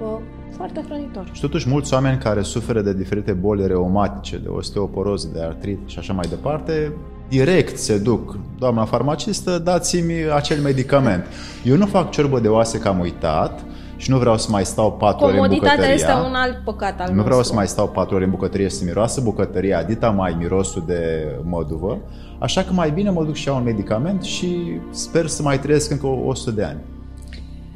Uh, 0.00 0.18
foarte 0.50 0.84
hrănitor. 0.86 1.30
Și 1.32 1.40
totuși 1.40 1.68
mulți 1.68 1.94
oameni 1.94 2.18
care 2.18 2.42
suferă 2.42 2.80
de 2.80 2.94
diferite 2.94 3.32
boli 3.32 3.66
reumatice, 3.66 4.38
de 4.38 4.48
osteoporoză, 4.48 5.28
de 5.32 5.42
artrit 5.42 5.78
și 5.86 5.98
așa 5.98 6.12
mai 6.12 6.26
departe, 6.28 6.92
direct 7.30 7.78
se 7.78 7.98
duc, 7.98 8.36
doamna 8.58 8.84
farmacistă, 8.84 9.58
dați-mi 9.58 10.12
acel 10.34 10.60
medicament. 10.60 11.24
Eu 11.64 11.76
nu 11.76 11.86
fac 11.86 12.10
ciorbă 12.10 12.40
de 12.40 12.48
oase 12.48 12.78
că 12.78 12.88
am 12.88 12.98
uitat 13.00 13.60
și 13.96 14.10
nu 14.10 14.18
vreau 14.18 14.38
să 14.38 14.46
mai 14.50 14.64
stau 14.64 14.92
patru 14.92 15.24
ore 15.24 15.32
în 15.32 15.38
Comoditatea 15.38 15.74
bucătăria. 15.74 15.94
este 15.94 16.12
un 16.28 16.34
alt 16.34 16.56
păcat 16.64 16.90
al 17.00 17.06
Nu 17.08 17.14
nostru. 17.14 17.22
vreau 17.24 17.42
să 17.42 17.52
mai 17.54 17.68
stau 17.68 17.88
patru 17.88 18.14
ore 18.14 18.24
în 18.24 18.30
bucătărie 18.30 18.68
să 18.70 18.84
miroasă 18.84 19.20
bucătăria, 19.20 19.82
dita 19.82 20.10
mai 20.10 20.36
mirosul 20.38 20.82
de 20.86 21.26
măduvă, 21.42 21.98
așa 22.38 22.62
că 22.62 22.72
mai 22.72 22.90
bine 22.90 23.10
mă 23.10 23.24
duc 23.24 23.34
și 23.34 23.48
iau 23.48 23.56
un 23.56 23.62
medicament 23.64 24.22
și 24.22 24.56
sper 24.90 25.26
să 25.26 25.42
mai 25.42 25.58
trăiesc 25.60 25.90
încă 25.90 26.06
100 26.06 26.50
de 26.50 26.62
ani. 26.64 26.78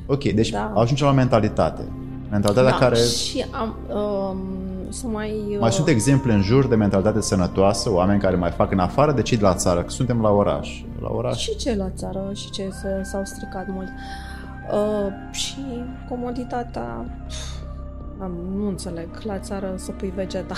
Ok, 0.06 0.22
deci 0.24 0.50
Da. 0.50 0.72
ajungem 0.74 1.06
la 1.06 1.12
mentalitate. 1.12 1.82
Mentalitatea 2.30 2.70
da, 2.70 2.76
care... 2.76 2.96
Și 2.96 3.44
am, 3.50 3.76
um, 3.94 4.38
să 4.94 5.06
mai... 5.06 5.56
Mai 5.60 5.72
sunt 5.72 5.88
exemple 5.88 6.32
în 6.32 6.42
jur 6.42 6.66
de 6.66 6.74
mentalitate 6.74 7.20
sănătoasă, 7.20 7.92
oameni 7.92 8.20
care 8.20 8.36
mai 8.36 8.50
fac 8.50 8.72
în 8.72 8.78
afară 8.78 9.12
de 9.12 9.22
cei 9.22 9.36
de 9.36 9.42
la 9.42 9.54
țară, 9.54 9.82
că 9.82 9.90
suntem 9.90 10.20
la 10.20 10.30
oraș. 10.30 10.82
La 11.00 11.08
oraș. 11.10 11.38
Și 11.38 11.56
ce 11.56 11.74
la 11.74 11.90
țară 11.90 12.30
și 12.34 12.50
ce 12.50 12.70
s-au 13.02 13.24
stricat 13.24 13.66
mult. 13.68 13.88
Uh, 14.72 15.12
și 15.30 15.64
comoditatea, 16.08 17.04
nu 18.56 18.68
înțeleg, 18.68 19.08
la 19.22 19.38
țară 19.38 19.74
să 19.76 19.90
pui 19.90 20.12
vegeta, 20.14 20.54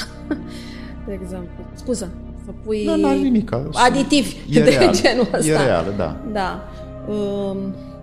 de 1.06 1.12
exemplu. 1.12 1.64
Scuză, 1.72 2.10
să 2.44 2.50
pui 2.64 2.84
da, 2.84 2.96
da, 2.96 3.12
nimic, 3.12 3.54
aditivi 3.72 4.36
e 4.50 4.62
de 4.62 4.70
real, 4.70 4.94
genul 5.00 5.28
ăsta. 5.32 5.52
E 5.52 5.64
real, 5.64 5.94
da. 5.96 6.16
Da, 6.32 6.62
uh, 7.08 7.56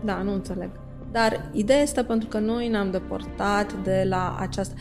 da, 0.05 0.21
nu 0.23 0.33
înțeleg. 0.33 0.69
Dar 1.11 1.49
ideea 1.51 1.81
este 1.81 2.03
pentru 2.03 2.27
că 2.27 2.39
noi 2.39 2.67
ne-am 2.67 2.91
depărtat 2.91 3.73
de 3.83 4.05
la 4.09 4.37
această... 4.39 4.75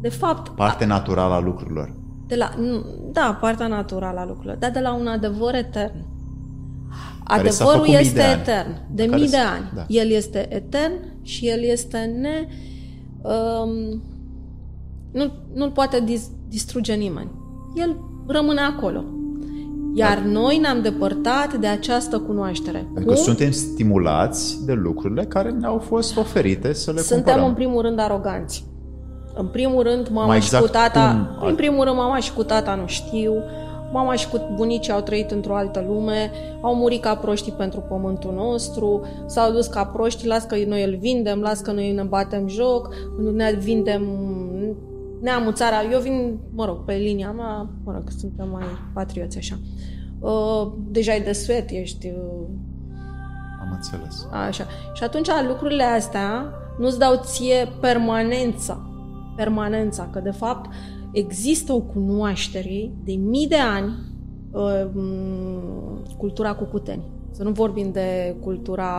De 0.00 0.08
fapt... 0.08 0.48
Parte 0.48 0.84
naturală 0.84 1.34
a 1.34 1.40
lucrurilor. 1.40 1.94
De 2.26 2.36
la, 2.36 2.50
da, 3.12 3.38
partea 3.40 3.66
naturală 3.66 4.18
a 4.20 4.24
lucrurilor, 4.24 4.56
dar 4.56 4.70
de 4.70 4.80
la 4.80 4.94
un 4.94 5.06
adevăr 5.06 5.54
etern. 5.54 6.04
Adevărul 7.24 7.86
este 7.88 8.14
de 8.14 8.22
etern, 8.40 8.76
de 8.90 9.04
mii 9.04 9.28
de 9.28 9.36
ani. 9.36 9.70
Da. 9.74 9.84
El 9.88 10.10
este 10.10 10.54
etern 10.54 10.92
și 11.22 11.48
el 11.48 11.62
este 11.62 11.98
ne... 11.98 12.46
Um, 13.22 14.02
nu, 15.12 15.32
nu-l 15.54 15.70
poate 15.70 16.00
dis, 16.00 16.30
distruge 16.48 16.94
nimeni. 16.94 17.30
El 17.74 17.96
rămâne 18.26 18.60
acolo. 18.60 19.04
Iar 19.94 20.18
da. 20.18 20.30
noi 20.30 20.58
ne-am 20.58 20.82
depărtat 20.82 21.54
de 21.54 21.66
această 21.66 22.18
cunoaștere. 22.18 22.88
Pentru 22.94 23.12
că 23.12 23.18
suntem 23.18 23.50
stimulați 23.50 24.64
de 24.64 24.72
lucrurile 24.72 25.24
care 25.24 25.50
ne-au 25.50 25.78
fost 25.78 26.16
oferite 26.16 26.72
să 26.72 26.92
le 26.92 27.00
Suntem 27.00 27.24
cumpărăm. 27.24 27.48
în 27.48 27.54
primul 27.54 27.82
rând 27.82 27.98
aroganți. 27.98 28.69
În 29.40 29.46
primul 29.46 29.82
rând, 29.82 30.08
mama 30.08 30.26
Mai 30.26 30.36
exact 30.36 30.64
și 30.64 30.70
cu 30.70 30.76
tata, 30.76 31.34
cum? 31.38 31.48
în 31.48 31.54
primul 31.54 31.84
rând, 31.84 31.96
mama 31.96 32.18
și 32.18 32.32
cu 32.32 32.42
tata 32.42 32.74
nu 32.74 32.86
știu, 32.86 33.32
mama 33.92 34.14
și 34.14 34.28
cu 34.28 34.52
bunicii 34.54 34.92
au 34.92 35.00
trăit 35.00 35.30
într-o 35.30 35.56
altă 35.56 35.84
lume, 35.88 36.30
au 36.60 36.74
murit 36.74 37.00
ca 37.02 37.14
proștii 37.14 37.52
pentru 37.52 37.80
pământul 37.80 38.32
nostru, 38.34 39.06
s-au 39.26 39.52
dus 39.52 39.66
ca 39.66 39.84
proști, 39.84 40.26
las 40.26 40.44
că 40.44 40.56
noi 40.66 40.84
îl 40.84 40.96
vindem, 41.00 41.40
las 41.40 41.60
că 41.60 41.72
noi 41.72 41.92
ne 41.92 42.02
batem 42.02 42.48
joc, 42.48 42.94
ne 43.34 43.52
vindem 43.58 44.02
neamul 45.20 45.52
țara. 45.52 45.76
Eu 45.92 46.00
vin, 46.00 46.38
mă 46.54 46.64
rog, 46.64 46.84
pe 46.84 46.94
linia 46.94 47.30
mea, 47.30 47.68
mă 47.84 47.92
rog, 47.92 48.02
suntem 48.18 48.48
mai 48.52 48.64
patrioți 48.94 49.38
așa. 49.38 49.58
Uh, 50.18 50.72
deja 50.88 51.14
e 51.14 51.20
de 51.20 51.32
sfet, 51.32 51.70
ești... 51.70 52.06
Uh, 52.06 52.46
Am 53.60 53.72
înțeles. 53.74 54.26
Așa. 54.46 54.66
Și 54.92 55.04
atunci 55.04 55.28
lucrurile 55.48 55.82
astea 55.82 56.52
nu-ți 56.78 56.98
dau 56.98 57.20
ție 57.24 57.68
permanența. 57.80 58.89
Permanența, 59.42 60.08
că 60.12 60.20
de 60.20 60.30
fapt 60.30 60.70
există 61.12 61.72
o 61.72 61.80
cunoaștere 61.80 62.90
de 63.04 63.12
mii 63.12 63.48
de 63.48 63.56
ani 63.56 63.92
uh, 64.50 64.86
cultura 66.16 66.54
cu 66.54 66.64
cuteni. 66.64 67.02
Să 67.30 67.42
nu 67.42 67.50
vorbim 67.50 67.90
de 67.92 68.36
cultura 68.40 68.90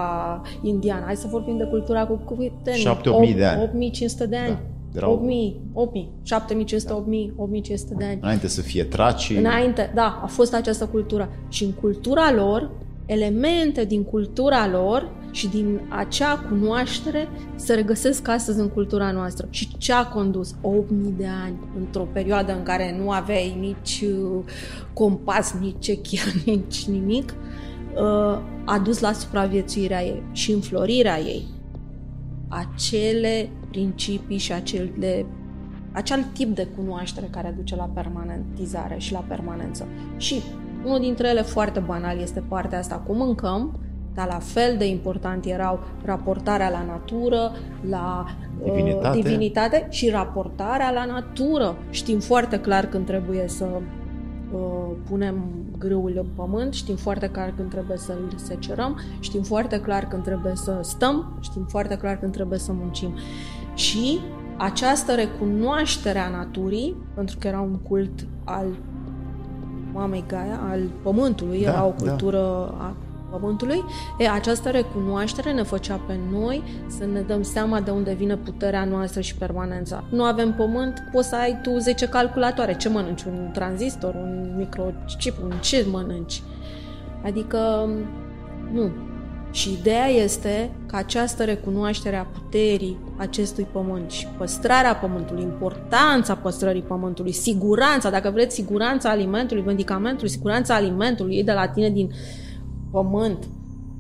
indiană, 0.62 1.06
hai 1.06 1.16
să 1.16 1.28
vorbim 1.30 1.58
de 1.58 1.64
cultura 1.64 2.06
cu 2.06 2.14
cuteni. 2.14 3.00
7-8 3.32 3.36
de 3.36 3.46
ani. 3.46 3.62
8500 3.62 4.26
de 4.26 4.38
ani. 4.38 4.48
Da. 4.48 4.98
Erau... 4.98 5.12
8000, 5.12 5.62
8000, 5.74 6.10
7500, 6.24 6.90
da. 6.90 6.96
8000, 6.96 7.34
8500 7.36 7.94
de 7.98 8.06
ani. 8.06 8.20
Înainte 8.22 8.48
să 8.48 8.62
fie 8.62 8.84
traci. 8.84 9.34
Înainte, 9.38 9.92
da, 9.96 10.20
a 10.24 10.26
fost 10.26 10.54
această 10.54 10.86
cultură. 10.86 11.30
Și 11.50 11.64
în 11.64 11.72
cultura 11.72 12.34
lor, 12.34 12.72
elemente 13.12 13.86
din 13.86 14.04
cultura 14.04 14.68
lor 14.68 15.12
și 15.32 15.48
din 15.48 15.82
acea 15.90 16.38
cunoaștere 16.50 17.28
se 17.56 17.74
regăsesc 17.74 18.28
astăzi 18.28 18.60
în 18.60 18.70
cultura 18.70 19.12
noastră. 19.12 19.48
Și 19.50 19.78
ce 19.78 19.94
a 19.94 20.08
condus 20.08 20.56
8000 20.62 21.14
de 21.18 21.28
ani 21.44 21.60
într-o 21.78 22.08
perioadă 22.14 22.56
în 22.56 22.64
care 22.64 22.98
nu 23.02 23.12
aveai 23.12 23.58
nici 23.60 24.04
uh, 24.04 24.44
compas, 24.94 25.56
nici 25.60 25.76
cechia, 25.80 26.22
nici 26.46 26.86
nimic, 26.86 27.34
uh, 27.96 28.40
a 28.66 28.80
dus 28.84 29.00
la 29.00 29.12
supraviețuirea 29.12 30.04
ei 30.04 30.24
și 30.32 30.52
înflorirea 30.52 31.20
ei 31.20 31.44
acele 32.48 33.50
principii 33.70 34.38
și 34.38 34.54
acele, 34.54 35.26
acel 35.92 36.26
tip 36.34 36.56
de 36.56 36.68
cunoaștere 36.76 37.28
care 37.32 37.54
duce 37.58 37.76
la 37.76 37.90
permanentizare 37.94 38.96
și 38.98 39.12
la 39.12 39.20
permanență. 39.20 39.88
Și 40.18 40.42
unul 40.86 41.00
dintre 41.00 41.28
ele 41.28 41.42
foarte 41.42 41.80
banal 41.80 42.20
este 42.20 42.44
partea 42.48 42.78
asta 42.80 42.96
cum 42.96 43.18
mâncăm, 43.18 43.80
dar 44.14 44.28
la 44.28 44.40
fel 44.40 44.78
de 44.78 44.86
important 44.88 45.46
erau 45.46 45.80
raportarea 46.06 46.70
la 46.70 46.84
natură, 46.88 47.52
la 47.90 48.26
uh, 48.64 48.72
divinitate, 48.74 49.18
uh, 49.18 49.24
divinitate 49.24 49.88
și 49.90 50.10
raportarea 50.10 50.92
la 50.92 51.06
natură. 51.06 51.78
Știm 51.90 52.20
foarte 52.20 52.60
clar 52.60 52.86
când 52.86 53.06
trebuie 53.06 53.48
să 53.48 53.66
uh, 54.54 54.60
punem 55.10 55.44
grâul 55.78 56.14
în 56.16 56.28
pământ, 56.36 56.74
știm 56.74 56.96
foarte 56.96 57.30
clar 57.30 57.54
când 57.56 57.70
trebuie 57.70 57.98
să-l 57.98 58.34
secerăm, 58.36 59.00
știm 59.20 59.42
foarte 59.42 59.80
clar 59.80 60.08
când 60.08 60.24
trebuie 60.24 60.56
să 60.56 60.80
stăm, 60.82 61.38
știm 61.42 61.66
foarte 61.70 61.98
clar 61.98 62.20
când 62.20 62.32
trebuie 62.32 62.60
să 62.60 62.72
muncim. 62.72 63.14
Și 63.74 64.20
această 64.58 65.14
recunoaștere 65.14 66.20
a 66.20 66.30
naturii, 66.30 66.96
pentru 67.14 67.38
că 67.40 67.48
era 67.48 67.60
un 67.60 67.76
cult 67.76 68.28
al 68.44 68.66
mamei 69.94 70.24
Gaia, 70.28 70.60
al 70.70 70.80
pământului, 71.04 71.64
da, 71.64 71.70
era 71.70 71.86
o 71.86 71.94
da. 71.98 72.10
cultură 72.10 72.38
da. 72.78 72.84
a 72.86 72.96
Pământului, 73.32 73.84
e, 74.18 74.30
această 74.30 74.70
recunoaștere 74.70 75.52
ne 75.52 75.64
făcea 75.64 76.00
pe 76.08 76.20
noi 76.32 76.64
să 76.88 77.06
ne 77.06 77.22
dăm 77.22 77.42
seama 77.42 77.80
de 77.80 77.92
unde 77.92 78.14
vine 78.14 78.36
puterea 78.36 78.86
noastră 78.86 79.22
și 79.22 79.36
permanența. 79.36 80.04
Nu 80.10 80.24
avem 80.24 80.54
pământ, 80.54 81.04
poți 81.12 81.28
să 81.28 81.36
ai 81.36 81.60
tu 81.62 81.78
10 81.78 82.08
calculatoare. 82.08 82.76
Ce 82.76 82.90
mănânci? 82.90 83.24
Un 83.24 83.50
tranzistor, 83.54 84.16
un 84.16 84.54
microchip, 84.58 85.44
un 85.44 85.52
ce 85.62 85.86
mănânci? 85.92 86.44
Adică, 87.24 87.90
nu. 88.72 88.92
Și 89.52 89.72
ideea 89.80 90.06
este 90.06 90.72
că 90.86 90.96
această 90.96 91.44
recunoaștere 91.44 92.16
a 92.16 92.24
puterii 92.24 92.98
acestui 93.18 93.68
pământ 93.72 94.12
și 94.12 94.28
păstrarea 94.38 94.96
pământului, 94.96 95.44
importanța 95.44 96.36
păstrării 96.36 96.82
pământului, 96.82 97.32
siguranța, 97.32 98.10
dacă 98.10 98.30
vreți, 98.30 98.56
siguranța 98.56 99.10
alimentului, 99.10 99.64
medicamentului, 99.64 100.30
siguranța 100.30 100.76
alimentului, 100.76 101.38
e 101.38 101.44
de 101.44 101.52
la 101.52 101.68
tine 101.68 101.90
din 101.90 102.12
pământ, 102.92 103.48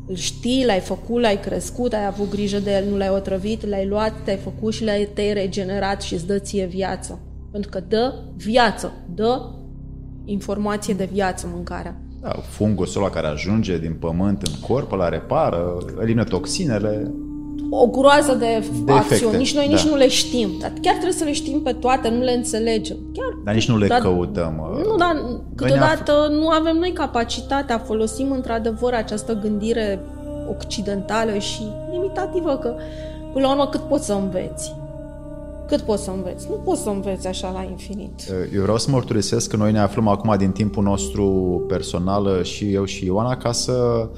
îl 0.07 0.15
știi, 0.15 0.65
l-ai 0.65 0.79
făcut, 0.79 1.21
l-ai 1.21 1.39
crescut, 1.39 1.93
ai 1.93 2.05
avut 2.05 2.29
grijă 2.29 2.59
de 2.59 2.71
el, 2.71 2.89
nu 2.89 2.97
l-ai 2.97 3.09
otrăvit, 3.09 3.65
l-ai 3.65 3.87
luat, 3.87 4.13
te-ai 4.23 4.37
făcut 4.37 4.73
și 4.73 4.83
l-ai 4.83 5.09
te 5.13 5.33
regenerat 5.33 6.01
și 6.01 6.13
îți 6.13 6.27
dă 6.27 6.39
ție 6.39 6.65
viață. 6.65 7.19
Pentru 7.51 7.69
că 7.69 7.79
dă 7.87 8.13
viață, 8.35 8.91
dă 9.15 9.49
informație 10.25 10.93
de 10.93 11.09
viață 11.11 11.49
mâncarea. 11.53 12.01
Da, 12.21 12.29
fungusul 12.29 13.01
ăla 13.01 13.11
care 13.11 13.27
ajunge 13.27 13.77
din 13.77 13.93
pământ 13.99 14.41
în 14.41 14.53
corp, 14.67 14.91
la 14.91 15.09
repară, 15.09 15.77
elimină 16.01 16.23
toxinele, 16.23 17.11
o 17.73 17.87
groază 17.87 18.33
de, 18.33 18.65
de 18.85 18.91
acțiuni. 18.91 18.97
Efecte, 18.97 19.37
nici 19.37 19.55
noi 19.55 19.65
da. 19.65 19.71
nici 19.71 19.83
nu 19.83 19.95
le 19.95 20.07
știm. 20.07 20.49
Dar 20.59 20.73
chiar 20.81 20.93
trebuie 20.93 21.17
să 21.17 21.23
le 21.23 21.31
știm 21.31 21.61
pe 21.61 21.71
toate, 21.71 22.09
nu 22.09 22.21
le 22.21 22.31
înțelegem. 22.31 22.97
Chiar, 23.13 23.37
dar 23.43 23.53
nici 23.53 23.67
nu 23.67 23.77
le 23.77 23.87
dar, 23.87 23.99
căutăm. 23.99 24.81
Nu, 24.87 24.95
dar 24.95 25.23
câteodată 25.55 26.11
nu 26.31 26.47
avem 26.47 26.75
noi 26.75 26.91
capacitatea, 26.91 27.77
folosim 27.77 28.31
într-adevăr 28.31 28.93
această 28.93 29.39
gândire 29.41 29.99
occidentală 30.49 31.37
și 31.37 31.61
limitativă, 31.91 32.57
că 32.57 32.75
până 33.33 33.45
la 33.45 33.51
urmă 33.51 33.67
cât 33.67 33.81
poți 33.81 34.05
să 34.05 34.13
înveți? 34.13 34.75
Cât 35.71 35.81
poți 35.81 36.03
să 36.03 36.11
înveți? 36.11 36.47
Nu 36.49 36.55
poți 36.55 36.81
să 36.81 36.89
înveți 36.89 37.27
așa 37.27 37.51
la 37.51 37.63
infinit. 37.63 38.11
Eu 38.53 38.61
vreau 38.61 38.77
să 38.77 38.91
mărturisesc 38.91 39.49
că 39.49 39.55
noi 39.55 39.71
ne 39.71 39.79
aflăm 39.79 40.07
acum 40.07 40.35
din 40.37 40.51
timpul 40.51 40.83
nostru 40.83 41.25
personal 41.67 42.43
și 42.43 42.73
eu 42.73 42.85
și 42.85 43.05
Ioana 43.05 43.37
ca 43.37 43.51
să 43.51 44.09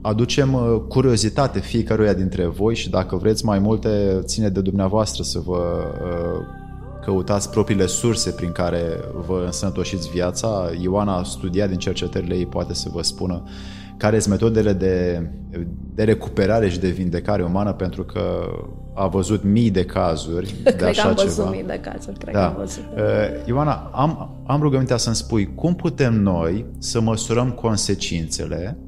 aducem 0.00 0.54
uh, 0.54 0.80
curiozitate 0.88 1.60
fiecăruia 1.60 2.12
dintre 2.12 2.46
voi 2.46 2.74
și 2.74 2.90
dacă 2.90 3.16
vreți 3.16 3.44
mai 3.44 3.58
multe, 3.58 4.20
ține 4.22 4.48
de 4.48 4.60
dumneavoastră 4.60 5.22
să 5.22 5.38
vă 5.38 5.62
uh, 6.02 6.40
căutați 7.04 7.50
propriile 7.50 7.86
surse 7.86 8.30
prin 8.30 8.52
care 8.52 9.00
vă 9.26 9.42
însănătoșiți 9.44 10.10
viața. 10.10 10.70
Ioana 10.80 11.16
a 11.16 11.22
studiat 11.22 11.68
din 11.68 11.78
cercetările 11.78 12.34
ei, 12.34 12.46
poate 12.46 12.74
să 12.74 12.88
vă 12.92 13.02
spună 13.02 13.42
care 13.96 14.18
sunt 14.18 14.32
metodele 14.32 14.72
de, 14.72 15.26
de 15.94 16.04
recuperare 16.04 16.68
și 16.68 16.78
de 16.78 16.88
vindecare 16.88 17.42
umană, 17.42 17.72
pentru 17.72 18.04
că 18.04 18.22
a 18.94 19.06
văzut 19.06 19.42
mii 19.42 19.70
de 19.70 19.84
cazuri 19.84 20.54
de 20.64 20.70
cred 20.76 20.88
așa 20.88 21.02
că 21.02 21.08
am 21.08 21.14
văzut 21.14 21.34
ceva. 21.36 21.50
mii 21.50 21.64
de 21.64 21.80
cazuri, 21.82 22.18
cred 22.18 22.34
da. 22.34 22.40
că 22.40 22.46
am 22.46 22.54
văzut. 22.56 22.82
Uh, 22.96 23.46
Ioana, 23.46 23.90
am, 23.92 24.30
am 24.46 24.60
rugămintea 24.60 24.96
să-mi 24.96 25.14
spui 25.16 25.54
cum 25.54 25.74
putem 25.74 26.14
noi 26.20 26.66
să 26.78 27.00
măsurăm 27.00 27.50
consecințele 27.50 28.78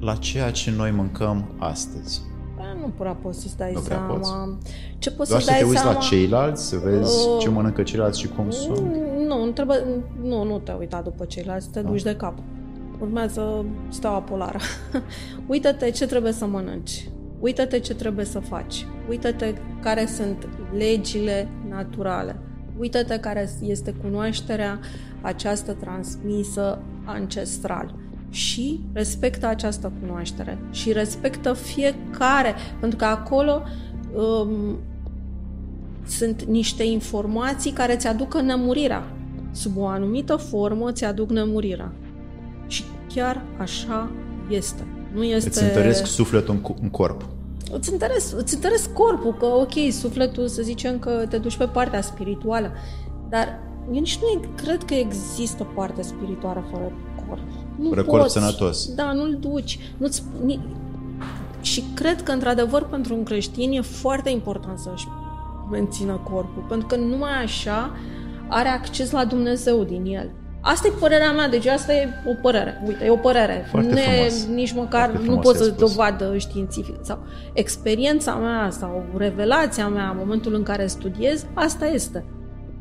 la 0.00 0.14
ceea 0.14 0.50
ce 0.50 0.70
noi 0.76 0.90
mâncăm 0.90 1.54
astăzi. 1.58 2.22
Ba, 2.56 2.62
nu 2.80 2.92
prea 2.98 3.12
poți 3.12 3.40
să-ți 3.40 3.56
dai 3.56 3.72
nu 3.72 3.80
seama. 3.80 4.14
Poți. 4.14 4.30
Ce 4.98 5.10
poți 5.10 5.28
Doar 5.30 5.40
să, 5.40 5.46
să 5.46 5.52
dai 5.52 5.60
te 5.60 5.66
uiți 5.66 5.80
seama? 5.80 5.92
la 5.98 6.04
ceilalți, 6.04 6.66
să 6.68 6.76
vezi 6.76 7.26
Uh, 7.28 7.36
ce 7.40 7.48
mănâncă 7.48 7.82
ceilalți 7.82 8.20
și 8.20 8.28
cum 8.28 8.50
sunt. 8.50 8.78
Nu, 9.28 9.44
nu, 9.44 9.50
trebuie, 9.50 9.84
nu, 10.22 10.44
nu 10.44 10.58
te 10.58 10.72
uita 10.78 11.00
după 11.04 11.24
ceilalți, 11.24 11.68
te 11.70 11.80
Da. 11.80 11.88
duci 11.88 12.02
de 12.02 12.16
cap. 12.16 12.34
Urmează 13.00 13.64
steaua 13.88 14.18
polară. 14.20 14.58
Uită-te 15.48 15.90
ce 15.90 16.06
trebuie 16.06 16.32
să 16.32 16.46
mănânci. 16.46 17.08
Uită-te 17.44 17.78
ce 17.78 17.94
trebuie 17.94 18.24
să 18.24 18.38
faci. 18.38 18.86
Uită-te 19.08 19.54
care 19.80 20.06
sunt 20.06 20.48
legile 20.76 21.48
naturale. 21.68 22.36
Uită-te 22.78 23.18
care 23.18 23.48
este 23.62 23.92
cunoașterea 23.92 24.78
această 25.20 25.72
transmisă 25.72 26.78
ancestral 27.04 27.94
și 28.30 28.80
respectă 28.92 29.46
această 29.46 29.92
cunoaștere 30.00 30.58
și 30.70 30.92
respectă 30.92 31.52
fiecare, 31.52 32.54
pentru 32.80 32.98
că 32.98 33.04
acolo 33.04 33.62
um, 34.14 34.78
sunt 36.06 36.42
niște 36.42 36.82
informații 36.82 37.70
care 37.70 37.96
ți 37.96 38.06
aduc 38.06 38.40
nemurirea. 38.40 39.02
Sub 39.50 39.76
o 39.76 39.86
anumită 39.86 40.36
formă 40.36 40.92
ți 40.92 41.04
aduc 41.04 41.30
nemurirea. 41.30 41.92
Și 42.66 42.84
chiar 43.14 43.42
așa 43.58 44.10
este. 44.50 44.86
Nu 45.14 45.24
este... 45.24 45.48
Îți 45.48 45.62
întăresc 45.62 46.06
sufletul 46.06 46.60
în 46.80 46.90
corp. 46.90 47.33
Îți 47.76 47.92
întăresc, 47.92 48.36
îți 48.36 48.54
întăresc 48.54 48.92
corpul, 48.92 49.34
că 49.34 49.46
ok, 49.46 49.72
sufletul 49.90 50.48
să 50.48 50.62
zicem 50.62 50.98
că 50.98 51.26
te 51.28 51.38
duci 51.38 51.56
pe 51.56 51.66
partea 51.66 52.00
spirituală, 52.00 52.72
dar 53.28 53.60
eu 53.92 54.00
nici 54.00 54.18
nu 54.18 54.40
cred 54.54 54.82
că 54.82 54.94
există 54.94 55.66
parte 55.74 56.02
spirituală 56.02 56.64
fără 56.70 56.92
corp. 57.28 57.42
Nu 57.78 57.88
fără 57.88 58.02
poți. 58.02 58.16
corp 58.16 58.28
sănătos. 58.28 58.94
Da, 58.94 59.12
nu-l 59.12 59.36
duci. 59.40 59.78
Nu-ți, 59.96 60.22
ni... 60.44 60.60
Și 61.60 61.84
cred 61.94 62.22
că, 62.22 62.32
într-adevăr, 62.32 62.86
pentru 62.86 63.14
un 63.14 63.22
creștin 63.22 63.72
e 63.72 63.80
foarte 63.80 64.30
important 64.30 64.78
să-și 64.78 65.06
mențină 65.70 66.20
corpul, 66.30 66.64
pentru 66.68 66.86
că 66.86 66.96
numai 66.96 67.42
așa 67.42 67.96
are 68.48 68.68
acces 68.68 69.10
la 69.10 69.24
Dumnezeu 69.24 69.82
din 69.82 70.04
el. 70.04 70.30
Asta 70.66 70.88
e 70.88 70.92
părerea 71.00 71.32
mea, 71.32 71.48
deci 71.48 71.66
asta 71.66 71.92
e 71.92 72.08
o 72.26 72.34
părere. 72.42 72.82
Uite, 72.86 73.04
e 73.04 73.10
o 73.10 73.16
părere. 73.16 73.66
Foarte 73.70 73.88
nu 73.90 73.96
frumos. 73.96 74.46
nici 74.46 74.72
măcar 74.72 75.08
Foarte 75.08 75.26
nu 75.26 75.36
pot 75.38 75.56
să 75.56 75.64
spus. 75.64 75.78
dovadă 75.78 76.36
științific. 76.36 76.94
Sau 77.02 77.18
experiența 77.52 78.34
mea 78.34 78.68
sau 78.70 79.04
revelația 79.16 79.88
mea 79.88 80.08
în 80.08 80.16
momentul 80.18 80.54
în 80.54 80.62
care 80.62 80.86
studiez, 80.86 81.46
asta 81.54 81.86
este. 81.86 82.24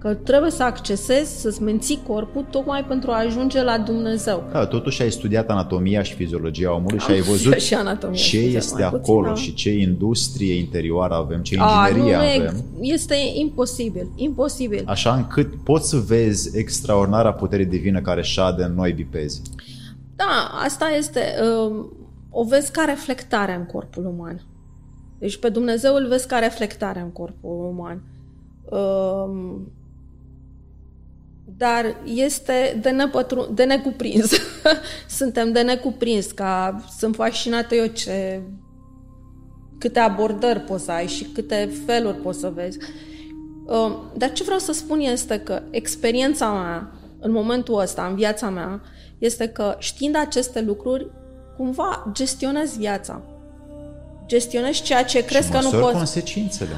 Că 0.03 0.13
trebuie 0.13 0.51
să 0.51 0.63
accesezi, 0.63 1.41
să-ți 1.41 1.61
menții 1.61 1.99
corpul 2.07 2.45
tocmai 2.49 2.85
pentru 2.85 3.11
a 3.11 3.17
ajunge 3.17 3.63
la 3.63 3.77
Dumnezeu. 3.77 4.49
Da, 4.51 4.65
totuși 4.65 5.01
ai 5.01 5.11
studiat 5.11 5.49
anatomia 5.49 6.03
și 6.03 6.13
fiziologia 6.13 6.75
omului 6.75 6.99
și 6.99 7.11
ai 7.11 7.21
văzut 7.21 7.53
și 7.53 7.73
anatomia 7.73 8.15
ce 8.15 8.23
și 8.23 8.55
este 8.55 8.73
mai 8.73 8.83
acolo 8.83 9.29
puțin, 9.29 9.33
da. 9.33 9.41
și 9.41 9.53
ce 9.53 9.69
industrie 9.71 10.53
interioară 10.53 11.13
avem, 11.13 11.41
ce 11.41 11.55
A, 11.59 11.87
inginerie 11.87 12.15
nu, 12.15 12.23
nu 12.23 12.25
avem. 12.25 12.41
ex- 12.41 12.63
este 12.81 13.15
imposibil, 13.33 14.07
imposibil. 14.15 14.83
Așa 14.85 15.13
încât 15.13 15.53
poți 15.63 15.89
să 15.89 15.97
vezi 15.97 16.57
extraordinara 16.57 17.33
putere 17.33 17.63
divină 17.63 18.01
care 18.01 18.21
șade 18.21 18.63
în 18.63 18.73
noi 18.73 18.91
bipezi. 18.91 19.41
Da, 20.15 20.51
asta 20.63 20.85
este. 20.97 21.21
Uh, 21.67 21.85
o 22.29 22.43
vezi 22.43 22.71
ca 22.71 22.83
reflectare 22.87 23.55
în 23.55 23.65
corpul 23.65 24.05
uman. 24.05 24.45
Deci 25.19 25.37
pe 25.37 25.49
Dumnezeu 25.49 25.95
îl 25.95 26.07
vezi 26.07 26.27
ca 26.27 26.39
reflectare 26.39 26.99
în 26.99 27.11
corpul 27.11 27.75
uman. 27.75 28.03
Uh, 28.63 29.55
dar 31.63 31.95
este 32.03 32.79
de, 32.81 32.89
nepătru- 32.89 33.51
de 33.53 33.63
necuprins. 33.63 34.31
Suntem 35.19 35.51
de 35.51 35.61
necuprins, 35.61 36.31
ca 36.31 36.83
sunt 36.97 37.15
fascinată 37.15 37.75
eu 37.75 37.85
ce 37.85 38.41
câte 39.77 39.99
abordări 39.99 40.59
poți 40.59 40.83
să 40.83 40.91
ai 40.91 41.07
și 41.07 41.23
câte 41.23 41.69
feluri 41.85 42.17
poți 42.17 42.39
să 42.39 42.51
vezi. 42.55 42.77
Uh, 43.65 43.95
Dar 44.17 44.31
ce 44.31 44.43
vreau 44.43 44.59
să 44.59 44.71
spun 44.71 44.99
este 44.99 45.39
că 45.39 45.61
experiența 45.69 46.51
mea 46.51 46.91
în 47.19 47.31
momentul 47.31 47.79
ăsta, 47.79 48.05
în 48.09 48.15
viața 48.15 48.49
mea, 48.49 48.81
este 49.17 49.47
că 49.47 49.75
știind 49.79 50.15
aceste 50.15 50.61
lucruri, 50.61 51.11
cumva 51.57 52.09
gestionez 52.11 52.77
viața. 52.77 53.21
Gestionez 54.25 54.81
ceea 54.81 55.03
ce 55.03 55.25
crezi 55.25 55.45
și 55.45 55.51
că 55.51 55.57
nu 55.57 55.63
măsori 55.63 55.83
poți. 55.83 55.95
consecințele. 55.95 56.75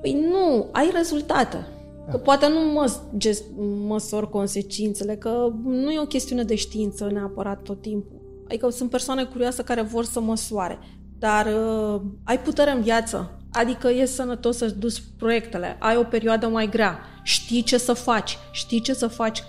Păi 0.00 0.26
nu, 0.30 0.68
ai 0.72 0.90
rezultate. 0.94 1.66
Că 2.10 2.16
poate 2.16 2.48
nu 2.48 2.72
mă, 2.72 2.92
gest, 3.16 3.44
măsor 3.86 4.30
consecințele, 4.30 5.16
că 5.16 5.52
nu 5.64 5.90
e 5.90 6.00
o 6.00 6.06
chestiune 6.06 6.42
de 6.42 6.54
știință 6.54 7.08
neapărat 7.12 7.62
tot 7.62 7.80
timpul. 7.80 8.20
Adică 8.44 8.70
sunt 8.70 8.90
persoane 8.90 9.24
curioase 9.24 9.62
care 9.62 9.82
vor 9.82 10.04
să 10.04 10.20
măsoare, 10.20 10.78
dar 11.18 11.46
uh, 11.46 12.00
ai 12.24 12.40
putere 12.40 12.70
în 12.70 12.82
viață, 12.82 13.38
adică 13.52 13.88
e 13.90 14.04
sănătos 14.04 14.56
să-ți 14.56 14.78
duci 14.78 15.02
proiectele, 15.16 15.76
ai 15.80 15.96
o 15.96 16.02
perioadă 16.02 16.48
mai 16.48 16.68
grea, 16.68 16.98
știi 17.22 17.62
ce 17.62 17.78
să 17.78 17.92
faci, 17.92 18.38
știi 18.52 18.80
ce 18.80 18.92
să 18.92 19.06
faci. 19.06 19.42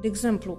De 0.00 0.06
exemplu, 0.08 0.58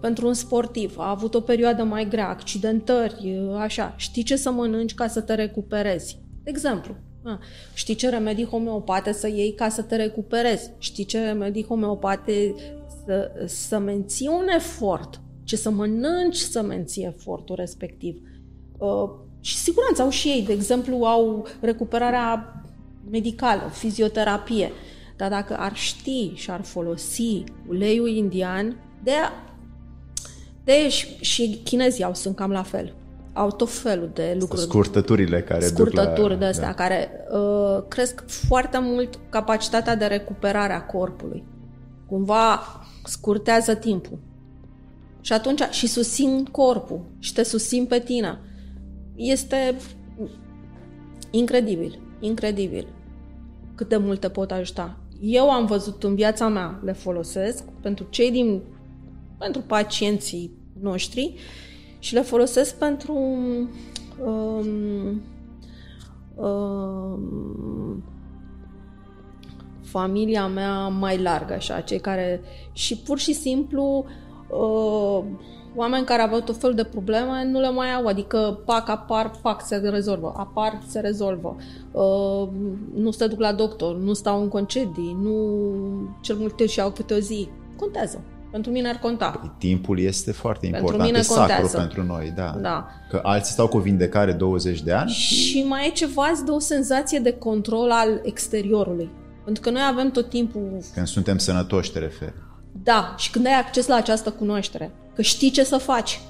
pentru 0.00 0.26
un 0.26 0.34
sportiv 0.34 0.98
a 0.98 1.10
avut 1.10 1.34
o 1.34 1.40
perioadă 1.40 1.82
mai 1.82 2.08
grea, 2.08 2.28
accidentări, 2.28 3.44
uh, 3.48 3.56
așa, 3.58 3.94
știi 3.96 4.22
ce 4.22 4.36
să 4.36 4.50
mănânci 4.50 4.94
ca 4.94 5.06
să 5.06 5.20
te 5.20 5.34
recuperezi. 5.34 6.20
De 6.42 6.50
exemplu, 6.50 6.94
a, 7.24 7.40
știi 7.74 7.94
ce 7.94 8.08
remedii 8.08 8.46
homeopate 8.46 9.12
să 9.12 9.28
iei 9.28 9.52
ca 9.54 9.68
să 9.68 9.82
te 9.82 9.96
recuperezi, 9.96 10.70
știi 10.78 11.04
ce 11.04 11.24
remedii 11.24 11.64
homeopate 11.64 12.54
să, 13.04 13.30
să 13.46 13.78
menții 13.78 14.28
un 14.28 14.46
efort, 14.56 15.20
ce 15.44 15.56
să 15.56 15.70
mănânci 15.70 16.36
să 16.36 16.62
menții 16.62 17.04
efortul 17.04 17.56
respectiv. 17.56 18.20
Uh, 18.78 19.10
și 19.40 19.56
siguranță 19.56 20.02
au 20.02 20.10
și 20.10 20.28
ei, 20.28 20.42
de 20.42 20.52
exemplu, 20.52 21.04
au 21.04 21.46
recuperarea 21.60 22.62
medicală, 23.10 23.70
fizioterapie. 23.72 24.72
Dar 25.16 25.30
dacă 25.30 25.56
ar 25.56 25.76
ști 25.76 26.32
și 26.34 26.50
ar 26.50 26.62
folosi 26.62 27.44
uleiul 27.68 28.08
indian, 28.08 28.76
de, 29.02 29.12
de 30.64 30.88
și, 30.88 31.16
și 31.20 31.60
chinezii 31.64 32.04
au, 32.04 32.14
sunt 32.14 32.36
cam 32.36 32.50
la 32.50 32.62
fel. 32.62 32.94
Au 33.32 33.50
tot 33.50 33.70
felul 33.70 34.10
de 34.14 34.36
lucruri. 34.40 34.62
Scurtăturile 34.62 35.42
care 35.42 35.64
Scurtături 35.64 36.16
duc 36.16 36.28
la... 36.28 36.34
de 36.34 36.44
astea, 36.44 36.66
da. 36.66 36.74
care 36.74 37.10
uh, 37.30 37.84
cresc 37.88 38.24
foarte 38.26 38.78
mult 38.80 39.18
capacitatea 39.28 39.96
de 39.96 40.04
recuperare 40.04 40.72
a 40.72 40.86
corpului. 40.86 41.44
Cumva 42.06 42.60
scurtează 43.04 43.74
timpul. 43.74 44.18
Și 45.20 45.32
atunci 45.32 45.62
și 45.70 45.86
susțin 45.86 46.44
corpul 46.44 47.00
și 47.18 47.32
te 47.32 47.42
susțin 47.42 47.86
pe 47.86 47.98
tine. 47.98 48.40
Este 49.14 49.76
incredibil, 51.30 51.98
incredibil 52.20 52.86
cât 53.74 53.88
de 53.88 53.96
mult 53.96 54.20
te 54.20 54.28
pot 54.28 54.50
ajuta. 54.50 54.96
Eu 55.20 55.50
am 55.50 55.66
văzut 55.66 56.02
în 56.02 56.14
viața 56.14 56.48
mea, 56.48 56.80
le 56.84 56.92
folosesc 56.92 57.64
pentru 57.80 58.06
cei 58.10 58.30
din 58.30 58.62
pentru 59.38 59.60
pacienții 59.60 60.52
noștri 60.80 61.34
și 62.02 62.14
le 62.14 62.20
folosesc 62.20 62.74
pentru 62.74 63.14
um, 64.24 65.20
um, 66.34 68.02
familia 69.82 70.46
mea 70.46 70.88
mai 70.88 71.18
largă, 71.18 71.52
așa, 71.52 71.80
cei 71.80 71.98
care 71.98 72.40
și 72.72 72.98
pur 72.98 73.18
și 73.18 73.32
simplu 73.32 74.04
uh, 74.48 75.24
oameni 75.74 76.04
care 76.04 76.22
aveau 76.22 76.40
tot 76.40 76.56
felul 76.56 76.76
de 76.76 76.84
probleme 76.84 77.44
nu 77.44 77.60
le 77.60 77.70
mai 77.70 77.94
au, 77.94 78.06
adică 78.06 78.60
pac, 78.64 78.88
apar, 78.88 79.30
pac, 79.42 79.66
se 79.66 79.76
rezolvă, 79.76 80.32
apar, 80.36 80.80
se 80.86 81.00
rezolvă, 81.00 81.56
uh, 81.92 82.48
nu 82.94 83.10
se 83.10 83.26
duc 83.26 83.40
la 83.40 83.52
doctor, 83.52 83.96
nu 83.96 84.12
stau 84.12 84.40
în 84.42 84.48
concedii, 84.48 85.16
nu 85.22 85.36
cel 86.20 86.36
multe 86.36 86.66
și 86.66 86.80
au 86.80 86.90
câte 86.90 87.14
o 87.14 87.18
zi. 87.18 87.48
Contează. 87.76 88.24
Pentru 88.52 88.70
mine 88.70 88.88
ar 88.88 88.96
conta. 88.96 89.54
Timpul 89.58 89.98
este 89.98 90.32
foarte 90.32 90.60
Pentru 90.60 90.78
important, 90.78 91.04
mine 91.04 91.18
e 91.18 91.22
sacru 91.22 91.40
contează. 91.40 91.76
pentru 91.76 92.02
noi, 92.02 92.32
da. 92.36 92.56
Da. 92.60 92.86
Că 93.10 93.20
alții 93.22 93.52
stau 93.52 93.68
cu 93.68 93.78
vindecare 93.78 94.32
20 94.32 94.82
de 94.82 94.92
ani 94.92 95.10
Și 95.10 95.64
mai 95.68 95.86
e 95.86 95.90
ceva, 95.90 96.28
îți 96.32 96.44
dă 96.44 96.52
o 96.52 96.58
senzație 96.58 97.18
de 97.18 97.32
control 97.32 97.90
al 97.90 98.20
exteriorului. 98.22 99.10
Pentru 99.44 99.62
că 99.62 99.70
noi 99.70 99.82
avem 99.90 100.10
tot 100.10 100.28
timpul... 100.28 100.82
când 100.94 101.06
suntem 101.06 101.38
sănătoși, 101.38 101.92
te 101.92 101.98
referi. 101.98 102.34
Da, 102.82 103.14
și 103.18 103.30
când 103.30 103.46
ai 103.46 103.58
acces 103.58 103.86
la 103.86 103.94
această 103.94 104.30
cunoaștere, 104.30 104.94
că 105.14 105.22
știi 105.22 105.50
ce 105.50 105.64
să 105.64 105.76
faci. 105.76 106.20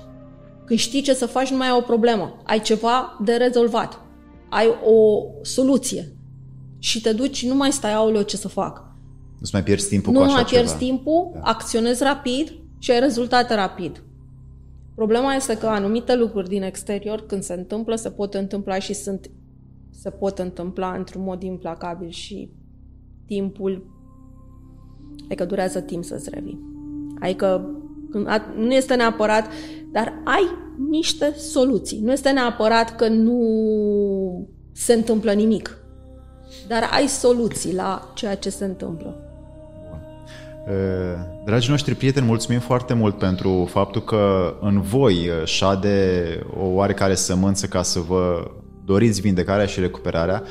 Când 0.64 0.78
știi 0.78 1.02
ce 1.02 1.14
să 1.14 1.26
faci, 1.26 1.50
nu 1.50 1.56
mai 1.56 1.66
ai 1.66 1.76
o 1.76 1.80
problemă. 1.80 2.40
Ai 2.44 2.60
ceva 2.60 3.18
de 3.24 3.32
rezolvat. 3.32 4.00
Ai 4.50 4.66
o 4.84 5.22
soluție. 5.42 6.16
Și 6.78 7.00
te 7.00 7.12
duci, 7.12 7.46
nu 7.46 7.54
mai 7.54 7.72
stai, 7.72 7.92
aoleo, 7.92 8.22
ce 8.22 8.36
să 8.36 8.48
fac. 8.48 8.82
Nu-ți 9.42 9.54
mai 9.54 9.62
pierzi 9.62 9.88
timpul 9.88 10.12
nu 10.12 10.18
cu 10.18 10.24
așa 10.24 10.34
mai 10.34 10.44
pierzi 10.44 10.66
ceva. 10.78 10.78
timpul, 10.78 11.30
da. 11.34 11.40
acționezi 11.42 12.02
rapid 12.02 12.52
și 12.78 12.90
ai 12.90 13.00
rezultate 13.00 13.54
rapid. 13.54 14.02
Problema 14.94 15.34
este 15.34 15.56
că 15.58 15.66
anumite 15.66 16.16
lucruri 16.16 16.48
din 16.48 16.62
exterior, 16.62 17.26
când 17.26 17.42
se 17.42 17.52
întâmplă, 17.52 17.94
se 17.94 18.10
pot 18.10 18.34
întâmpla 18.34 18.78
și 18.78 18.92
sunt 18.94 19.30
se 19.90 20.10
pot 20.10 20.38
întâmpla 20.38 20.92
într-un 20.98 21.22
mod 21.22 21.42
implacabil 21.42 22.08
și 22.10 22.50
timpul 23.26 23.86
adică 25.24 25.44
durează 25.44 25.80
timp 25.80 26.04
să-ți 26.04 26.30
revii. 26.30 26.60
Adică 27.20 27.70
când 28.10 28.26
a- 28.28 28.52
nu 28.56 28.72
este 28.74 28.94
neapărat, 28.94 29.46
dar 29.92 30.20
ai 30.24 30.42
niște 30.90 31.34
soluții. 31.36 32.00
Nu 32.00 32.12
este 32.12 32.30
neapărat 32.30 32.96
că 32.96 33.08
nu 33.08 34.48
se 34.72 34.92
întâmplă 34.92 35.32
nimic, 35.32 35.78
dar 36.68 36.88
ai 36.92 37.06
soluții 37.06 37.74
la 37.74 38.12
ceea 38.14 38.34
ce 38.36 38.50
se 38.50 38.64
întâmplă. 38.64 39.16
Uh, 40.66 40.74
Dragii 41.44 41.70
noștri 41.70 41.94
prieteni, 41.94 42.26
mulțumim 42.26 42.60
foarte 42.60 42.94
mult 42.94 43.18
pentru 43.18 43.68
faptul 43.70 44.02
că 44.02 44.54
în 44.60 44.80
voi 44.80 45.14
uh, 45.14 45.44
șade 45.44 46.38
o 46.60 46.64
oarecare 46.64 47.14
sămânță 47.14 47.66
ca 47.66 47.82
să 47.82 48.00
vă 48.00 48.50
doriți 48.84 49.20
vindecarea 49.20 49.66
și 49.66 49.80
recuperarea. 49.80 50.42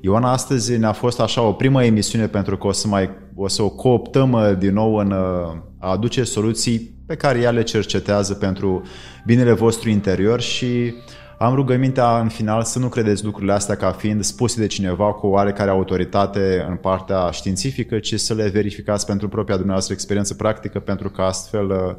Ioana, 0.00 0.32
astăzi 0.32 0.76
ne-a 0.76 0.92
fost 0.92 1.20
așa 1.20 1.42
o 1.42 1.52
primă 1.52 1.84
emisiune 1.84 2.26
pentru 2.26 2.56
că 2.56 2.66
o 2.66 2.72
să, 2.72 2.88
mai, 2.88 3.10
o, 3.34 3.48
să 3.48 3.62
o 3.62 3.68
cooptăm 3.68 4.32
uh, 4.32 4.58
din 4.58 4.72
nou 4.72 4.96
în 4.96 5.10
uh, 5.10 5.56
a 5.78 5.90
aduce 5.90 6.24
soluții 6.24 6.94
pe 7.06 7.14
care 7.14 7.38
ea 7.38 7.50
le 7.50 7.62
cercetează 7.62 8.34
pentru 8.34 8.82
binele 9.26 9.52
vostru 9.52 9.88
interior 9.88 10.40
și 10.40 10.94
am 11.38 11.54
rugămintea 11.54 12.20
în 12.20 12.28
final 12.28 12.62
să 12.62 12.78
nu 12.78 12.88
credeți 12.88 13.24
lucrurile 13.24 13.52
astea 13.52 13.76
ca 13.76 13.90
fiind 13.90 14.24
spuse 14.24 14.60
de 14.60 14.66
cineva 14.66 15.12
cu 15.12 15.26
oarecare 15.26 15.70
autoritate 15.70 16.66
în 16.68 16.76
partea 16.76 17.30
științifică, 17.30 17.98
ci 17.98 18.14
să 18.14 18.34
le 18.34 18.48
verificați 18.48 19.06
pentru 19.06 19.28
propria 19.28 19.54
dumneavoastră 19.54 19.94
experiență 19.94 20.34
practică, 20.34 20.78
pentru 20.80 21.10
că 21.10 21.22
astfel 21.22 21.70
uh, 21.70 21.94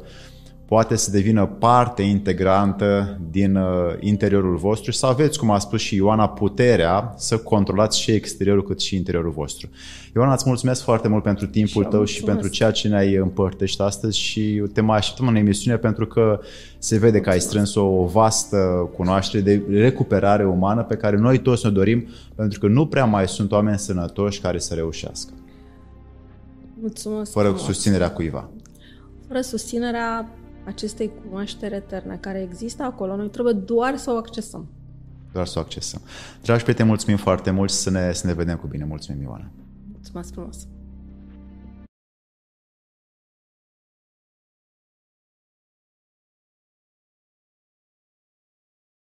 poate 0.70 0.96
să 0.96 1.10
devină 1.10 1.46
parte 1.46 2.02
integrantă 2.02 3.18
din 3.30 3.56
uh, 3.56 3.94
interiorul 4.00 4.56
vostru 4.56 4.90
și 4.90 4.98
să 4.98 5.06
aveți, 5.06 5.38
cum 5.38 5.50
a 5.50 5.58
spus 5.58 5.80
și 5.80 5.94
Ioana, 5.94 6.28
puterea 6.28 7.14
să 7.16 7.38
controlați 7.38 8.00
și 8.00 8.10
exteriorul 8.10 8.62
cât 8.62 8.80
și 8.80 8.96
interiorul 8.96 9.30
vostru. 9.30 9.68
Ioana, 10.14 10.32
îți 10.32 10.44
mulțumesc 10.46 10.82
foarte 10.82 11.08
mult 11.08 11.22
pentru 11.22 11.46
timpul 11.46 11.82
și 11.82 11.88
tău 11.88 11.98
mulțumesc. 11.98 12.12
și 12.12 12.22
pentru 12.22 12.48
ceea 12.48 12.70
ce 12.70 12.88
ne-ai 12.88 13.14
împărtășit 13.14 13.80
astăzi 13.80 14.18
și 14.18 14.62
te 14.72 14.80
mai 14.80 14.96
așteptăm 14.96 15.28
în 15.28 15.34
emisiune 15.34 15.76
pentru 15.76 16.06
că 16.06 16.40
se 16.78 16.98
vede 16.98 17.18
mulțumesc. 17.18 17.24
că 17.24 17.30
ai 17.30 17.40
strâns 17.40 17.74
o 17.74 18.04
vastă 18.04 18.90
cunoaștere 18.96 19.42
de 19.42 19.62
recuperare 19.68 20.46
umană 20.46 20.82
pe 20.82 20.96
care 20.96 21.16
noi 21.16 21.38
toți 21.38 21.66
ne 21.66 21.70
dorim 21.70 22.06
pentru 22.34 22.58
că 22.58 22.66
nu 22.66 22.86
prea 22.86 23.04
mai 23.04 23.28
sunt 23.28 23.52
oameni 23.52 23.78
sănătoși 23.78 24.40
care 24.40 24.58
să 24.58 24.74
reușească. 24.74 25.32
Mulțumesc. 26.80 27.32
Fără 27.32 27.46
frumos. 27.46 27.64
susținerea 27.64 28.10
cuiva. 28.10 28.48
Fără 29.26 29.40
susținerea 29.40 30.28
acestei 30.70 31.10
cunoaștere 31.24 31.74
eterne 31.74 32.18
care 32.20 32.40
există 32.50 32.82
acolo. 32.82 33.16
Noi 33.16 33.28
trebuie 33.28 33.54
doar 33.54 33.96
să 33.96 34.10
o 34.10 34.16
accesăm. 34.16 34.66
Doar 35.32 35.46
să 35.46 35.58
o 35.58 35.62
accesăm. 35.62 36.00
Dragi 36.42 36.62
prieteni, 36.62 36.88
mulțumim 36.88 37.16
foarte 37.16 37.50
mult 37.50 37.70
și 37.70 37.76
să 37.76 37.90
ne, 37.90 38.12
să 38.12 38.26
ne 38.26 38.32
vedem 38.32 38.56
cu 38.56 38.66
bine. 38.66 38.84
Mulțumim, 38.84 39.22
Ioana. 39.22 39.50
Mulțumesc 39.92 40.32
frumos! 40.32 40.66